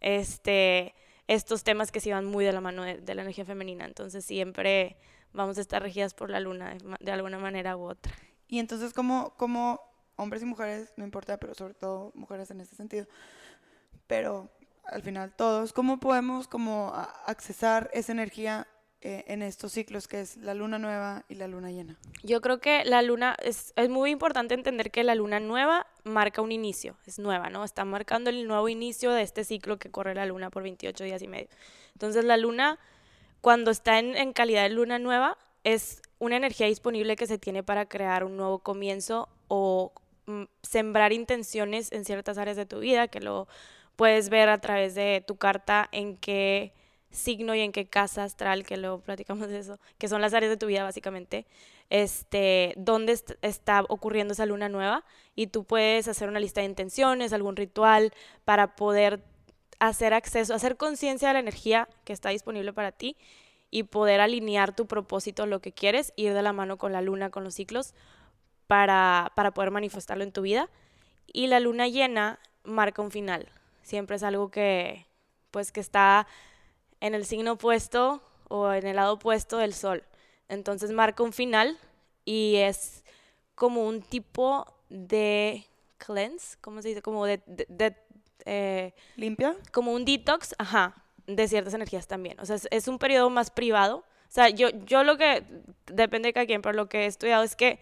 este, 0.00 0.94
estos 1.28 1.64
temas 1.64 1.90
que 1.90 2.00
se 2.00 2.12
van 2.12 2.24
muy 2.24 2.44
de 2.44 2.52
la 2.52 2.60
mano 2.60 2.82
de, 2.82 3.14
la 3.14 3.22
energía 3.22 3.44
femenina. 3.44 3.84
Entonces 3.84 4.24
siempre 4.24 4.96
vamos 5.32 5.58
a 5.58 5.60
estar 5.60 5.82
regidas 5.82 6.14
por 6.14 6.30
la 6.30 6.40
luna 6.40 6.76
de, 7.00 7.12
alguna 7.12 7.38
manera 7.38 7.76
u 7.76 7.82
otra. 7.82 8.12
Y 8.48 8.58
entonces, 8.58 8.92
como, 8.92 9.34
como 9.36 9.80
hombres 10.16 10.42
y 10.42 10.46
mujeres, 10.46 10.92
no 10.96 11.04
importa, 11.04 11.38
pero 11.38 11.54
sobre 11.54 11.74
todo 11.74 12.12
mujeres 12.14 12.50
en 12.50 12.60
este 12.60 12.76
sentido, 12.76 13.06
pero 14.06 14.50
al 14.84 15.02
final 15.02 15.34
todos, 15.34 15.72
¿cómo 15.72 15.98
podemos 15.98 16.46
como 16.46 16.92
accesar 17.26 17.90
esa 17.92 18.12
energía 18.12 18.68
eh, 19.02 19.24
en 19.28 19.42
estos 19.42 19.72
ciclos 19.72 20.08
que 20.08 20.20
es 20.20 20.36
la 20.38 20.54
luna 20.54 20.78
nueva 20.78 21.24
y 21.28 21.34
la 21.34 21.46
luna 21.46 21.70
llena? 21.70 21.98
Yo 22.22 22.40
creo 22.40 22.58
que 22.58 22.84
la 22.84 23.02
luna, 23.02 23.36
es, 23.42 23.72
es, 23.76 23.88
muy 23.88 24.10
importante 24.10 24.54
entender 24.54 24.90
que 24.90 25.04
la 25.04 25.14
luna 25.14 25.38
nueva 25.38 25.86
marca 26.04 26.42
un 26.42 26.52
inicio, 26.52 26.96
es 27.06 27.18
nueva, 27.18 27.50
¿no? 27.50 27.64
Está 27.64 27.84
marcando 27.84 28.30
el 28.30 28.46
nuevo 28.46 28.68
inicio 28.68 29.12
de 29.12 29.22
este 29.22 29.44
ciclo 29.44 29.78
que 29.78 29.90
corre 29.90 30.14
la 30.14 30.26
luna 30.26 30.50
por 30.50 30.62
28 30.62 31.04
días 31.04 31.22
y 31.22 31.28
medio. 31.28 31.48
Entonces 31.92 32.24
la 32.24 32.36
luna, 32.36 32.78
cuando 33.40 33.70
está 33.70 33.98
en, 33.98 34.16
en 34.16 34.32
calidad 34.32 34.62
de 34.62 34.70
luna 34.70 34.98
nueva, 34.98 35.38
es 35.62 36.00
una 36.18 36.36
energía 36.36 36.66
disponible 36.66 37.16
que 37.16 37.26
se 37.26 37.38
tiene 37.38 37.62
para 37.62 37.86
crear 37.86 38.24
un 38.24 38.36
nuevo 38.36 38.60
comienzo 38.60 39.28
o 39.48 39.92
mm, 40.26 40.44
sembrar 40.62 41.12
intenciones 41.12 41.92
en 41.92 42.04
ciertas 42.04 42.38
áreas 42.38 42.56
de 42.56 42.66
tu 42.66 42.78
vida, 42.80 43.08
que 43.08 43.20
lo 43.20 43.48
puedes 43.96 44.28
ver 44.28 44.48
a 44.48 44.58
través 44.58 44.94
de 44.94 45.24
tu 45.26 45.36
carta 45.36 45.88
en 45.92 46.16
qué 46.16 46.72
signo 47.10 47.54
y 47.54 47.60
en 47.60 47.72
qué 47.72 47.86
casa 47.86 48.24
astral, 48.24 48.64
que 48.64 48.76
luego 48.76 49.00
platicamos 49.00 49.48
de 49.48 49.58
eso, 49.58 49.78
que 49.98 50.08
son 50.08 50.20
las 50.20 50.34
áreas 50.34 50.50
de 50.50 50.56
tu 50.56 50.66
vida 50.66 50.82
básicamente, 50.84 51.46
este, 51.90 52.74
dónde 52.76 53.18
está 53.42 53.84
ocurriendo 53.88 54.32
esa 54.34 54.46
luna 54.46 54.68
nueva 54.68 55.04
y 55.34 55.48
tú 55.48 55.64
puedes 55.64 56.08
hacer 56.08 56.28
una 56.28 56.40
lista 56.40 56.60
de 56.60 56.66
intenciones, 56.66 57.32
algún 57.32 57.56
ritual 57.56 58.12
para 58.44 58.76
poder 58.76 59.22
hacer 59.78 60.14
acceso, 60.14 60.54
hacer 60.54 60.76
conciencia 60.76 61.28
de 61.28 61.34
la 61.34 61.40
energía 61.40 61.88
que 62.04 62.12
está 62.12 62.30
disponible 62.30 62.72
para 62.72 62.92
ti 62.92 63.16
y 63.70 63.84
poder 63.84 64.20
alinear 64.20 64.74
tu 64.74 64.86
propósito, 64.86 65.46
lo 65.46 65.60
que 65.60 65.72
quieres, 65.72 66.12
ir 66.16 66.34
de 66.34 66.42
la 66.42 66.52
mano 66.52 66.78
con 66.78 66.92
la 66.92 67.02
luna, 67.02 67.30
con 67.30 67.44
los 67.44 67.54
ciclos, 67.54 67.94
para, 68.66 69.32
para 69.36 69.52
poder 69.52 69.70
manifestarlo 69.70 70.24
en 70.24 70.32
tu 70.32 70.42
vida. 70.42 70.70
Y 71.32 71.48
la 71.48 71.60
luna 71.60 71.88
llena 71.88 72.38
marca 72.64 73.02
un 73.02 73.10
final. 73.10 73.48
Siempre 73.82 74.16
es 74.16 74.22
algo 74.22 74.50
que, 74.50 75.06
pues, 75.50 75.72
que 75.72 75.80
está 75.80 76.26
en 77.00 77.14
el 77.14 77.24
signo 77.24 77.52
opuesto 77.52 78.22
o 78.48 78.72
en 78.72 78.86
el 78.86 78.96
lado 78.96 79.14
opuesto 79.14 79.58
del 79.58 79.74
sol. 79.74 80.02
Entonces 80.48 80.92
marca 80.92 81.22
un 81.22 81.32
final 81.32 81.78
y 82.24 82.56
es 82.56 83.04
como 83.54 83.86
un 83.86 84.02
tipo 84.02 84.66
de 84.88 85.64
cleanse, 85.98 86.56
¿cómo 86.60 86.82
se 86.82 86.88
dice? 86.88 87.02
Como 87.02 87.26
de... 87.26 87.40
Eh, 88.48 88.94
¿Limpia? 89.16 89.56
Como 89.72 89.92
un 89.92 90.04
detox, 90.04 90.54
ajá, 90.58 90.94
de 91.26 91.48
ciertas 91.48 91.74
energías 91.74 92.06
también. 92.06 92.38
O 92.38 92.46
sea, 92.46 92.56
es, 92.70 92.88
un 92.88 92.98
periodo 92.98 93.28
más 93.28 93.50
privado. 93.50 93.98
O 93.98 94.30
sea, 94.30 94.50
yo, 94.50 94.68
yo 94.84 95.02
lo 95.02 95.16
que, 95.16 95.42
depende 95.86 96.28
de 96.28 96.32
cada 96.32 96.46
quien, 96.46 96.62
pero 96.62 96.74
lo 96.74 96.88
que 96.88 97.04
he 97.04 97.06
estudiado 97.06 97.42
es 97.42 97.56
que 97.56 97.80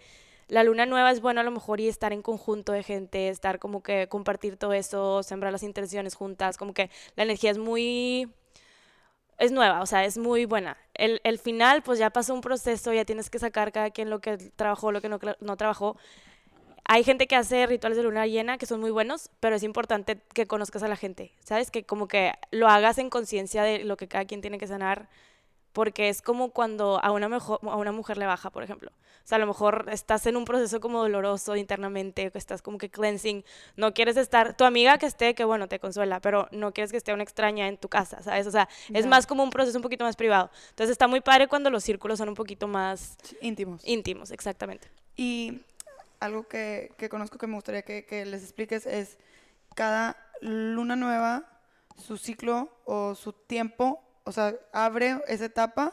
la 0.49 0.65
luna 0.65 0.87
nueva 0.87 1.11
es 1.11 1.21
bueno 1.21 1.41
a 1.41 1.45
lo 1.45 1.51
mejor 1.51 1.81
y 1.81 1.89
estar 1.89 2.13
en 2.13 2.23
conjunto 2.23 2.73
de 2.73 2.83
gente, 2.83 3.29
estar 3.29 3.59
como 3.59 3.83
que 3.83 4.09
compartir 4.09 4.57
todo 4.57 4.73
eso, 4.73 5.23
sembrar 5.23 5.53
las 5.53 5.63
intenciones 5.63 6.15
juntas, 6.15 6.57
como 6.57 6.73
que 6.75 6.91
la 7.17 7.25
energía 7.25 7.51
es 7.51 7.59
muy 7.59 8.31
es 9.39 9.53
nueva, 9.53 9.83
o 9.83 9.87
sea, 9.87 10.05
es 10.05 10.19
muy 10.19 10.45
buena. 10.45 10.77
El, 10.95 11.21
el, 11.25 11.39
final, 11.39 11.83
pues 11.83 11.99
ya 11.99 12.11
pasó 12.11 12.35
un 12.35 12.41
proceso, 12.41 12.93
ya 12.93 13.05
tienes 13.05 13.31
que 13.31 13.39
sacar 13.39 13.73
cada 13.73 13.91
quien 13.91 14.11
lo 14.11 14.21
que 14.21 14.37
trabajó, 14.37 14.93
lo 14.93 15.01
que 15.01 15.09
no, 15.09 15.19
no 15.41 15.57
trabajó. 15.57 15.97
Hay 16.87 17.03
gente 17.03 17.27
que 17.27 17.35
hace 17.35 17.67
rituales 17.67 17.97
de 17.97 18.05
luna 18.05 18.27
llena 18.27 18.59
que 18.59 18.67
son 18.67 18.81
muy 18.81 18.91
buenos, 18.91 19.31
pero 19.41 19.57
es 19.57 19.63
importante 19.63 20.21
que 20.35 20.47
conozcas 20.47 20.83
a 20.83 20.89
la 20.89 20.97
gente, 20.97 21.33
¿sabes? 21.43 21.71
Que 21.71 21.85
como 21.85 22.09
que 22.09 22.33
lo 22.51 22.69
hagas 22.69 22.99
en 22.99 23.09
conciencia 23.09 23.63
de 23.63 23.85
lo 23.85 23.97
que 23.97 24.07
cada 24.07 24.27
quien 24.27 24.43
tiene 24.43 24.59
que 24.59 24.67
sanar 24.67 25.09
porque 25.75 26.09
es 26.09 26.23
como 26.23 26.51
cuando 26.51 27.01
a 27.03 27.11
una, 27.11 27.29
mejor, 27.29 27.59
a 27.63 27.77
una 27.77 27.93
mujer 27.93 28.17
le 28.17 28.27
baja, 28.27 28.49
por 28.49 28.63
ejemplo. 28.63 28.91
O 29.25 29.27
sea, 29.27 29.37
a 29.37 29.39
lo 29.41 29.47
mejor 29.47 29.87
estás 29.91 30.25
en 30.27 30.37
un 30.37 30.45
proceso 30.45 30.81
como 30.81 31.01
doloroso 31.03 31.57
internamente, 31.57 32.31
que 32.31 32.39
estás 32.39 32.63
como 32.63 32.79
que 32.79 32.91
cleansing, 32.91 33.45
no 33.77 33.93
quieres 33.93 34.17
estar, 34.17 34.57
tu 34.57 34.65
amiga 34.65 34.99
que 34.99 35.07
esté, 35.07 35.35
que 35.35 35.45
bueno, 35.45 35.67
te 35.67 35.81
consuela, 35.81 36.21
pero 36.21 36.49
no 36.53 36.73
quieres 36.73 36.93
que 36.93 36.97
esté 36.97 37.13
una 37.13 37.25
extraña 37.25 37.67
en 37.67 37.77
tu 37.77 37.89
casa, 37.89 38.23
¿sabes? 38.23 38.47
O 38.47 38.53
sea, 38.53 38.69
es 38.93 39.05
más 39.07 39.27
como 39.27 39.43
un 39.43 39.51
proceso 39.51 39.77
un 39.77 39.83
poquito 39.83 40.05
más 40.05 40.15
privado. 40.15 40.49
Entonces 40.71 40.93
está 40.93 41.09
muy 41.09 41.21
padre 41.21 41.49
cuando 41.49 41.71
los 41.71 41.83
círculos 41.83 42.19
son 42.19 42.29
un 42.29 42.37
poquito 42.37 42.69
más... 42.69 43.17
Íntimos. 43.41 43.83
Íntimos, 43.85 44.31
exactamente. 44.31 44.89
Y 45.17 45.61
algo 46.21 46.47
que, 46.47 46.93
que 46.97 47.09
conozco 47.09 47.37
que 47.37 47.49
me 47.49 47.57
gustaría 47.57 47.83
que, 47.83 48.05
que 48.05 48.25
les 48.27 48.45
expliques 48.45 48.87
es 48.87 49.19
cada 49.75 50.17
luna 50.41 50.95
nueva, 50.95 51.45
su 51.97 52.17
ciclo 52.17 52.69
o 52.85 53.17
su 53.17 53.33
tiempo 53.33 54.04
o 54.25 54.33
sea, 54.33 54.55
abre 54.73 55.21
esa 55.29 55.45
etapa 55.47 55.93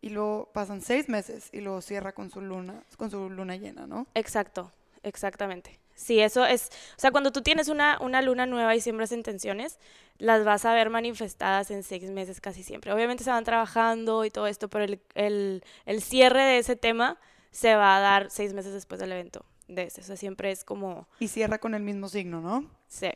y 0.00 0.10
luego 0.10 0.50
pasan 0.52 0.80
seis 0.80 1.08
meses 1.08 1.48
y 1.52 1.60
luego 1.60 1.80
cierra 1.82 2.12
con 2.12 2.30
su 2.30 2.40
luna, 2.40 2.82
con 2.96 3.10
su 3.10 3.28
luna 3.28 3.56
llena, 3.56 3.86
¿no? 3.86 4.06
Exacto, 4.14 4.72
exactamente. 5.02 5.78
Sí, 5.94 6.20
eso 6.20 6.46
es, 6.46 6.70
o 6.96 7.00
sea, 7.00 7.10
cuando 7.10 7.30
tú 7.30 7.42
tienes 7.42 7.68
una, 7.68 7.98
una 8.00 8.22
luna 8.22 8.46
nueva 8.46 8.74
y 8.74 8.80
siembras 8.80 9.12
intenciones, 9.12 9.78
las 10.16 10.44
vas 10.44 10.64
a 10.64 10.72
ver 10.72 10.88
manifestadas 10.88 11.70
en 11.70 11.82
seis 11.82 12.10
meses 12.10 12.40
casi 12.40 12.62
siempre. 12.62 12.92
Obviamente 12.92 13.22
se 13.22 13.30
van 13.30 13.44
trabajando 13.44 14.24
y 14.24 14.30
todo 14.30 14.46
esto, 14.46 14.68
pero 14.68 14.84
el, 14.84 15.02
el, 15.14 15.62
el 15.84 16.00
cierre 16.00 16.42
de 16.42 16.58
ese 16.58 16.76
tema 16.76 17.18
se 17.50 17.74
va 17.74 17.96
a 17.96 18.00
dar 18.00 18.30
seis 18.30 18.54
meses 18.54 18.72
después 18.72 18.98
del 18.98 19.12
evento 19.12 19.44
de 19.68 19.84
ese. 19.84 20.00
O 20.00 20.04
sea, 20.04 20.16
siempre 20.16 20.50
es 20.50 20.64
como... 20.64 21.06
Y 21.18 21.28
cierra 21.28 21.58
con 21.58 21.74
el 21.74 21.82
mismo 21.82 22.08
signo, 22.08 22.40
¿no? 22.40 22.70
Sí. 22.88 23.10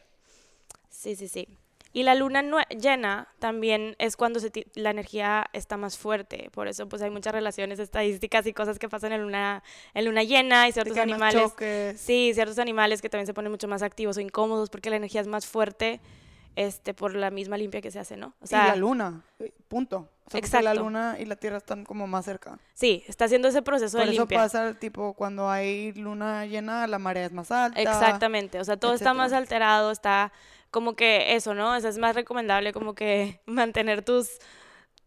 Sí, 0.90 1.16
sí, 1.16 1.28
sí. 1.28 1.48
Y 1.94 2.02
la 2.02 2.16
luna 2.16 2.42
llena 2.70 3.28
también 3.38 3.94
es 4.00 4.16
cuando 4.16 4.40
se 4.40 4.50
la 4.74 4.90
energía 4.90 5.46
está 5.52 5.76
más 5.76 5.96
fuerte. 5.96 6.50
Por 6.52 6.66
eso 6.66 6.88
pues 6.88 7.00
hay 7.02 7.10
muchas 7.10 7.32
relaciones 7.32 7.78
estadísticas 7.78 8.48
y 8.48 8.52
cosas 8.52 8.80
que 8.80 8.88
pasan 8.88 9.12
en 9.12 9.22
luna, 9.22 9.62
en 9.94 10.04
luna 10.04 10.24
llena 10.24 10.68
y 10.68 10.72
ciertos 10.72 10.98
animales. 10.98 11.54
Sí, 11.96 12.32
ciertos 12.34 12.58
animales 12.58 13.00
que 13.00 13.08
también 13.08 13.26
se 13.26 13.32
ponen 13.32 13.52
mucho 13.52 13.68
más 13.68 13.82
activos 13.82 14.16
o 14.16 14.20
incómodos 14.20 14.70
porque 14.70 14.90
la 14.90 14.96
energía 14.96 15.20
es 15.20 15.28
más 15.28 15.46
fuerte 15.46 16.00
este, 16.56 16.94
por 16.94 17.14
la 17.14 17.30
misma 17.30 17.56
limpia 17.56 17.80
que 17.80 17.92
se 17.92 18.00
hace, 18.00 18.16
¿no? 18.16 18.34
O 18.40 18.46
sea, 18.48 18.64
y 18.64 18.68
la 18.70 18.76
luna, 18.76 19.22
punto. 19.68 20.08
O 20.32 20.36
exacto. 20.36 20.64
la 20.64 20.74
luna 20.74 21.16
y 21.20 21.26
la 21.26 21.36
tierra 21.36 21.58
están 21.58 21.84
como 21.84 22.08
más 22.08 22.24
cerca. 22.24 22.58
Sí, 22.72 23.04
está 23.06 23.26
haciendo 23.26 23.46
ese 23.46 23.62
proceso 23.62 23.98
de 23.98 24.06
limpia. 24.06 24.24
Por 24.24 24.46
eso 24.46 24.58
pasa, 24.58 24.74
tipo, 24.80 25.14
cuando 25.14 25.48
hay 25.48 25.92
luna 25.92 26.46
llena, 26.46 26.88
la 26.88 26.98
marea 26.98 27.26
es 27.26 27.32
más 27.32 27.52
alta. 27.52 27.80
Exactamente, 27.80 28.58
o 28.58 28.64
sea, 28.64 28.76
todo 28.78 28.94
está 28.94 29.14
más 29.14 29.32
alterado, 29.32 29.92
está 29.92 30.32
como 30.74 30.96
que 30.96 31.36
eso, 31.36 31.54
¿no? 31.54 31.76
O 31.76 31.80
sea, 31.80 31.90
es 31.90 31.98
más 31.98 32.16
recomendable 32.16 32.72
como 32.72 32.94
que 32.96 33.40
mantener 33.46 34.02
tus 34.04 34.38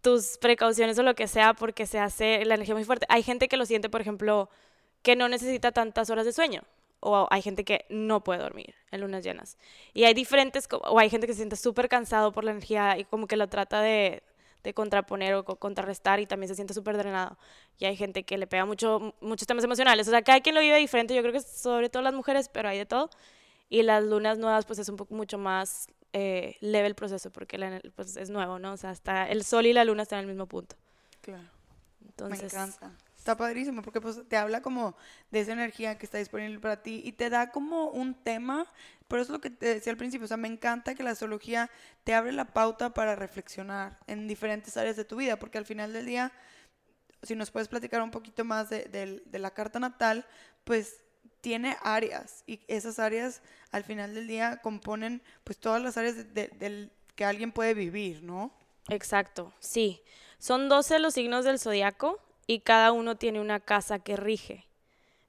tus 0.01 0.37
precauciones 0.37 0.97
o 0.99 1.03
lo 1.03 1.15
que 1.15 1.27
sea 1.27 1.53
porque 1.53 1.85
se 1.85 1.99
hace 1.99 2.45
la 2.45 2.55
energía 2.55 2.75
muy 2.75 2.85
fuerte. 2.85 3.05
Hay 3.09 3.23
gente 3.23 3.49
que 3.49 3.57
lo 3.57 3.65
siente, 3.65 3.89
por 3.89 3.99
ejemplo, 3.99 4.49
que 5.01 5.15
no 5.17 5.27
necesita 5.27 5.73
tantas 5.73 6.09
horas 6.09 6.25
de 6.25 6.31
sueño 6.31 6.61
o 7.01 7.27
hay 7.29 7.41
gente 7.41 7.65
que 7.65 7.85
no 7.89 8.23
puede 8.23 8.39
dormir 8.41 8.75
en 8.91 9.01
lunas 9.01 9.23
llenas. 9.25 9.57
Y 9.93 10.05
hay 10.05 10.13
diferentes, 10.13 10.69
o 10.71 10.99
hay 10.99 11.09
gente 11.09 11.27
que 11.27 11.33
se 11.33 11.37
siente 11.37 11.57
súper 11.57 11.89
cansado 11.89 12.31
por 12.31 12.45
la 12.45 12.51
energía 12.51 12.97
y 12.97 13.03
como 13.03 13.27
que 13.27 13.35
lo 13.35 13.49
trata 13.49 13.81
de, 13.81 14.23
de 14.63 14.73
contraponer 14.73 15.33
o 15.35 15.43
contrarrestar 15.43 16.21
y 16.21 16.27
también 16.27 16.47
se 16.47 16.55
siente 16.55 16.73
súper 16.73 16.97
drenado. 16.97 17.37
Y 17.77 17.85
hay 17.85 17.97
gente 17.97 18.23
que 18.23 18.37
le 18.37 18.47
pega 18.47 18.65
mucho, 18.65 19.13
muchos 19.19 19.47
temas 19.47 19.65
emocionales. 19.65 20.07
O 20.07 20.11
sea, 20.11 20.21
cada 20.21 20.39
quien 20.39 20.55
lo 20.55 20.61
vive 20.61 20.77
diferente, 20.77 21.13
yo 21.13 21.21
creo 21.21 21.33
que 21.33 21.41
sobre 21.41 21.89
todo 21.89 22.03
las 22.03 22.13
mujeres, 22.13 22.49
pero 22.49 22.69
hay 22.69 22.77
de 22.77 22.85
todo. 22.85 23.09
Y 23.69 23.83
las 23.83 24.03
lunas 24.03 24.37
nuevas 24.37 24.65
pues 24.65 24.79
es 24.79 24.89
un 24.89 24.95
poco 24.95 25.13
mucho 25.13 25.37
más 25.37 25.87
eh, 26.13 26.57
leve 26.61 26.87
el 26.87 26.95
proceso 26.95 27.31
porque 27.31 27.57
pues, 27.95 28.15
es 28.17 28.29
nuevo, 28.29 28.59
¿no? 28.59 28.73
O 28.73 28.77
sea, 28.77 28.91
hasta 28.91 29.27
el 29.27 29.43
sol 29.43 29.65
y 29.65 29.73
la 29.73 29.83
luna 29.83 30.03
están 30.03 30.19
en 30.19 30.25
el 30.25 30.31
mismo 30.31 30.47
punto. 30.47 30.75
Claro. 31.21 31.43
Entonces, 32.05 32.53
Me 32.53 32.59
encanta. 32.59 32.91
Está 33.17 33.35
padrísimo 33.35 33.81
porque 33.81 33.99
pues 33.99 34.21
te 34.29 34.37
habla 34.37 34.61
como 34.61 34.95
de 35.31 35.41
esa 35.41 35.51
energía 35.51 35.97
que 35.97 36.05
está 36.05 36.17
disponible 36.17 36.59
para 36.59 36.81
ti 36.81 37.01
y 37.03 37.11
te 37.11 37.29
da 37.29 37.51
como 37.51 37.89
un 37.89 38.13
tema. 38.13 38.65
Por 39.09 39.19
eso 39.19 39.33
es 39.33 39.33
lo 39.33 39.41
que 39.41 39.49
te 39.49 39.65
decía 39.65 39.91
al 39.91 39.97
principio, 39.97 40.23
o 40.23 40.27
sea, 40.29 40.37
me 40.37 40.47
encanta 40.47 40.95
que 40.95 41.03
la 41.03 41.11
astrología 41.11 41.69
te 42.05 42.13
abre 42.13 42.31
la 42.31 42.45
pauta 42.45 42.93
para 42.93 43.17
reflexionar 43.17 43.99
en 44.07 44.29
diferentes 44.29 44.77
áreas 44.77 44.95
de 44.95 45.03
tu 45.03 45.17
vida, 45.17 45.37
porque 45.37 45.57
al 45.57 45.65
final 45.65 45.91
del 45.91 46.05
día, 46.05 46.31
si 47.21 47.35
nos 47.35 47.51
puedes 47.51 47.67
platicar 47.67 48.01
un 48.01 48.11
poquito 48.11 48.45
más 48.45 48.69
de, 48.69 49.21
de 49.25 49.39
la 49.39 49.51
carta 49.51 49.77
natal, 49.79 50.25
pues 50.63 51.03
tiene 51.41 51.75
áreas 51.81 52.43
y 52.47 52.61
esas 52.67 52.97
áreas 52.97 53.41
al 53.71 53.83
final 53.83 54.13
del 54.13 54.27
día 54.27 54.57
componen 54.61 55.21
pues 55.43 55.57
todas 55.57 55.81
las 55.81 55.97
áreas 55.97 56.33
del 56.33 56.91
que 57.15 57.25
alguien 57.25 57.51
puede 57.51 57.73
vivir, 57.73 58.23
¿no? 58.23 58.51
Exacto, 58.89 59.53
sí. 59.59 60.01
Son 60.39 60.69
12 60.69 60.99
los 60.99 61.15
signos 61.15 61.45
del 61.45 61.59
zodiaco 61.59 62.19
y 62.45 62.59
cada 62.59 62.91
uno 62.91 63.17
tiene 63.17 63.41
una 63.41 63.59
casa 63.59 63.99
que 63.99 64.15
rige. 64.15 64.65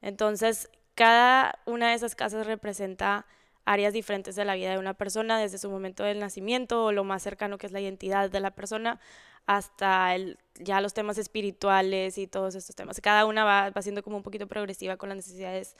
Entonces, 0.03 0.71
cada 0.95 1.59
una 1.65 1.89
de 1.89 1.95
esas 1.95 2.15
casas 2.15 2.47
representa 2.47 3.27
áreas 3.65 3.93
diferentes 3.93 4.37
de 4.37 4.45
la 4.45 4.55
vida 4.55 4.71
de 4.71 4.79
una 4.79 4.95
persona, 4.95 5.39
desde 5.39 5.59
su 5.59 5.71
momento 5.71 6.05
del 6.05 6.21
nacimiento 6.21 6.85
o 6.85 6.93
lo 6.93 7.05
más 7.05 7.23
cercano 7.23 7.59
que 7.59 7.67
es 7.67 7.73
la 7.73 7.81
identidad 7.81 8.31
de 8.31 8.41
la 8.41 8.53
persona, 8.53 9.01
hasta 9.47 10.15
el, 10.15 10.39
ya 10.57 10.81
los 10.81 10.95
temas 10.95 11.19
espirituales 11.19 12.19
y 12.19 12.27
todos 12.27 12.55
estos 12.55 12.77
temas. 12.77 13.01
Cada 13.01 13.25
una 13.25 13.45
va, 13.45 13.71
va 13.71 13.83
siendo 13.83 14.03
como 14.03 14.19
un 14.19 14.23
poquito 14.23 14.47
progresiva 14.47 14.97
con 14.97 15.09
las 15.09 15.17
necesidades 15.17 15.75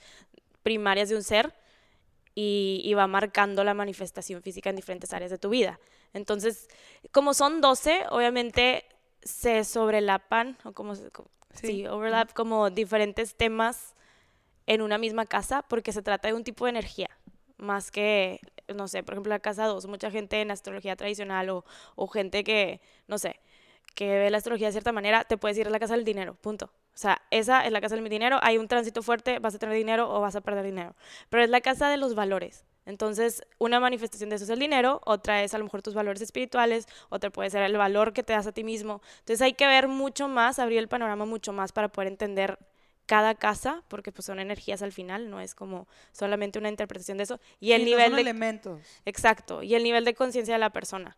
primarias 0.63 1.09
de 1.11 1.17
un 1.17 1.23
ser 1.23 1.55
y, 2.41 2.81
y, 2.85 2.95
va 2.95 3.09
marcando 3.09 3.65
la 3.65 3.75
manifestación 3.75 4.43
física 4.43 4.71
en 4.71 4.77
diferentes 4.77 5.13
áreas 5.13 5.33
de 5.33 5.39
tu 5.39 5.49
vida. 5.49 5.81
Entonces, 6.13 6.69
como 7.11 7.35
son 7.35 7.61
12, 7.61 8.05
obviamente 8.11 8.85
se 9.23 9.65
sobrelapan, 9.65 10.57
o 10.63 10.71
como, 10.71 10.95
sí. 11.53 11.85
overlap, 11.89 12.33
como 12.35 12.71
diferentes 12.71 13.35
temas 13.35 13.97
en 14.67 14.83
una 14.83 14.99
misma 14.99 15.27
casa, 15.27 15.63
porque 15.63 15.91
se 15.91 16.01
trata 16.01 16.29
de 16.29 16.35
un 16.35 16.45
tipo 16.45 16.67
de 16.67 16.71
energía, 16.71 17.11
más 17.57 17.91
que, 17.91 18.39
no 18.73 18.87
sé, 18.87 19.03
por 19.03 19.15
ejemplo, 19.15 19.31
la 19.31 19.41
casa 19.41 19.67
2, 19.67 19.87
mucha 19.87 20.09
gente 20.09 20.41
en 20.41 20.53
astrología 20.53 20.95
tradicional 20.95 21.51
o, 21.51 21.65
o 21.97 22.07
gente 22.07 22.45
que, 22.45 22.81
no 23.09 23.19
sé, 23.19 23.41
que 23.97 24.17
ve 24.17 24.31
la 24.31 24.39
astrología 24.39 24.69
de 24.69 24.73
cierta 24.73 24.93
manera, 24.93 25.25
te 25.25 25.39
puedes 25.39 25.59
ir 25.59 25.67
a 25.67 25.71
la 25.71 25.81
casa 25.81 25.97
del 25.97 26.05
dinero, 26.05 26.37
punto. 26.37 26.71
O 26.99 27.01
sea, 27.01 27.23
esa 27.31 27.65
es 27.65 27.71
la 27.71 27.81
casa 27.81 27.95
del 27.95 28.09
dinero, 28.09 28.41
hay 28.43 28.59
un 28.59 28.67
tránsito 28.67 29.05
fuerte, 29.05 29.39
vas 29.39 29.55
a 29.55 29.59
tener 29.61 29.77
dinero 29.77 30.13
o 30.13 30.21
vas 30.21 30.35
a 30.35 30.41
perder 30.41 30.65
dinero. 30.65 30.97
Pero 31.29 31.45
es 31.45 31.49
la 31.49 31.61
casa 31.61 31.89
de 31.91 31.97
los 31.97 32.17
valores. 32.17 32.65
Entonces, 32.87 33.45
una 33.59 33.79
manifestación 33.79 34.31
de 34.31 34.35
eso 34.35 34.47
es 34.47 34.51
el 34.51 34.59
dinero, 34.59 35.01
otra 35.05 35.45
es 35.45 35.55
a 35.55 35.59
lo 35.59 35.65
mejor 35.65 35.81
tus 35.81 35.95
valores 35.95 36.21
espirituales, 36.23 36.87
otra 37.09 37.31
puede 37.31 37.51
ser 37.51 37.63
el 37.63 37.77
valor 37.77 38.13
que 38.13 38.25
te 38.25 38.33
das 38.33 38.49
a 38.49 38.53
ti 38.53 38.65
mismo. 38.65 39.01
Entonces, 39.21 39.43
hay 39.43 39.53
que 39.53 39.69
ver 39.69 39.87
mucho 39.87 40.27
más, 40.27 40.59
abrir 40.59 40.81
el 40.81 40.89
panorama 40.89 41.25
mucho 41.25 41.53
más 41.53 41.71
para 41.71 41.87
poder 41.87 42.09
entender 42.09 42.59
cada 43.07 43.37
casa, 43.37 43.85
porque 43.87 44.11
pues 44.11 44.27
son 44.27 44.41
energías 44.41 44.83
al 44.83 44.91
final, 44.91 45.31
no 45.31 45.41
es 45.41 45.55
como 45.55 45.87
solamente 46.11 46.59
una 46.59 46.69
interpretación 46.69 47.19
de 47.19 47.23
eso. 47.23 47.39
Y 47.61 47.73
el 47.73 47.85
nivel 47.85 48.17
de 48.17 48.23
elementos. 48.23 48.81
Exacto, 49.05 49.63
y 49.63 49.77
el 49.77 49.85
nivel 49.85 50.05
de 50.05 50.15
conciencia 50.15 50.55
de 50.55 50.59
la 50.59 50.71
persona. 50.71 51.17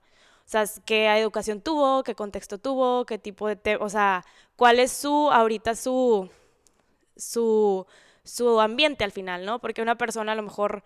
Sea, 0.50 0.64
qué 0.84 1.06
educación 1.18 1.60
tuvo, 1.60 2.02
qué 2.02 2.16
contexto 2.16 2.58
tuvo, 2.58 3.06
qué 3.06 3.18
tipo 3.18 3.46
de, 3.48 3.76
o 3.80 3.88
sea, 3.88 4.24
cuál 4.56 4.80
es 4.80 4.90
su 4.90 5.30
ahorita 5.30 5.76
su 5.76 6.28
su 7.16 7.86
su 8.24 8.60
ambiente 8.60 9.04
al 9.04 9.12
final, 9.12 9.44
¿no? 9.46 9.60
Porque 9.60 9.80
una 9.82 9.96
persona 9.96 10.32
a 10.32 10.34
lo 10.34 10.42
mejor 10.42 10.82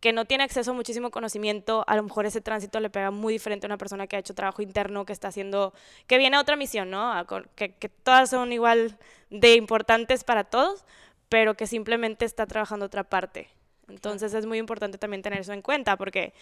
que 0.00 0.12
no 0.12 0.26
tiene 0.26 0.44
acceso 0.44 0.72
a 0.72 0.74
muchísimo 0.74 1.10
conocimiento, 1.10 1.82
a 1.86 1.96
lo 1.96 2.02
mejor 2.02 2.26
ese 2.26 2.42
tránsito 2.42 2.78
le 2.80 2.90
pega 2.90 3.10
muy 3.10 3.32
diferente 3.32 3.66
a 3.66 3.68
una 3.68 3.78
persona 3.78 4.06
que 4.06 4.16
ha 4.16 4.18
hecho 4.18 4.34
trabajo 4.34 4.60
interno, 4.62 5.06
que 5.06 5.14
está 5.14 5.28
haciendo, 5.28 5.72
que 6.06 6.18
viene 6.18 6.36
a 6.36 6.40
otra 6.40 6.56
misión, 6.56 6.90
¿no? 6.90 7.12
que, 7.56 7.74
que 7.74 7.88
todas 7.88 8.28
son 8.30 8.52
igual 8.52 8.98
de 9.30 9.54
importantes 9.54 10.24
para 10.24 10.44
todos, 10.44 10.84
pero 11.30 11.54
que 11.56 11.66
simplemente 11.66 12.26
está 12.26 12.46
trabajando 12.46 12.86
otra 12.86 13.04
parte. 13.04 13.48
Entonces 13.88 14.34
es 14.34 14.46
muy 14.46 14.58
importante 14.58 14.98
también 14.98 15.22
tener 15.22 15.40
eso 15.40 15.52
en 15.52 15.62
cuenta, 15.62 15.96
porque 15.96 16.32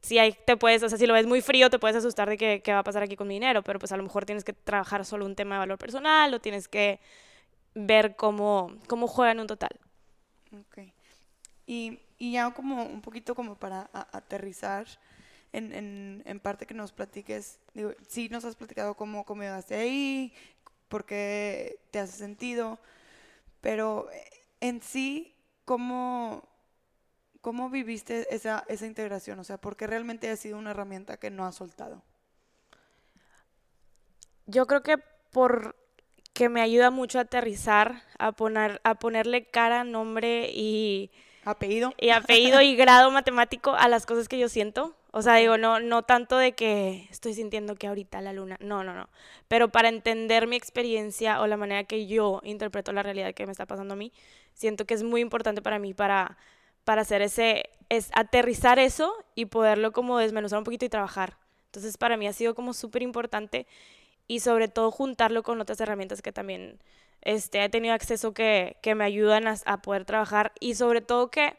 si 0.00 0.18
hay, 0.18 0.32
te 0.46 0.56
puedes, 0.56 0.82
o 0.82 0.88
sea, 0.88 0.98
si 0.98 1.06
lo 1.06 1.14
ves 1.14 1.26
muy 1.26 1.42
frío, 1.42 1.68
te 1.70 1.78
puedes 1.78 1.96
asustar 1.96 2.28
de 2.28 2.36
que, 2.36 2.62
qué 2.62 2.72
va 2.72 2.78
a 2.78 2.84
pasar 2.84 3.02
aquí 3.02 3.16
con 3.16 3.28
mi 3.28 3.34
dinero, 3.34 3.62
pero 3.62 3.78
pues 3.78 3.92
a 3.92 3.96
lo 3.96 4.02
mejor 4.02 4.24
tienes 4.24 4.44
que 4.44 4.52
trabajar 4.52 5.04
solo 5.04 5.26
un 5.26 5.34
tema 5.34 5.56
de 5.56 5.60
valor 5.60 5.78
personal 5.78 6.32
o 6.32 6.40
tienes 6.40 6.68
que 6.68 7.00
ver 7.74 8.16
cómo, 8.16 8.72
cómo 8.86 9.06
juega 9.06 9.32
en 9.32 9.40
un 9.40 9.46
total. 9.46 9.78
Ok. 10.52 10.78
Y 11.66 11.98
y 12.22 12.30
ya 12.30 12.52
como 12.52 12.84
un 12.84 13.00
poquito 13.00 13.34
como 13.34 13.56
para 13.56 13.90
aterrizar 13.92 14.86
en, 15.52 15.72
en, 15.72 16.22
en, 16.24 16.38
parte 16.38 16.66
que 16.66 16.72
nos 16.72 16.92
platiques, 16.92 17.58
digo, 17.74 17.90
sí 18.06 18.28
nos 18.28 18.44
has 18.44 18.54
platicado 18.54 18.94
cómo, 18.94 19.24
cómo 19.24 19.42
llegaste 19.42 19.74
ahí, 19.74 20.32
por 20.88 21.04
qué 21.04 21.80
te 21.90 21.98
hace 21.98 22.16
sentido, 22.16 22.78
pero 23.60 24.08
en 24.60 24.80
sí, 24.82 25.34
¿cómo, 25.64 26.48
cómo 27.42 27.68
viviste 27.68 28.34
esa, 28.34 28.64
esa 28.68 28.86
integración? 28.86 29.38
O 29.38 29.44
sea, 29.44 29.58
¿por 29.58 29.76
qué 29.76 29.86
realmente 29.86 30.30
ha 30.30 30.36
sido 30.36 30.56
una 30.56 30.70
herramienta 30.70 31.18
que 31.18 31.30
no 31.30 31.44
has 31.44 31.56
soltado? 31.56 32.02
Yo 34.46 34.66
creo 34.66 34.82
que 34.82 34.96
por 35.30 35.76
que 36.32 36.48
me 36.48 36.62
ayuda 36.62 36.90
mucho 36.90 37.18
a 37.18 37.22
aterrizar, 37.22 38.02
a, 38.18 38.32
poner, 38.32 38.80
a 38.84 38.94
ponerle 38.94 39.44
cara, 39.44 39.84
nombre 39.84 40.50
y 40.50 41.10
Apellido. 41.44 41.92
Y 41.98 42.10
apellido 42.10 42.62
y 42.62 42.76
grado 42.76 43.10
matemático 43.10 43.74
a 43.74 43.88
las 43.88 44.06
cosas 44.06 44.28
que 44.28 44.38
yo 44.38 44.48
siento. 44.48 44.94
O 45.10 45.22
sea, 45.22 45.34
digo, 45.36 45.58
no, 45.58 45.80
no 45.80 46.04
tanto 46.04 46.38
de 46.38 46.52
que 46.52 47.08
estoy 47.10 47.34
sintiendo 47.34 47.74
que 47.74 47.88
ahorita 47.88 48.20
la 48.20 48.32
luna. 48.32 48.56
No, 48.60 48.84
no, 48.84 48.94
no. 48.94 49.08
Pero 49.48 49.68
para 49.68 49.88
entender 49.88 50.46
mi 50.46 50.56
experiencia 50.56 51.40
o 51.40 51.46
la 51.46 51.56
manera 51.56 51.84
que 51.84 52.06
yo 52.06 52.40
interpreto 52.44 52.92
la 52.92 53.02
realidad 53.02 53.34
que 53.34 53.44
me 53.44 53.52
está 53.52 53.66
pasando 53.66 53.94
a 53.94 53.96
mí, 53.96 54.12
siento 54.54 54.86
que 54.86 54.94
es 54.94 55.02
muy 55.02 55.20
importante 55.20 55.62
para 55.62 55.78
mí 55.78 55.94
para, 55.94 56.38
para 56.84 57.02
hacer 57.02 57.22
ese, 57.22 57.70
es 57.88 58.10
aterrizar 58.14 58.78
eso 58.78 59.14
y 59.34 59.46
poderlo 59.46 59.92
como 59.92 60.18
desmenuzar 60.18 60.58
un 60.58 60.64
poquito 60.64 60.84
y 60.84 60.88
trabajar. 60.88 61.36
Entonces, 61.66 61.96
para 61.96 62.16
mí 62.16 62.26
ha 62.26 62.32
sido 62.32 62.54
como 62.54 62.74
súper 62.74 63.02
importante 63.02 63.66
y 64.26 64.40
sobre 64.40 64.68
todo 64.68 64.90
juntarlo 64.90 65.42
con 65.42 65.60
otras 65.60 65.80
herramientas 65.80 66.22
que 66.22 66.32
también 66.32 66.80
este, 67.22 67.62
he 67.62 67.68
tenido 67.68 67.94
acceso 67.94 68.34
que, 68.34 68.76
que 68.82 68.94
me 68.94 69.04
ayudan 69.04 69.44
a, 69.46 69.82
poder 69.82 70.04
trabajar 70.04 70.52
y 70.60 70.74
sobre 70.74 71.00
todo 71.00 71.30
que, 71.30 71.56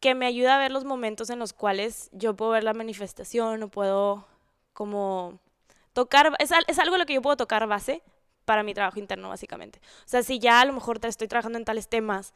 que 0.00 0.14
me 0.14 0.26
ayuda 0.26 0.56
a 0.56 0.58
ver 0.58 0.70
los 0.70 0.84
momentos 0.84 1.30
en 1.30 1.38
los 1.38 1.52
cuales 1.52 2.08
yo 2.12 2.34
puedo 2.34 2.52
ver 2.52 2.64
la 2.64 2.74
manifestación 2.74 3.62
o 3.62 3.68
puedo 3.68 4.26
como 4.72 5.38
tocar, 5.92 6.34
es, 6.38 6.50
es 6.66 6.78
algo 6.78 6.96
lo 6.96 7.06
que 7.06 7.14
yo 7.14 7.22
puedo 7.22 7.36
tocar 7.36 7.66
base 7.66 8.02
para 8.44 8.62
mi 8.62 8.74
trabajo 8.74 8.98
interno 8.98 9.28
básicamente. 9.28 9.80
O 10.00 10.08
sea, 10.08 10.22
si 10.22 10.38
ya 10.38 10.60
a 10.60 10.64
lo 10.64 10.72
mejor 10.72 11.00
estoy 11.04 11.28
trabajando 11.28 11.58
en 11.58 11.64
tales 11.64 11.88
temas 11.88 12.34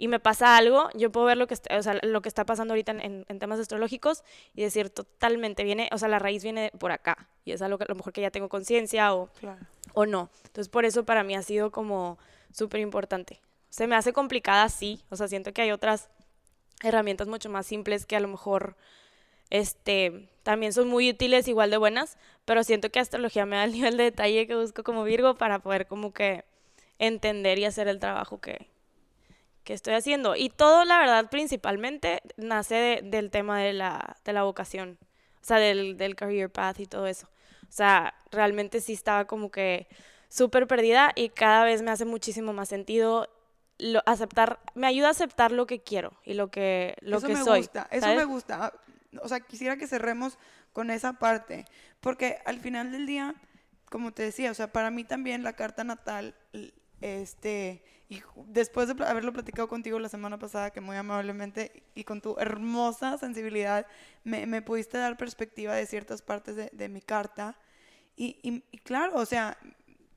y 0.00 0.08
me 0.08 0.18
pasa 0.18 0.56
algo, 0.56 0.88
yo 0.94 1.12
puedo 1.12 1.26
ver 1.26 1.36
lo 1.36 1.46
que, 1.46 1.52
está, 1.52 1.76
o 1.76 1.82
sea, 1.82 1.98
lo 2.00 2.22
que 2.22 2.30
está 2.30 2.46
pasando 2.46 2.72
ahorita 2.72 2.92
en, 2.92 3.26
en, 3.28 3.38
temas 3.38 3.60
astrológicos 3.60 4.24
y 4.54 4.62
decir 4.62 4.88
totalmente 4.88 5.62
viene, 5.62 5.90
o 5.92 5.98
sea, 5.98 6.08
la 6.08 6.18
raíz 6.18 6.42
viene 6.42 6.72
por 6.78 6.90
acá 6.90 7.28
y 7.44 7.52
es 7.52 7.60
algo 7.60 7.76
que 7.76 7.84
a 7.84 7.86
lo 7.86 7.96
mejor 7.96 8.14
que 8.14 8.22
ya 8.22 8.30
tengo 8.30 8.48
conciencia 8.48 9.14
o, 9.14 9.28
o 9.92 10.06
no. 10.06 10.30
Entonces, 10.46 10.70
por 10.70 10.86
eso 10.86 11.04
para 11.04 11.22
mí 11.22 11.36
ha 11.36 11.42
sido 11.42 11.70
como 11.70 12.18
súper 12.50 12.80
importante. 12.80 13.42
Se 13.68 13.86
me 13.86 13.94
hace 13.94 14.14
complicada, 14.14 14.70
sí, 14.70 15.04
o 15.10 15.16
sea, 15.16 15.28
siento 15.28 15.52
que 15.52 15.60
hay 15.60 15.70
otras 15.70 16.08
herramientas 16.82 17.28
mucho 17.28 17.50
más 17.50 17.66
simples 17.66 18.06
que 18.06 18.16
a 18.16 18.20
lo 18.20 18.28
mejor 18.28 18.76
este, 19.50 20.30
también 20.44 20.72
son 20.72 20.88
muy 20.88 21.10
útiles, 21.10 21.46
igual 21.46 21.68
de 21.68 21.76
buenas, 21.76 22.16
pero 22.46 22.64
siento 22.64 22.88
que 22.88 23.00
astrología 23.00 23.44
me 23.44 23.56
da 23.56 23.64
el 23.64 23.72
nivel 23.72 23.98
de 23.98 24.04
detalle 24.04 24.46
que 24.46 24.56
busco 24.56 24.82
como 24.82 25.04
Virgo 25.04 25.34
para 25.34 25.58
poder 25.58 25.86
como 25.86 26.14
que 26.14 26.46
entender 26.98 27.58
y 27.58 27.66
hacer 27.66 27.86
el 27.86 28.00
trabajo 28.00 28.40
que, 28.40 28.70
que 29.70 29.74
estoy 29.74 29.94
haciendo. 29.94 30.34
Y 30.34 30.48
todo, 30.48 30.84
la 30.84 30.98
verdad, 30.98 31.30
principalmente 31.30 32.22
nace 32.36 33.02
del 33.04 33.30
tema 33.30 33.60
de 33.60 33.72
la, 33.72 34.16
de 34.24 34.32
la 34.32 34.42
vocación, 34.42 34.98
o 35.40 35.44
sea, 35.44 35.58
del, 35.58 35.96
del 35.96 36.16
career 36.16 36.50
path 36.50 36.80
y 36.80 36.86
todo 36.86 37.06
eso. 37.06 37.28
O 37.62 37.72
sea, 37.72 38.14
realmente 38.32 38.80
sí 38.80 38.94
estaba 38.94 39.26
como 39.26 39.52
que 39.52 39.86
súper 40.28 40.66
perdida 40.66 41.12
y 41.14 41.28
cada 41.28 41.62
vez 41.62 41.82
me 41.82 41.92
hace 41.92 42.04
muchísimo 42.04 42.52
más 42.52 42.68
sentido 42.68 43.28
lo, 43.78 44.02
aceptar, 44.06 44.58
me 44.74 44.88
ayuda 44.88 45.06
a 45.06 45.10
aceptar 45.12 45.52
lo 45.52 45.68
que 45.68 45.80
quiero 45.80 46.14
y 46.24 46.34
lo 46.34 46.50
que, 46.50 46.96
lo 47.00 47.18
eso 47.18 47.28
que 47.28 47.34
me 47.34 47.44
soy. 47.44 47.60
Gusta, 47.60 47.86
eso 47.92 48.08
me 48.08 48.24
gusta. 48.24 48.72
O 49.22 49.28
sea, 49.28 49.38
quisiera 49.38 49.76
que 49.76 49.86
cerremos 49.86 50.36
con 50.72 50.90
esa 50.90 51.12
parte, 51.12 51.64
porque 52.00 52.38
al 52.44 52.58
final 52.58 52.90
del 52.90 53.06
día, 53.06 53.36
como 53.88 54.10
te 54.10 54.24
decía, 54.24 54.50
o 54.50 54.54
sea, 54.54 54.72
para 54.72 54.90
mí 54.90 55.04
también 55.04 55.44
la 55.44 55.52
carta 55.52 55.84
natal, 55.84 56.34
este, 57.00 57.84
y 58.10 58.20
después 58.48 58.88
de 58.88 59.04
haberlo 59.04 59.32
platicado 59.32 59.68
contigo 59.68 60.00
la 60.00 60.08
semana 60.08 60.36
pasada, 60.36 60.72
que 60.72 60.80
muy 60.80 60.96
amablemente 60.96 61.84
y 61.94 62.02
con 62.02 62.20
tu 62.20 62.36
hermosa 62.40 63.16
sensibilidad 63.18 63.86
me, 64.24 64.46
me 64.46 64.62
pudiste 64.62 64.98
dar 64.98 65.16
perspectiva 65.16 65.76
de 65.76 65.86
ciertas 65.86 66.20
partes 66.20 66.56
de, 66.56 66.70
de 66.72 66.88
mi 66.88 67.00
carta. 67.02 67.56
Y, 68.16 68.40
y, 68.42 68.64
y, 68.72 68.78
claro, 68.78 69.14
o 69.14 69.24
sea, 69.24 69.56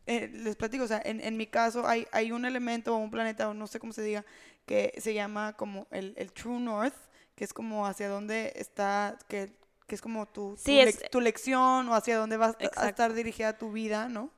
eh, 0.07 0.27
les 0.33 0.55
platico, 0.55 0.85
o 0.85 0.87
sea, 0.87 1.03
en, 1.05 1.21
en 1.21 1.37
mi 1.37 1.45
caso 1.45 1.87
hay, 1.87 2.07
hay, 2.11 2.31
un 2.31 2.45
elemento 2.45 2.95
o 2.95 2.97
un 2.97 3.11
planeta, 3.11 3.47
o 3.47 3.53
no 3.53 3.67
sé 3.67 3.79
cómo 3.79 3.93
se 3.93 4.01
diga, 4.01 4.25
que 4.65 4.91
se 4.97 5.13
llama 5.13 5.53
como 5.53 5.85
el, 5.91 6.15
el 6.17 6.33
True 6.33 6.59
North, 6.59 6.95
que 7.35 7.43
es 7.43 7.53
como 7.53 7.85
hacia 7.85 8.09
dónde 8.09 8.53
está, 8.55 9.19
que, 9.27 9.55
que 9.85 9.93
es 9.93 10.01
como 10.01 10.27
tu, 10.27 10.55
sí, 10.57 10.81
tu, 10.81 10.89
es, 10.89 10.99
le, 10.99 11.09
tu, 11.09 11.21
lección 11.21 11.89
o 11.89 11.93
hacia 11.93 12.17
dónde 12.17 12.37
exacto. 12.37 12.71
a 12.75 12.89
estar 12.89 13.13
dirigida 13.13 13.55
tu 13.55 13.71
vida, 13.71 14.09
¿no? 14.09 14.31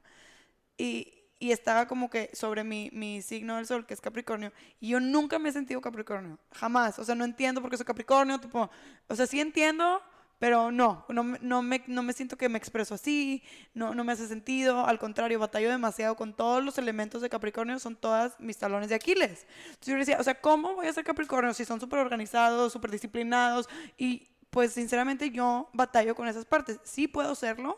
Y, 0.77 1.14
y 1.39 1.51
estaba 1.51 1.87
como 1.87 2.09
que 2.09 2.29
sobre 2.33 2.63
mi, 2.63 2.89
mi, 2.93 3.21
signo 3.21 3.57
del 3.57 3.65
sol, 3.65 3.85
que 3.85 3.93
es 3.93 4.01
Capricornio, 4.01 4.51
y 4.79 4.89
yo 4.89 4.99
nunca 4.99 5.39
me 5.39 5.49
he 5.49 5.51
sentido 5.51 5.81
Capricornio, 5.81 6.39
jamás, 6.51 6.99
o 6.99 7.03
sea, 7.03 7.15
no 7.15 7.25
entiendo 7.25 7.61
por 7.61 7.69
qué 7.69 7.77
soy 7.77 7.85
Capricornio, 7.85 8.39
tipo, 8.39 8.69
o 9.07 9.15
sea, 9.15 9.27
sí 9.27 9.39
entiendo, 9.39 10.01
pero 10.39 10.71
no, 10.71 11.05
no, 11.09 11.23
no, 11.41 11.61
me, 11.61 11.83
no 11.87 12.03
me 12.03 12.13
siento 12.13 12.37
que 12.37 12.49
me 12.49 12.57
expreso 12.57 12.93
así, 12.93 13.41
no, 13.73 13.93
no 13.93 14.03
me 14.03 14.11
hace 14.11 14.27
sentido, 14.27 14.85
al 14.85 14.99
contrario, 14.99 15.39
batallo 15.39 15.69
demasiado 15.69 16.15
con 16.15 16.33
todos 16.33 16.63
los 16.63 16.77
elementos 16.77 17.21
de 17.21 17.29
Capricornio, 17.29 17.79
son 17.79 17.95
todas 17.95 18.39
mis 18.39 18.57
talones 18.57 18.89
de 18.89 18.95
Aquiles. 18.95 19.47
Entonces 19.67 19.87
yo 19.87 19.97
decía, 19.97 20.17
o 20.19 20.23
sea, 20.23 20.39
¿cómo 20.39 20.75
voy 20.75 20.87
a 20.87 20.93
ser 20.93 21.03
Capricornio 21.03 21.53
si 21.53 21.63
son 21.65 21.79
súper 21.79 21.99
organizados, 21.99 22.73
súper 22.73 22.91
disciplinados? 22.91 23.69
Y 23.97 24.27
pues 24.49 24.73
sinceramente 24.73 25.31
yo 25.31 25.69
batallo 25.73 26.15
con 26.15 26.27
esas 26.27 26.45
partes. 26.45 26.79
Sí 26.83 27.07
puedo 27.07 27.35
serlo, 27.35 27.77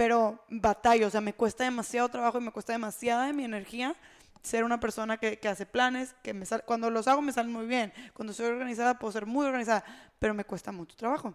pero 0.00 0.42
batallo, 0.48 1.08
o 1.08 1.10
sea, 1.10 1.20
me 1.20 1.34
cuesta 1.34 1.64
demasiado 1.64 2.08
trabajo 2.08 2.38
y 2.38 2.40
me 2.40 2.52
cuesta 2.52 2.72
demasiada 2.72 3.26
de 3.26 3.34
mi 3.34 3.44
energía 3.44 3.94
ser 4.40 4.64
una 4.64 4.80
persona 4.80 5.18
que, 5.18 5.38
que 5.38 5.46
hace 5.46 5.66
planes, 5.66 6.14
que 6.22 6.32
me 6.32 6.46
sal, 6.46 6.64
cuando 6.64 6.88
los 6.88 7.06
hago 7.06 7.20
me 7.20 7.32
salen 7.32 7.52
muy 7.52 7.66
bien, 7.66 7.92
cuando 8.14 8.32
soy 8.32 8.46
organizada 8.46 8.98
puedo 8.98 9.12
ser 9.12 9.26
muy 9.26 9.44
organizada, 9.44 9.84
pero 10.18 10.32
me 10.32 10.46
cuesta 10.46 10.72
mucho 10.72 10.96
trabajo. 10.96 11.34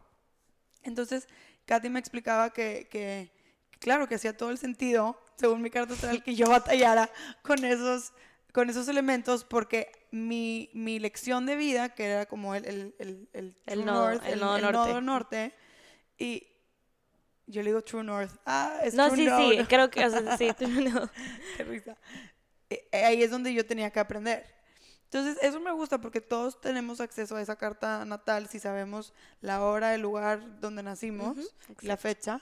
Entonces, 0.82 1.28
Katy 1.68 1.90
me 1.90 2.00
explicaba 2.00 2.50
que, 2.50 2.88
que, 2.90 3.32
claro, 3.78 4.08
que 4.08 4.16
hacía 4.16 4.36
todo 4.36 4.50
el 4.50 4.58
sentido, 4.58 5.22
según 5.36 5.62
mi 5.62 5.70
carta 5.70 5.94
astral, 5.94 6.24
que 6.24 6.34
yo 6.34 6.50
batallara 6.50 7.12
con 7.44 7.64
esos, 7.66 8.14
con 8.52 8.72
esos 8.72 8.88
elementos 8.88 9.44
porque 9.44 9.92
mi, 10.10 10.72
mi 10.74 10.98
lección 10.98 11.46
de 11.46 11.56
vida, 11.56 11.90
que 11.90 12.06
era 12.06 12.26
como 12.26 12.56
el, 12.56 12.66
el, 12.66 12.96
el, 12.98 13.30
el, 13.32 13.56
el 13.68 13.86
nodo, 13.86 14.10
north, 14.10 14.24
el, 14.26 14.40
nodo 14.40 14.56
el, 14.56 14.62
norte. 14.64 14.78
nodo 14.78 15.02
norte, 15.02 15.54
y 16.18 16.48
yo 17.48 17.62
le 17.62 17.70
digo 17.70 17.82
True 17.82 18.04
North. 18.04 18.32
Ah, 18.46 18.80
es 18.84 18.94
no, 18.94 19.08
True 19.08 19.18
sí, 19.18 19.26
North. 19.26 19.60
sí, 19.60 19.66
creo 19.66 19.90
que, 19.90 20.06
o 20.06 20.10
sea, 20.10 20.38
sí, 20.38 20.52
True 20.58 20.90
North. 20.90 21.12
Qué 21.58 21.64
risa. 21.64 21.98
Eh, 22.70 22.88
ahí 22.92 23.22
es 23.24 23.32
donde 23.32 23.54
yo 23.54 23.66
tenía 23.66 23.92
que 23.92 24.00
aprender. 24.00 24.46
Entonces, 25.06 25.38
eso 25.42 25.60
me 25.60 25.72
gusta 25.72 26.00
porque 26.02 26.20
todos 26.20 26.60
tenemos 26.60 27.00
acceso 27.00 27.36
a 27.36 27.42
esa 27.42 27.56
carta 27.56 28.04
natal 28.06 28.48
si 28.50 28.60
sabemos 28.60 29.14
la 29.40 29.64
hora, 29.64 29.94
el 29.94 30.02
lugar 30.02 30.60
donde 30.60 30.84
nacimos, 30.84 31.38
uh 31.38 31.42
-huh, 31.42 31.82
la 31.82 31.96
fecha. 31.96 32.42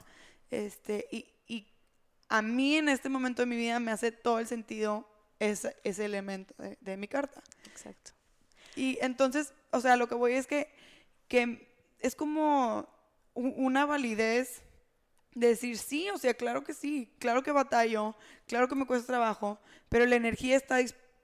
Este, 0.50 1.08
y, 1.12 1.28
y, 1.48 1.68
a 2.30 2.42
mí 2.42 2.78
en 2.78 2.90
este 2.90 3.10
momento 3.10 3.42
de 3.42 3.46
mi 3.46 3.58
vida 3.58 3.80
me 3.80 3.92
hace 3.92 4.12
todo 4.12 4.40
el 4.40 4.48
sentido 4.48 5.08
ese, 5.40 5.76
ese 5.84 6.06
elemento 6.06 6.54
de, 6.58 6.78
de, 6.82 6.98
mi 6.98 7.08
carta. 7.08 7.44
Exacto. 7.66 8.12
Y 8.76 8.98
entonces, 9.02 9.54
o 9.72 9.82
sea, 9.82 9.98
lo 9.98 10.08
que 10.08 10.16
voy 10.16 10.34
es 10.34 10.48
que, 10.48 10.74
que 11.28 11.68
es 12.00 12.16
como 12.16 12.88
una 13.34 13.86
validez 13.86 14.62
de 14.62 14.73
decir, 15.36 15.78
sí, 15.78 16.10
o 16.10 16.18
sea, 16.18 16.34
claro 16.34 16.64
que 16.64 16.74
sí, 16.74 17.12
claro 17.20 17.44
que 17.44 17.52
batallo, 17.52 18.16
claro 18.48 18.68
que 18.68 18.76
me 18.76 18.86
cuesta 18.86 19.08
trabajo, 19.08 19.60
pero 19.90 20.06
la 20.06 20.16
energía 20.16 20.56
está 20.56 20.80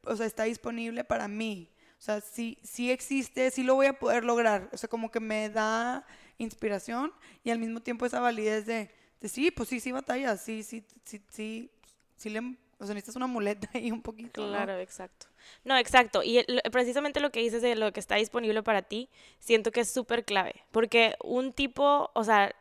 o 0.05 0.15
sea, 0.15 0.25
está 0.25 0.43
disponible 0.43 1.03
para 1.03 1.27
mí. 1.27 1.69
O 1.97 2.01
sea, 2.01 2.21
sí, 2.21 2.57
sí 2.63 2.91
existe, 2.91 3.51
sí 3.51 3.63
lo 3.63 3.75
voy 3.75 3.87
a 3.87 3.99
poder 3.99 4.23
lograr. 4.23 4.69
O 4.71 4.77
sea, 4.77 4.89
como 4.89 5.11
que 5.11 5.19
me 5.19 5.49
da 5.49 6.05
inspiración 6.37 7.11
y 7.43 7.51
al 7.51 7.59
mismo 7.59 7.81
tiempo 7.81 8.05
esa 8.05 8.21
validez 8.21 8.65
de, 8.65 8.89
de 9.19 9.29
sí, 9.29 9.51
pues 9.51 9.67
sí, 9.69 9.79
sí 9.79 9.91
batalla, 9.91 10.37
sí, 10.37 10.63
sí, 10.63 10.85
sí, 11.03 11.21
sí, 11.29 11.69
sí 12.15 12.29
le, 12.29 12.39
o 12.39 12.85
sea, 12.85 12.95
necesitas 12.95 13.17
una 13.17 13.27
muleta 13.27 13.69
ahí 13.73 13.91
un 13.91 14.01
poquito. 14.01 14.47
Claro, 14.47 14.73
¿no? 14.73 14.79
exacto. 14.79 15.27
No, 15.65 15.77
exacto. 15.77 16.23
Y 16.23 16.37
el, 16.37 16.61
precisamente 16.71 17.19
lo 17.19 17.31
que 17.31 17.41
dices 17.41 17.61
de 17.61 17.75
lo 17.75 17.91
que 17.91 17.99
está 17.99 18.15
disponible 18.15 18.63
para 18.63 18.81
ti, 18.81 19.09
siento 19.39 19.71
que 19.71 19.81
es 19.81 19.91
súper 19.91 20.23
clave. 20.23 20.63
Porque 20.71 21.15
un 21.21 21.51
tipo, 21.51 22.11
o 22.13 22.23
sea, 22.23 22.55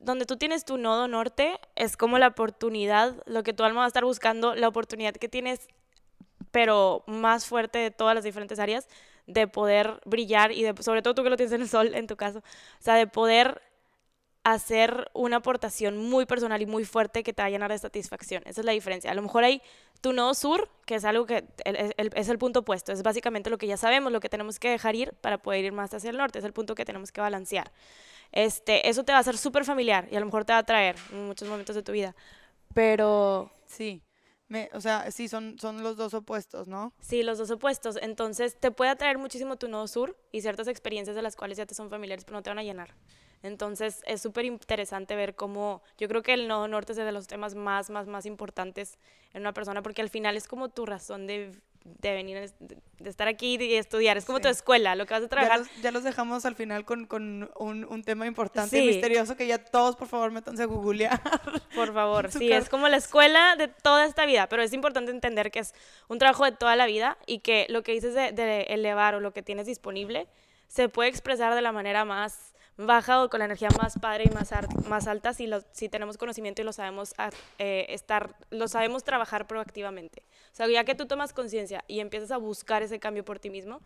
donde 0.00 0.24
tú 0.24 0.36
tienes 0.36 0.64
tu 0.64 0.78
nodo 0.78 1.06
norte, 1.06 1.60
es 1.76 1.96
como 1.96 2.18
la 2.18 2.28
oportunidad, 2.28 3.14
lo 3.26 3.42
que 3.42 3.52
tu 3.52 3.62
alma 3.62 3.80
va 3.80 3.84
a 3.84 3.88
estar 3.88 4.04
buscando, 4.04 4.54
la 4.54 4.66
oportunidad 4.66 5.14
que 5.14 5.28
tienes 5.28 5.68
pero 6.50 7.04
más 7.06 7.46
fuerte 7.46 7.78
de 7.78 7.90
todas 7.90 8.14
las 8.14 8.24
diferentes 8.24 8.58
áreas, 8.58 8.88
de 9.26 9.46
poder 9.46 10.00
brillar 10.04 10.50
y 10.50 10.64
sobre 10.80 11.02
todo 11.02 11.14
tú 11.14 11.22
que 11.22 11.30
lo 11.30 11.36
tienes 11.36 11.52
en 11.52 11.60
el 11.60 11.68
sol, 11.68 11.94
en 11.94 12.06
tu 12.06 12.16
caso, 12.16 12.38
o 12.38 12.82
sea, 12.82 12.94
de 12.94 13.06
poder 13.06 13.62
hacer 14.42 15.10
una 15.12 15.36
aportación 15.36 15.98
muy 15.98 16.24
personal 16.24 16.62
y 16.62 16.66
muy 16.66 16.84
fuerte 16.84 17.22
que 17.22 17.32
te 17.32 17.42
va 17.42 17.46
a 17.46 17.50
llenar 17.50 17.70
de 17.70 17.78
satisfacción. 17.78 18.42
Esa 18.46 18.62
es 18.62 18.64
la 18.64 18.72
diferencia. 18.72 19.10
A 19.10 19.14
lo 19.14 19.20
mejor 19.20 19.44
hay 19.44 19.60
tu 20.00 20.14
nodo 20.14 20.32
sur, 20.32 20.70
que 20.86 20.94
es 20.94 21.04
algo 21.04 21.26
que 21.26 21.44
es 22.14 22.28
el 22.28 22.38
punto 22.38 22.60
opuesto, 22.60 22.90
es 22.90 23.02
básicamente 23.02 23.50
lo 23.50 23.58
que 23.58 23.66
ya 23.66 23.76
sabemos, 23.76 24.10
lo 24.10 24.20
que 24.20 24.30
tenemos 24.30 24.58
que 24.58 24.70
dejar 24.70 24.96
ir 24.96 25.12
para 25.20 25.38
poder 25.38 25.66
ir 25.66 25.72
más 25.72 25.92
hacia 25.92 26.08
el 26.08 26.16
norte, 26.16 26.38
es 26.38 26.44
el 26.44 26.54
punto 26.54 26.74
que 26.74 26.86
tenemos 26.86 27.12
que 27.12 27.20
balancear. 27.20 27.70
Este, 28.32 28.88
eso 28.88 29.04
te 29.04 29.12
va 29.12 29.18
a 29.18 29.22
ser 29.22 29.36
súper 29.36 29.64
familiar 29.64 30.08
y 30.10 30.16
a 30.16 30.20
lo 30.20 30.26
mejor 30.26 30.44
te 30.44 30.52
va 30.52 30.58
a 30.58 30.64
traer 30.64 30.96
en 31.12 31.26
muchos 31.26 31.48
momentos 31.48 31.74
de 31.74 31.82
tu 31.82 31.92
vida, 31.92 32.14
pero... 32.74 33.50
Sí. 33.66 34.02
Me, 34.48 34.68
o 34.72 34.80
sea, 34.80 35.08
sí, 35.12 35.28
son, 35.28 35.60
son 35.60 35.84
los 35.84 35.96
dos 35.96 36.12
opuestos, 36.12 36.66
¿no? 36.66 36.92
Sí, 37.00 37.22
los 37.22 37.38
dos 37.38 37.52
opuestos. 37.52 37.96
Entonces, 38.02 38.58
te 38.58 38.72
puede 38.72 38.90
atraer 38.90 39.16
muchísimo 39.16 39.54
tu 39.54 39.68
nodo 39.68 39.86
sur 39.86 40.18
y 40.32 40.40
ciertas 40.40 40.66
experiencias 40.66 41.14
de 41.14 41.22
las 41.22 41.36
cuales 41.36 41.56
ya 41.56 41.66
te 41.66 41.76
son 41.76 41.88
familiares, 41.88 42.24
pero 42.24 42.38
no 42.38 42.42
te 42.42 42.50
van 42.50 42.58
a 42.58 42.64
llenar. 42.64 42.96
Entonces, 43.42 44.02
es 44.06 44.20
súper 44.20 44.44
interesante 44.44 45.14
ver 45.14 45.36
cómo, 45.36 45.82
yo 45.98 46.08
creo 46.08 46.22
que 46.22 46.34
el 46.34 46.48
nodo 46.48 46.66
norte 46.66 46.92
es 46.92 46.98
de 46.98 47.12
los 47.12 47.28
temas 47.28 47.54
más, 47.54 47.90
más, 47.90 48.08
más 48.08 48.26
importantes 48.26 48.98
en 49.32 49.42
una 49.42 49.54
persona, 49.54 49.82
porque 49.82 50.02
al 50.02 50.10
final 50.10 50.36
es 50.36 50.48
como 50.48 50.68
tu 50.68 50.84
razón 50.84 51.28
de, 51.28 51.56
de 51.84 52.12
venir, 52.12 52.52
de 52.58 53.10
estar 53.10 53.26
aquí 53.28 53.56
y 53.58 53.74
estudiar. 53.74 54.16
Es 54.16 54.24
como 54.26 54.38
Sí. 54.38 54.42
tu 54.42 54.48
escuela, 54.48 54.94
lo 54.94 55.06
que 55.06 55.14
vas 55.14 55.22
a 55.22 55.28
trabajar. 55.28 55.52
Ya 55.52 55.58
los, 55.58 55.82
ya 55.82 55.90
los 55.92 56.04
dejamos 56.04 56.44
al 56.44 56.54
final 56.54 56.84
con, 56.84 57.06
con 57.06 57.50
un, 57.58 57.84
un 57.84 58.02
tema 58.04 58.26
importante 58.26 58.78
y 58.82 58.86
misterioso 58.86 59.36
que 59.36 59.46
ya 59.46 59.58
todos, 59.58 59.96
por 59.96 60.06
favor, 60.08 60.30
métanse 60.30 60.62
a 60.62 60.66
googlear. 60.66 61.20
Por 61.74 61.92
favor, 61.94 62.30
sí, 62.32 62.52
es 62.52 62.68
como 62.68 62.88
la 62.88 62.96
escuela 62.98 63.56
de 63.56 63.68
toda 63.68 64.04
esta 64.04 64.26
vida, 64.26 64.48
pero 64.48 64.62
es 64.62 64.72
importante 64.72 65.10
entender 65.10 65.50
que 65.50 65.60
es 65.60 65.74
un 66.08 66.18
trabajo 66.18 66.44
de 66.44 66.52
toda 66.52 66.76
la 66.76 66.86
vida 66.86 67.16
y 67.26 67.38
que 67.38 67.66
lo 67.70 67.82
que 67.82 67.92
dices 67.92 68.14
de, 68.14 68.32
de 68.32 68.62
elevar 68.64 69.14
o 69.14 69.20
lo 69.20 69.32
que 69.32 69.42
tienes 69.42 69.66
disponible 69.66 70.28
se 70.68 70.88
puede 70.88 71.08
expresar 71.08 71.54
de 71.54 71.62
la 71.62 71.72
manera 71.72 72.04
más 72.04 72.54
baja 72.86 73.22
o 73.22 73.28
con 73.30 73.38
la 73.38 73.44
energía 73.46 73.68
más 73.78 73.98
padre 73.98 74.24
y 74.30 74.34
más, 74.34 74.50
más 74.88 75.06
alta 75.06 75.32
si, 75.34 75.46
lo- 75.46 75.62
si 75.72 75.88
tenemos 75.88 76.16
conocimiento 76.16 76.62
y 76.62 76.64
lo 76.64 76.72
sabemos 76.72 77.14
eh, 77.58 77.86
estar, 77.90 78.34
lo 78.50 78.68
sabemos 78.68 79.04
trabajar 79.04 79.46
proactivamente. 79.46 80.22
O 80.52 80.54
sea, 80.54 80.66
ya 80.68 80.84
que 80.84 80.94
tú 80.94 81.06
tomas 81.06 81.32
conciencia 81.32 81.84
y 81.88 82.00
empiezas 82.00 82.30
a 82.30 82.36
buscar 82.38 82.82
ese 82.82 82.98
cambio 82.98 83.24
por 83.24 83.38
ti 83.38 83.50
mismo, 83.50 83.80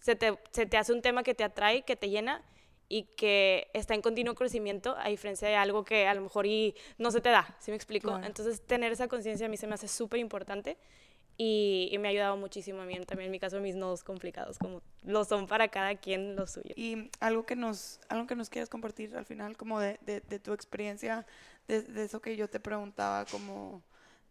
se 0.00 0.16
te, 0.16 0.38
se 0.52 0.66
te 0.66 0.76
hace 0.76 0.92
un 0.92 1.02
tema 1.02 1.22
que 1.22 1.34
te 1.34 1.44
atrae, 1.44 1.82
que 1.82 1.96
te 1.96 2.08
llena 2.08 2.42
y 2.88 3.04
que 3.16 3.68
está 3.72 3.94
en 3.94 4.02
continuo 4.02 4.34
crecimiento, 4.34 4.96
a 4.98 5.08
diferencia 5.08 5.46
de 5.46 5.54
algo 5.54 5.84
que 5.84 6.08
a 6.08 6.14
lo 6.14 6.22
mejor 6.22 6.46
y 6.46 6.74
no 6.98 7.10
se 7.12 7.20
te 7.20 7.28
da, 7.28 7.54
¿sí 7.60 7.70
me 7.70 7.76
explico? 7.76 8.08
Claro. 8.08 8.26
Entonces, 8.26 8.60
tener 8.66 8.90
esa 8.90 9.06
conciencia 9.06 9.46
a 9.46 9.48
mí 9.48 9.56
se 9.56 9.66
me 9.68 9.74
hace 9.74 9.86
súper 9.86 10.18
importante 10.18 10.76
y, 11.42 11.88
y 11.90 11.96
me 11.96 12.08
ha 12.08 12.10
ayudado 12.10 12.36
muchísimo 12.36 12.82
a 12.82 12.84
mí, 12.84 13.00
también 13.06 13.28
en 13.28 13.30
mi 13.32 13.38
caso, 13.40 13.60
mis 13.60 13.74
nodos 13.74 14.04
complicados, 14.04 14.58
como 14.58 14.82
lo 15.04 15.24
son 15.24 15.46
para 15.46 15.68
cada 15.68 15.94
quien 15.94 16.36
lo 16.36 16.46
suyo. 16.46 16.74
Y 16.76 17.10
algo 17.18 17.46
que 17.46 17.56
nos, 17.56 17.98
algo 18.10 18.26
que 18.26 18.36
nos 18.36 18.50
quieras 18.50 18.68
compartir 18.68 19.16
al 19.16 19.24
final, 19.24 19.56
como 19.56 19.80
de, 19.80 19.98
de, 20.02 20.20
de 20.20 20.38
tu 20.38 20.52
experiencia, 20.52 21.24
de, 21.66 21.80
de 21.80 22.04
eso 22.04 22.20
que 22.20 22.36
yo 22.36 22.50
te 22.50 22.60
preguntaba, 22.60 23.24
como 23.24 23.82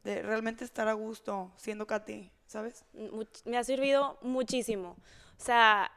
de 0.04 0.22
realmente 0.22 0.64
estar 0.64 0.88
a 0.88 0.94
gusto 0.94 1.52
siendo 1.58 1.88
Katy, 1.88 2.30
¿sabes? 2.46 2.86
Much- 2.94 3.42
me 3.46 3.58
ha 3.58 3.64
servido 3.64 4.20
muchísimo. 4.22 4.96
O 5.40 5.44
sea, 5.44 5.92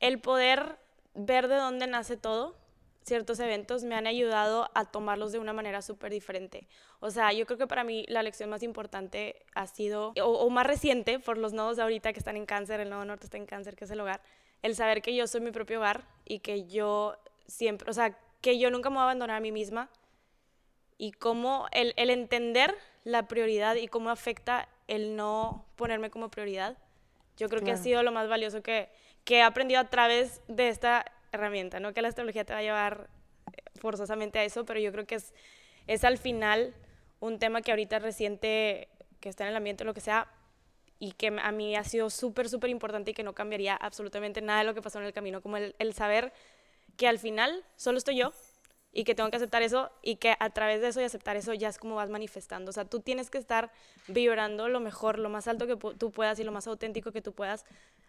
el 0.00 0.18
poder 0.18 0.78
ver 1.14 1.48
de 1.48 1.56
dónde 1.56 1.86
nace 1.88 2.16
todo, 2.16 2.56
ciertos 3.08 3.40
eventos 3.40 3.84
me 3.84 3.94
han 3.94 4.06
ayudado 4.06 4.70
a 4.74 4.84
tomarlos 4.84 5.32
de 5.32 5.38
una 5.38 5.52
manera 5.52 5.82
súper 5.82 6.12
diferente. 6.12 6.68
O 7.00 7.10
sea, 7.10 7.32
yo 7.32 7.46
creo 7.46 7.58
que 7.58 7.66
para 7.66 7.84
mí 7.84 8.04
la 8.08 8.22
lección 8.22 8.50
más 8.50 8.62
importante 8.62 9.44
ha 9.54 9.66
sido, 9.66 10.12
o, 10.22 10.50
más 10.50 10.66
reciente, 10.66 11.18
por 11.18 11.38
los 11.38 11.52
nodos 11.52 11.76
de 11.76 11.82
ahorita 11.82 12.12
que 12.12 12.18
están 12.18 12.36
en 12.36 12.46
cáncer, 12.46 12.80
el 12.80 12.90
nodo 12.90 13.04
norte 13.04 13.24
está 13.24 13.36
en 13.36 13.46
cáncer, 13.46 13.74
que 13.74 13.84
es 13.84 13.90
el 13.90 14.00
hogar, 14.00 14.20
el 14.62 14.74
saber 14.74 15.02
que 15.02 15.14
yo 15.14 15.26
soy 15.26 15.40
mi 15.40 15.50
propio 15.50 15.78
hogar 15.78 16.06
y 16.24 16.40
que 16.40 16.66
yo 16.66 17.16
siempre, 17.46 17.90
o 17.90 17.92
sea, 17.92 18.16
que 18.40 18.58
yo 18.58 18.70
nunca 18.70 18.90
me 18.90 18.96
voy 18.96 19.00
a 19.00 19.04
abandonar 19.04 19.36
a 19.36 19.40
mí 19.40 19.50
misma 19.50 19.88
y 20.96 21.12
cómo 21.12 21.66
el, 21.72 21.94
el 21.96 22.10
entender 22.10 22.74
la 23.04 23.26
prioridad 23.26 23.76
y 23.76 23.88
cómo 23.88 24.10
afecta 24.10 24.68
el 24.86 25.16
no 25.16 25.64
ponerme 25.76 26.10
como 26.10 26.30
prioridad. 26.30 26.76
Yo 27.36 27.48
creo 27.48 27.62
que 27.62 27.70
ha 27.70 27.76
sido 27.76 28.02
lo 28.02 28.10
más 28.10 28.28
valioso 28.28 28.62
que, 28.62 28.90
que 29.24 29.36
he 29.36 29.42
aprendido 29.42 29.80
a 29.80 29.88
través 29.88 30.42
de 30.48 30.68
esta 30.68 31.04
herramienta, 31.32 31.80
no 31.80 31.92
que 31.92 32.02
la 32.02 32.08
astrología 32.08 32.44
te 32.44 32.52
va 32.52 32.60
a 32.60 32.62
llevar 32.62 33.08
eh, 33.52 33.62
forzosamente 33.76 34.38
a 34.38 34.44
eso, 34.44 34.64
pero 34.64 34.80
yo 34.80 34.92
creo 34.92 35.06
que 35.06 35.16
es, 35.16 35.34
es 35.86 36.04
al 36.04 36.18
final 36.18 36.74
un 37.20 37.38
tema 37.38 37.62
que 37.62 37.70
ahorita 37.70 37.98
reciente, 37.98 38.88
que 39.20 39.28
está 39.28 39.44
en 39.44 39.50
el 39.50 39.56
ambiente 39.56 39.84
lo 39.84 39.94
que 39.94 40.00
sea, 40.00 40.28
y 41.00 41.12
que 41.12 41.28
a 41.28 41.52
mí 41.52 41.76
ha 41.76 41.84
sido 41.84 42.10
súper, 42.10 42.48
súper 42.48 42.70
importante 42.70 43.12
y 43.12 43.14
que 43.14 43.22
no 43.22 43.32
cambiaría 43.32 43.76
absolutamente 43.76 44.40
nada 44.40 44.60
de 44.60 44.64
lo 44.64 44.74
que 44.74 44.82
pasó 44.82 44.98
en 44.98 45.04
el 45.04 45.12
camino, 45.12 45.40
como 45.40 45.56
el 45.56 45.94
saber 45.94 46.32
que 46.96 47.06
al 47.06 47.20
final 47.20 47.64
solo 47.76 47.98
estoy 47.98 48.16
yo 48.16 48.32
y 48.92 49.04
que 49.04 49.14
tengo 49.14 49.30
que 49.30 49.36
aceptar 49.36 49.62
eso 49.62 49.90
y 50.02 50.16
que 50.16 50.34
a 50.38 50.50
través 50.50 50.80
de 50.80 50.88
eso 50.88 51.00
y 51.00 51.04
aceptar 51.04 51.36
eso 51.36 51.52
ya 51.54 51.68
es 51.68 51.78
como 51.78 51.96
vas 51.96 52.10
manifestando. 52.10 52.70
O 52.70 52.72
sea, 52.72 52.84
tú 52.84 53.00
tienes 53.00 53.30
que 53.30 53.38
estar 53.38 53.70
vibrando 54.06 54.68
lo 54.68 54.80
mejor, 54.80 55.18
lo 55.18 55.28
más 55.28 55.46
alto 55.48 55.66
que 55.66 55.76
tú 55.76 56.10
puedas 56.10 56.38
y 56.38 56.44
lo 56.44 56.52
más 56.52 56.66
auténtico 56.66 57.12
que 57.12 57.22
tú 57.22 57.32
puedas, 57.32 57.64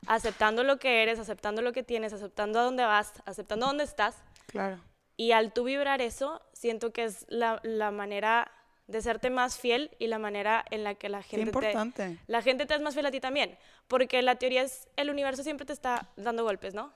aceptando 0.08 0.64
lo 0.64 0.78
que 0.78 1.04
eres, 1.04 1.20
aceptando 1.20 1.62
lo 1.62 1.74
que 1.74 1.84
tienes, 1.84 2.14
aceptando 2.14 2.60
a 2.60 2.64
dónde 2.64 2.84
vas, 2.84 3.14
aceptando 3.26 3.68
dónde 3.68 3.84
estás. 3.84 4.16
Claro. 4.48 4.80
Y 5.18 5.34
al 5.34 5.52
tú 5.52 5.66
vibrar 5.66 6.02
eso, 6.02 6.42
siento 6.54 6.94
que 6.94 7.04
es 7.04 7.26
la, 7.28 7.60
la 7.64 7.92
manera 7.92 8.52
de 8.88 9.02
serte 9.02 9.30
más 9.30 9.60
fiel 9.60 9.92
y 10.00 10.08
la 10.08 10.18
manera 10.18 10.66
en 10.72 10.84
la 10.84 10.96
que 10.96 11.10
la 11.10 11.22
gente 11.22 11.46
importante. 11.46 12.18
te 12.18 12.20
la 12.26 12.42
gente 12.42 12.66
te 12.66 12.74
es 12.74 12.82
más 12.82 12.96
fiel 12.96 13.06
a 13.06 13.12
ti 13.12 13.20
también, 13.20 13.58
porque 13.88 14.22
la 14.24 14.36
teoría 14.36 14.64
es 14.64 14.88
el 14.96 15.12
universo 15.12 15.44
siempre 15.44 15.66
te 15.66 15.74
está 15.74 16.10
dando 16.16 16.44
golpes, 16.44 16.74
¿no? 16.74 16.92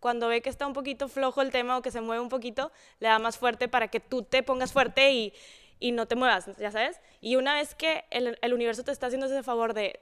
Cuando 0.00 0.28
ve 0.28 0.42
que 0.42 0.48
está 0.48 0.66
un 0.66 0.72
poquito 0.72 1.08
flojo 1.08 1.42
el 1.42 1.50
tema 1.50 1.76
o 1.76 1.82
que 1.82 1.90
se 1.90 2.00
mueve 2.00 2.22
un 2.22 2.28
poquito, 2.28 2.70
le 3.00 3.08
da 3.08 3.18
más 3.18 3.38
fuerte 3.38 3.68
para 3.68 3.88
que 3.88 4.00
tú 4.00 4.22
te 4.22 4.42
pongas 4.42 4.72
fuerte 4.72 5.12
y, 5.12 5.32
y 5.80 5.92
no 5.92 6.06
te 6.06 6.16
muevas, 6.16 6.46
ya 6.58 6.70
sabes. 6.70 7.00
Y 7.20 7.36
una 7.36 7.54
vez 7.54 7.74
que 7.74 8.04
el, 8.10 8.38
el, 8.40 8.54
universo 8.54 8.84
te 8.84 8.92
está 8.92 9.06
haciendo 9.06 9.26
ese 9.26 9.42
favor 9.42 9.74
de 9.74 9.98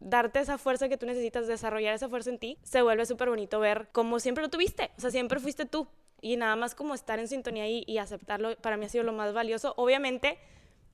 darte 0.00 0.40
esa 0.40 0.58
fuerza 0.58 0.88
que 0.88 0.96
tú 0.96 1.06
necesitas, 1.06 1.46
desarrollar 1.46 1.94
esa 1.94 2.08
fuerza 2.08 2.30
en 2.30 2.38
ti, 2.38 2.58
se 2.62 2.82
vuelve 2.82 3.06
súper 3.06 3.28
bonito 3.28 3.60
ver 3.60 3.88
cómo 3.92 4.20
siempre 4.20 4.42
lo 4.42 4.50
tuviste, 4.50 4.90
o 4.96 5.00
sea, 5.00 5.10
siempre 5.10 5.40
fuiste 5.40 5.66
tú. 5.66 5.88
Y 6.20 6.36
nada 6.36 6.56
más 6.56 6.74
como 6.74 6.94
estar 6.94 7.20
en 7.20 7.28
sintonía 7.28 7.68
y, 7.68 7.84
y 7.86 7.98
aceptarlo, 7.98 8.56
para 8.56 8.76
mí 8.76 8.86
ha 8.86 8.88
sido 8.88 9.04
lo 9.04 9.12
más 9.12 9.32
valioso. 9.32 9.74
Obviamente, 9.76 10.36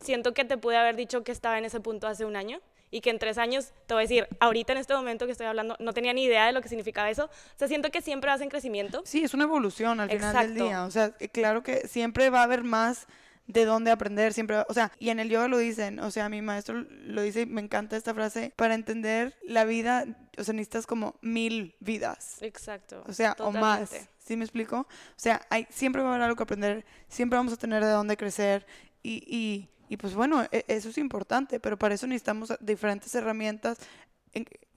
siento 0.01 0.35
que 0.35 0.45
te 0.45 0.59
pude 0.59 0.77
haber 0.77 0.97
dicho 0.97 1.25
que 1.25 1.33
estaba 1.33 1.57
en 1.59 1.65
ese 1.65 1.81
punto 1.81 2.07
hace 2.07 2.25
un 2.27 2.37
año, 2.37 2.61
y 2.95 3.01
que 3.01 3.11
en 3.11 3.19
tres 3.19 3.39
años, 3.39 3.73
te 3.87 3.95
voy 3.95 4.03
a 4.03 4.07
decir, 4.07 4.29
ahorita 4.39 4.73
en 4.73 4.79
este 4.79 4.95
momento 4.95 5.27
que 5.27 5.33
estoy 5.33 5.49
hablando, 5.49 5.75
no 5.81 5.93
tenía 5.93 6.13
ni 6.13 6.23
idea 6.23 6.47
de 6.47 6.53
lo 6.53 6.63
que 6.63 6.69
significaba 6.69 7.11
eso. 7.11 7.25
O 7.25 7.59
sea, 7.59 7.67
siento 7.67 7.91
que 7.91 8.01
siempre 8.01 8.31
vas 8.31 8.41
en 8.41 8.49
crecimiento. 8.49 9.03
Sí, 9.05 9.25
es 9.25 9.35
una 9.35 9.43
evolución 9.43 9.99
al 9.99 10.09
final 10.09 10.37
del 10.47 10.55
día. 10.55 10.85
O 10.85 10.93
sea, 10.93 11.13
eh, 11.19 11.29
claro 11.29 11.65
que 11.65 11.89
siempre 11.89 12.31
va 12.31 12.39
a 12.39 12.43
haber 12.45 12.63
más 12.63 13.09
de 13.49 13.65
dónde 13.65 13.91
aprender, 13.91 14.33
siempre, 14.33 14.59
o 14.69 14.73
sea, 14.73 14.93
y 15.01 15.11
en 15.11 15.19
el 15.19 15.29
yoga 15.29 15.49
lo 15.49 15.59
dicen, 15.59 15.99
o 15.99 16.13
sea, 16.13 16.29
mi 16.29 16.41
maestro 16.41 16.87
lo 16.89 17.23
dice 17.23 17.41
y 17.41 17.47
me 17.47 17.61
encanta 17.63 17.97
esta 17.97 18.15
frase, 18.15 18.53
para 18.55 18.75
entender 18.75 19.37
la 19.43 19.65
vida, 19.65 20.07
o 20.39 20.45
sea, 20.45 20.55
necesitas 20.55 20.87
como 20.87 21.17
mil 21.21 21.75
vidas. 21.81 22.37
Exacto. 22.43 23.03
O 23.09 23.13
sea, 23.13 23.35
o 23.41 23.51
más. 23.51 23.91
¿Sí 24.21 24.37
me 24.37 24.45
explico? 24.45 24.79
O 24.79 24.87
sea, 25.17 25.41
hay, 25.51 25.67
siempre 25.69 26.01
va 26.01 26.11
a 26.11 26.13
haber 26.13 26.23
algo 26.23 26.37
que 26.37 26.45
aprender, 26.45 26.87
siempre 27.09 27.37
vamos 27.39 27.53
a 27.53 27.57
tener 27.57 27.85
de 27.85 27.91
dónde 27.91 28.17
crecer 28.17 28.65
y, 29.03 29.23
y 29.27 29.69
y 29.89 29.97
pues 29.97 30.15
bueno, 30.15 30.45
e, 30.51 30.65
eso 30.69 30.89
es 30.89 30.99
importante, 30.99 31.61
pero 31.61 31.79
para 31.79 31.95
eso 31.95 32.07
necesitamos 32.07 32.53
diferentes 32.61 33.15
herramientas. 33.15 33.79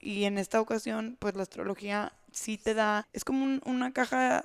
y 0.00 0.24
en 0.24 0.38
esta 0.38 0.60
ocasión, 0.60 1.16
pues 1.18 1.34
la 1.34 1.42
astrología 1.42 2.12
sí 2.32 2.58
te 2.58 2.74
da, 2.74 3.08
es 3.12 3.24
como 3.24 3.58
una 3.66 3.92
caja, 3.92 4.44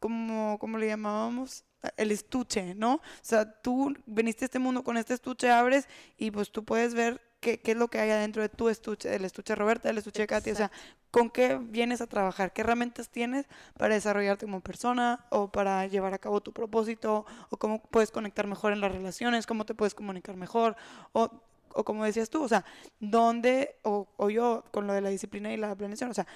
como, 0.00 0.58
como 0.58 0.78
le 0.78 0.86
llamábamos, 0.86 1.64
el 1.96 2.10
estuche, 2.10 2.74
¿no? 2.74 2.94
O 2.94 3.00
sea, 3.22 3.60
tú 3.60 3.94
viniste 4.06 4.44
a 4.44 4.46
este 4.46 4.58
mundo 4.58 4.82
con 4.82 4.96
este 4.96 5.14
estuche, 5.14 5.50
abres 5.50 5.88
y 6.18 6.30
pues 6.30 6.50
tú 6.50 6.64
puedes 6.64 6.94
ver 6.94 7.20
qué, 7.40 7.60
qué 7.60 7.72
es 7.72 7.76
lo 7.76 7.88
que 7.88 7.98
hay 7.98 8.10
adentro 8.10 8.42
de 8.42 8.48
tu 8.48 8.68
estuche, 8.68 9.14
el 9.14 9.24
estuche 9.24 9.52
de 9.52 9.56
Roberta, 9.56 9.90
el 9.90 9.98
estuche 9.98 10.22
de 10.22 10.26
Katy, 10.26 10.50
o 10.50 10.54
sea, 10.56 10.70
con 11.10 11.30
qué 11.30 11.58
vienes 11.60 12.00
a 12.00 12.06
trabajar, 12.06 12.52
qué 12.52 12.62
herramientas 12.62 13.08
tienes 13.08 13.46
para 13.78 13.94
desarrollarte 13.94 14.46
como 14.46 14.60
persona 14.60 15.26
o 15.30 15.48
para 15.48 15.86
llevar 15.86 16.14
a 16.14 16.18
cabo 16.18 16.40
tu 16.40 16.52
propósito 16.52 17.24
o 17.50 17.56
cómo 17.56 17.80
puedes 17.82 18.10
conectar 18.10 18.46
mejor 18.46 18.72
en 18.72 18.80
las 18.80 18.90
relaciones, 18.90 19.46
cómo 19.46 19.64
te 19.64 19.74
puedes 19.74 19.94
comunicar 19.94 20.36
mejor 20.36 20.76
o, 21.12 21.30
o 21.72 21.84
como 21.84 22.04
decías 22.04 22.30
tú, 22.30 22.42
o 22.42 22.48
sea, 22.48 22.64
dónde, 22.98 23.76
o, 23.82 24.08
o 24.16 24.30
yo 24.30 24.64
con 24.72 24.86
lo 24.86 24.92
de 24.92 25.02
la 25.02 25.10
disciplina 25.10 25.52
y 25.52 25.56
la 25.56 25.74
planeación, 25.76 26.10
o 26.10 26.14
sea, 26.14 26.26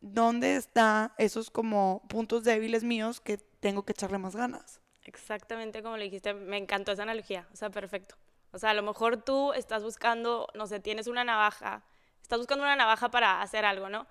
dónde 0.00 0.56
están 0.56 1.12
esos 1.18 1.50
como 1.50 2.02
puntos 2.08 2.44
débiles 2.44 2.84
míos 2.84 3.20
que 3.20 3.38
tengo 3.60 3.84
que 3.84 3.92
echarle 3.92 4.18
más 4.18 4.36
ganas. 4.36 4.80
Exactamente 5.06 5.82
como 5.82 5.96
le 5.96 6.04
dijiste, 6.04 6.34
me 6.34 6.58
encantó 6.58 6.92
esa 6.92 7.02
analogía, 7.02 7.46
o 7.52 7.56
sea, 7.56 7.70
perfecto. 7.70 8.16
O 8.52 8.58
sea, 8.58 8.70
a 8.70 8.74
lo 8.74 8.82
mejor 8.82 9.22
tú 9.22 9.52
estás 9.52 9.82
buscando, 9.82 10.48
no 10.54 10.66
sé, 10.66 10.80
tienes 10.80 11.06
una 11.06 11.24
navaja, 11.24 11.82
estás 12.22 12.38
buscando 12.38 12.64
una 12.64 12.76
navaja 12.76 13.10
para 13.10 13.42
hacer 13.42 13.64
algo, 13.64 13.88
¿no? 13.88 14.06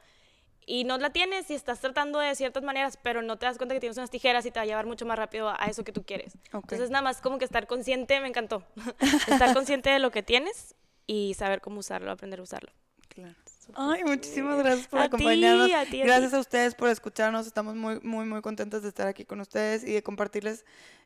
y 0.66 0.84
no 0.84 0.98
la 0.98 1.12
tienes 1.12 1.50
y 1.52 1.54
estás 1.54 1.80
tratando 1.80 2.20
de 2.20 2.34
ciertas 2.36 2.64
maneras, 2.64 2.98
pero 3.02 3.22
no 3.22 3.38
te 3.38 3.46
das 3.46 3.58
cuenta 3.58 3.76
que 3.76 3.80
tienes 3.80 3.98
unas 3.98 4.10
tijeras 4.10 4.46
y 4.46 4.52
te 4.52 4.60
va 4.60 4.64
a 4.64 4.66
llevar 4.66 4.86
mucho 4.86 5.06
más 5.06 5.18
rápido 5.18 5.50
a 5.50 5.66
eso 5.66 5.84
que 5.84 5.91
tú 5.91 6.04
quieres. 6.04 6.38
Entonces, 6.52 6.89
nada 6.89 7.04
más 7.04 7.22
como 7.22 7.38
que 7.38 7.46
estar 7.46 7.68
consciente, 7.68 8.20
me 8.20 8.28
encantó. 8.28 8.64
estar 9.28 9.54
consciente 9.54 9.89
de 9.89 10.00
lo 10.00 10.12
que 10.12 10.24
tienes 10.24 10.76
y 11.08 11.34
saber 11.36 11.62
cómo 11.62 11.80
usarlo, 11.80 12.12
aprender 12.12 12.39
a 12.39 12.43
usarlo. 12.43 12.72
Claro. 13.10 13.36
Ay, 13.74 14.03
muchísimas 14.03 14.57
gracias 14.59 14.88
por 14.88 14.99
acompañarnos. 14.99 15.70
gracias 15.91 16.34
a 16.34 16.39
ustedes 16.39 16.76
por 16.76 16.89
escucharnos. 16.89 17.47
Estamos 17.47 17.76
muy, 17.76 17.99
muy, 18.01 18.26
muy 18.26 18.41
contentos 18.41 18.84
de 18.84 18.89
estar 18.89 19.07
aquí 19.07 19.26
con 19.26 19.39
ustedes 19.39 19.84
y 19.84 19.93
de 19.93 20.03
compartirles 20.03 20.66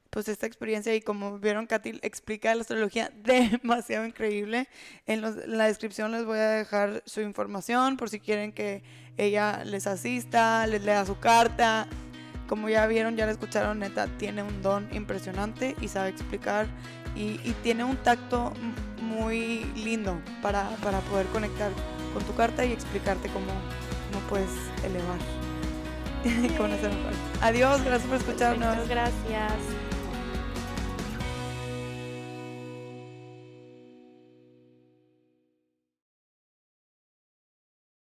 pues 0.10 0.28
esta 0.28 0.48
experiencia 0.48 0.96
y 0.96 1.02
como 1.02 1.38
vieron 1.38 1.68
Katy 1.68 2.00
explica 2.02 2.54
la 2.56 2.62
astrología 2.62 3.12
demasiado 3.24 4.06
increíble. 4.06 4.68
En, 5.06 5.24
en, 5.24 5.58
la 5.58 5.68
descripción 5.68 6.12
les 6.12 6.26
voy 6.26 6.40
a 6.40 6.50
dejar 6.50 7.04
su 7.06 7.22
información 7.22 7.98
por 7.98 8.10
si 8.10 8.20
quieren 8.20 8.52
que 8.52 8.84
ella 9.18 9.64
les 9.66 9.88
asista, 9.88 10.66
les 10.68 10.84
lea 10.84 11.06
su 11.06 11.20
carta. 11.20 11.88
Como 12.48 12.68
ya 12.68 12.88
vieron, 12.88 13.16
ya 13.16 13.28
la 13.28 13.32
escucharon, 13.32 13.78
neta, 13.78 14.08
tiene 14.18 14.42
un 14.42 14.64
don 14.64 14.90
impresionante 14.92 15.76
y 15.82 15.88
sabe 15.88 16.10
explicar 16.10 16.68
y, 17.16 17.40
y 17.44 17.56
tiene 17.64 17.84
un 17.84 17.98
tacto 17.98 18.54
muy 19.02 19.66
lindo 19.76 20.20
para, 20.42 20.70
para 20.84 21.00
poder 21.02 21.26
conectar 21.28 21.72
con 22.14 22.24
tu 22.24 22.36
carta 22.36 22.66
y 22.66 22.72
explicarte 22.72 23.30
cómo, 23.30 23.48
cómo 24.12 24.26
puedes 24.30 24.52
elevar. 24.84 25.18
Adiós, 27.42 27.84
gracias 27.84 28.10
por 28.10 28.18
escucharnos. 28.18 28.76
Muchas 28.76 28.90
gracias. 28.90 29.89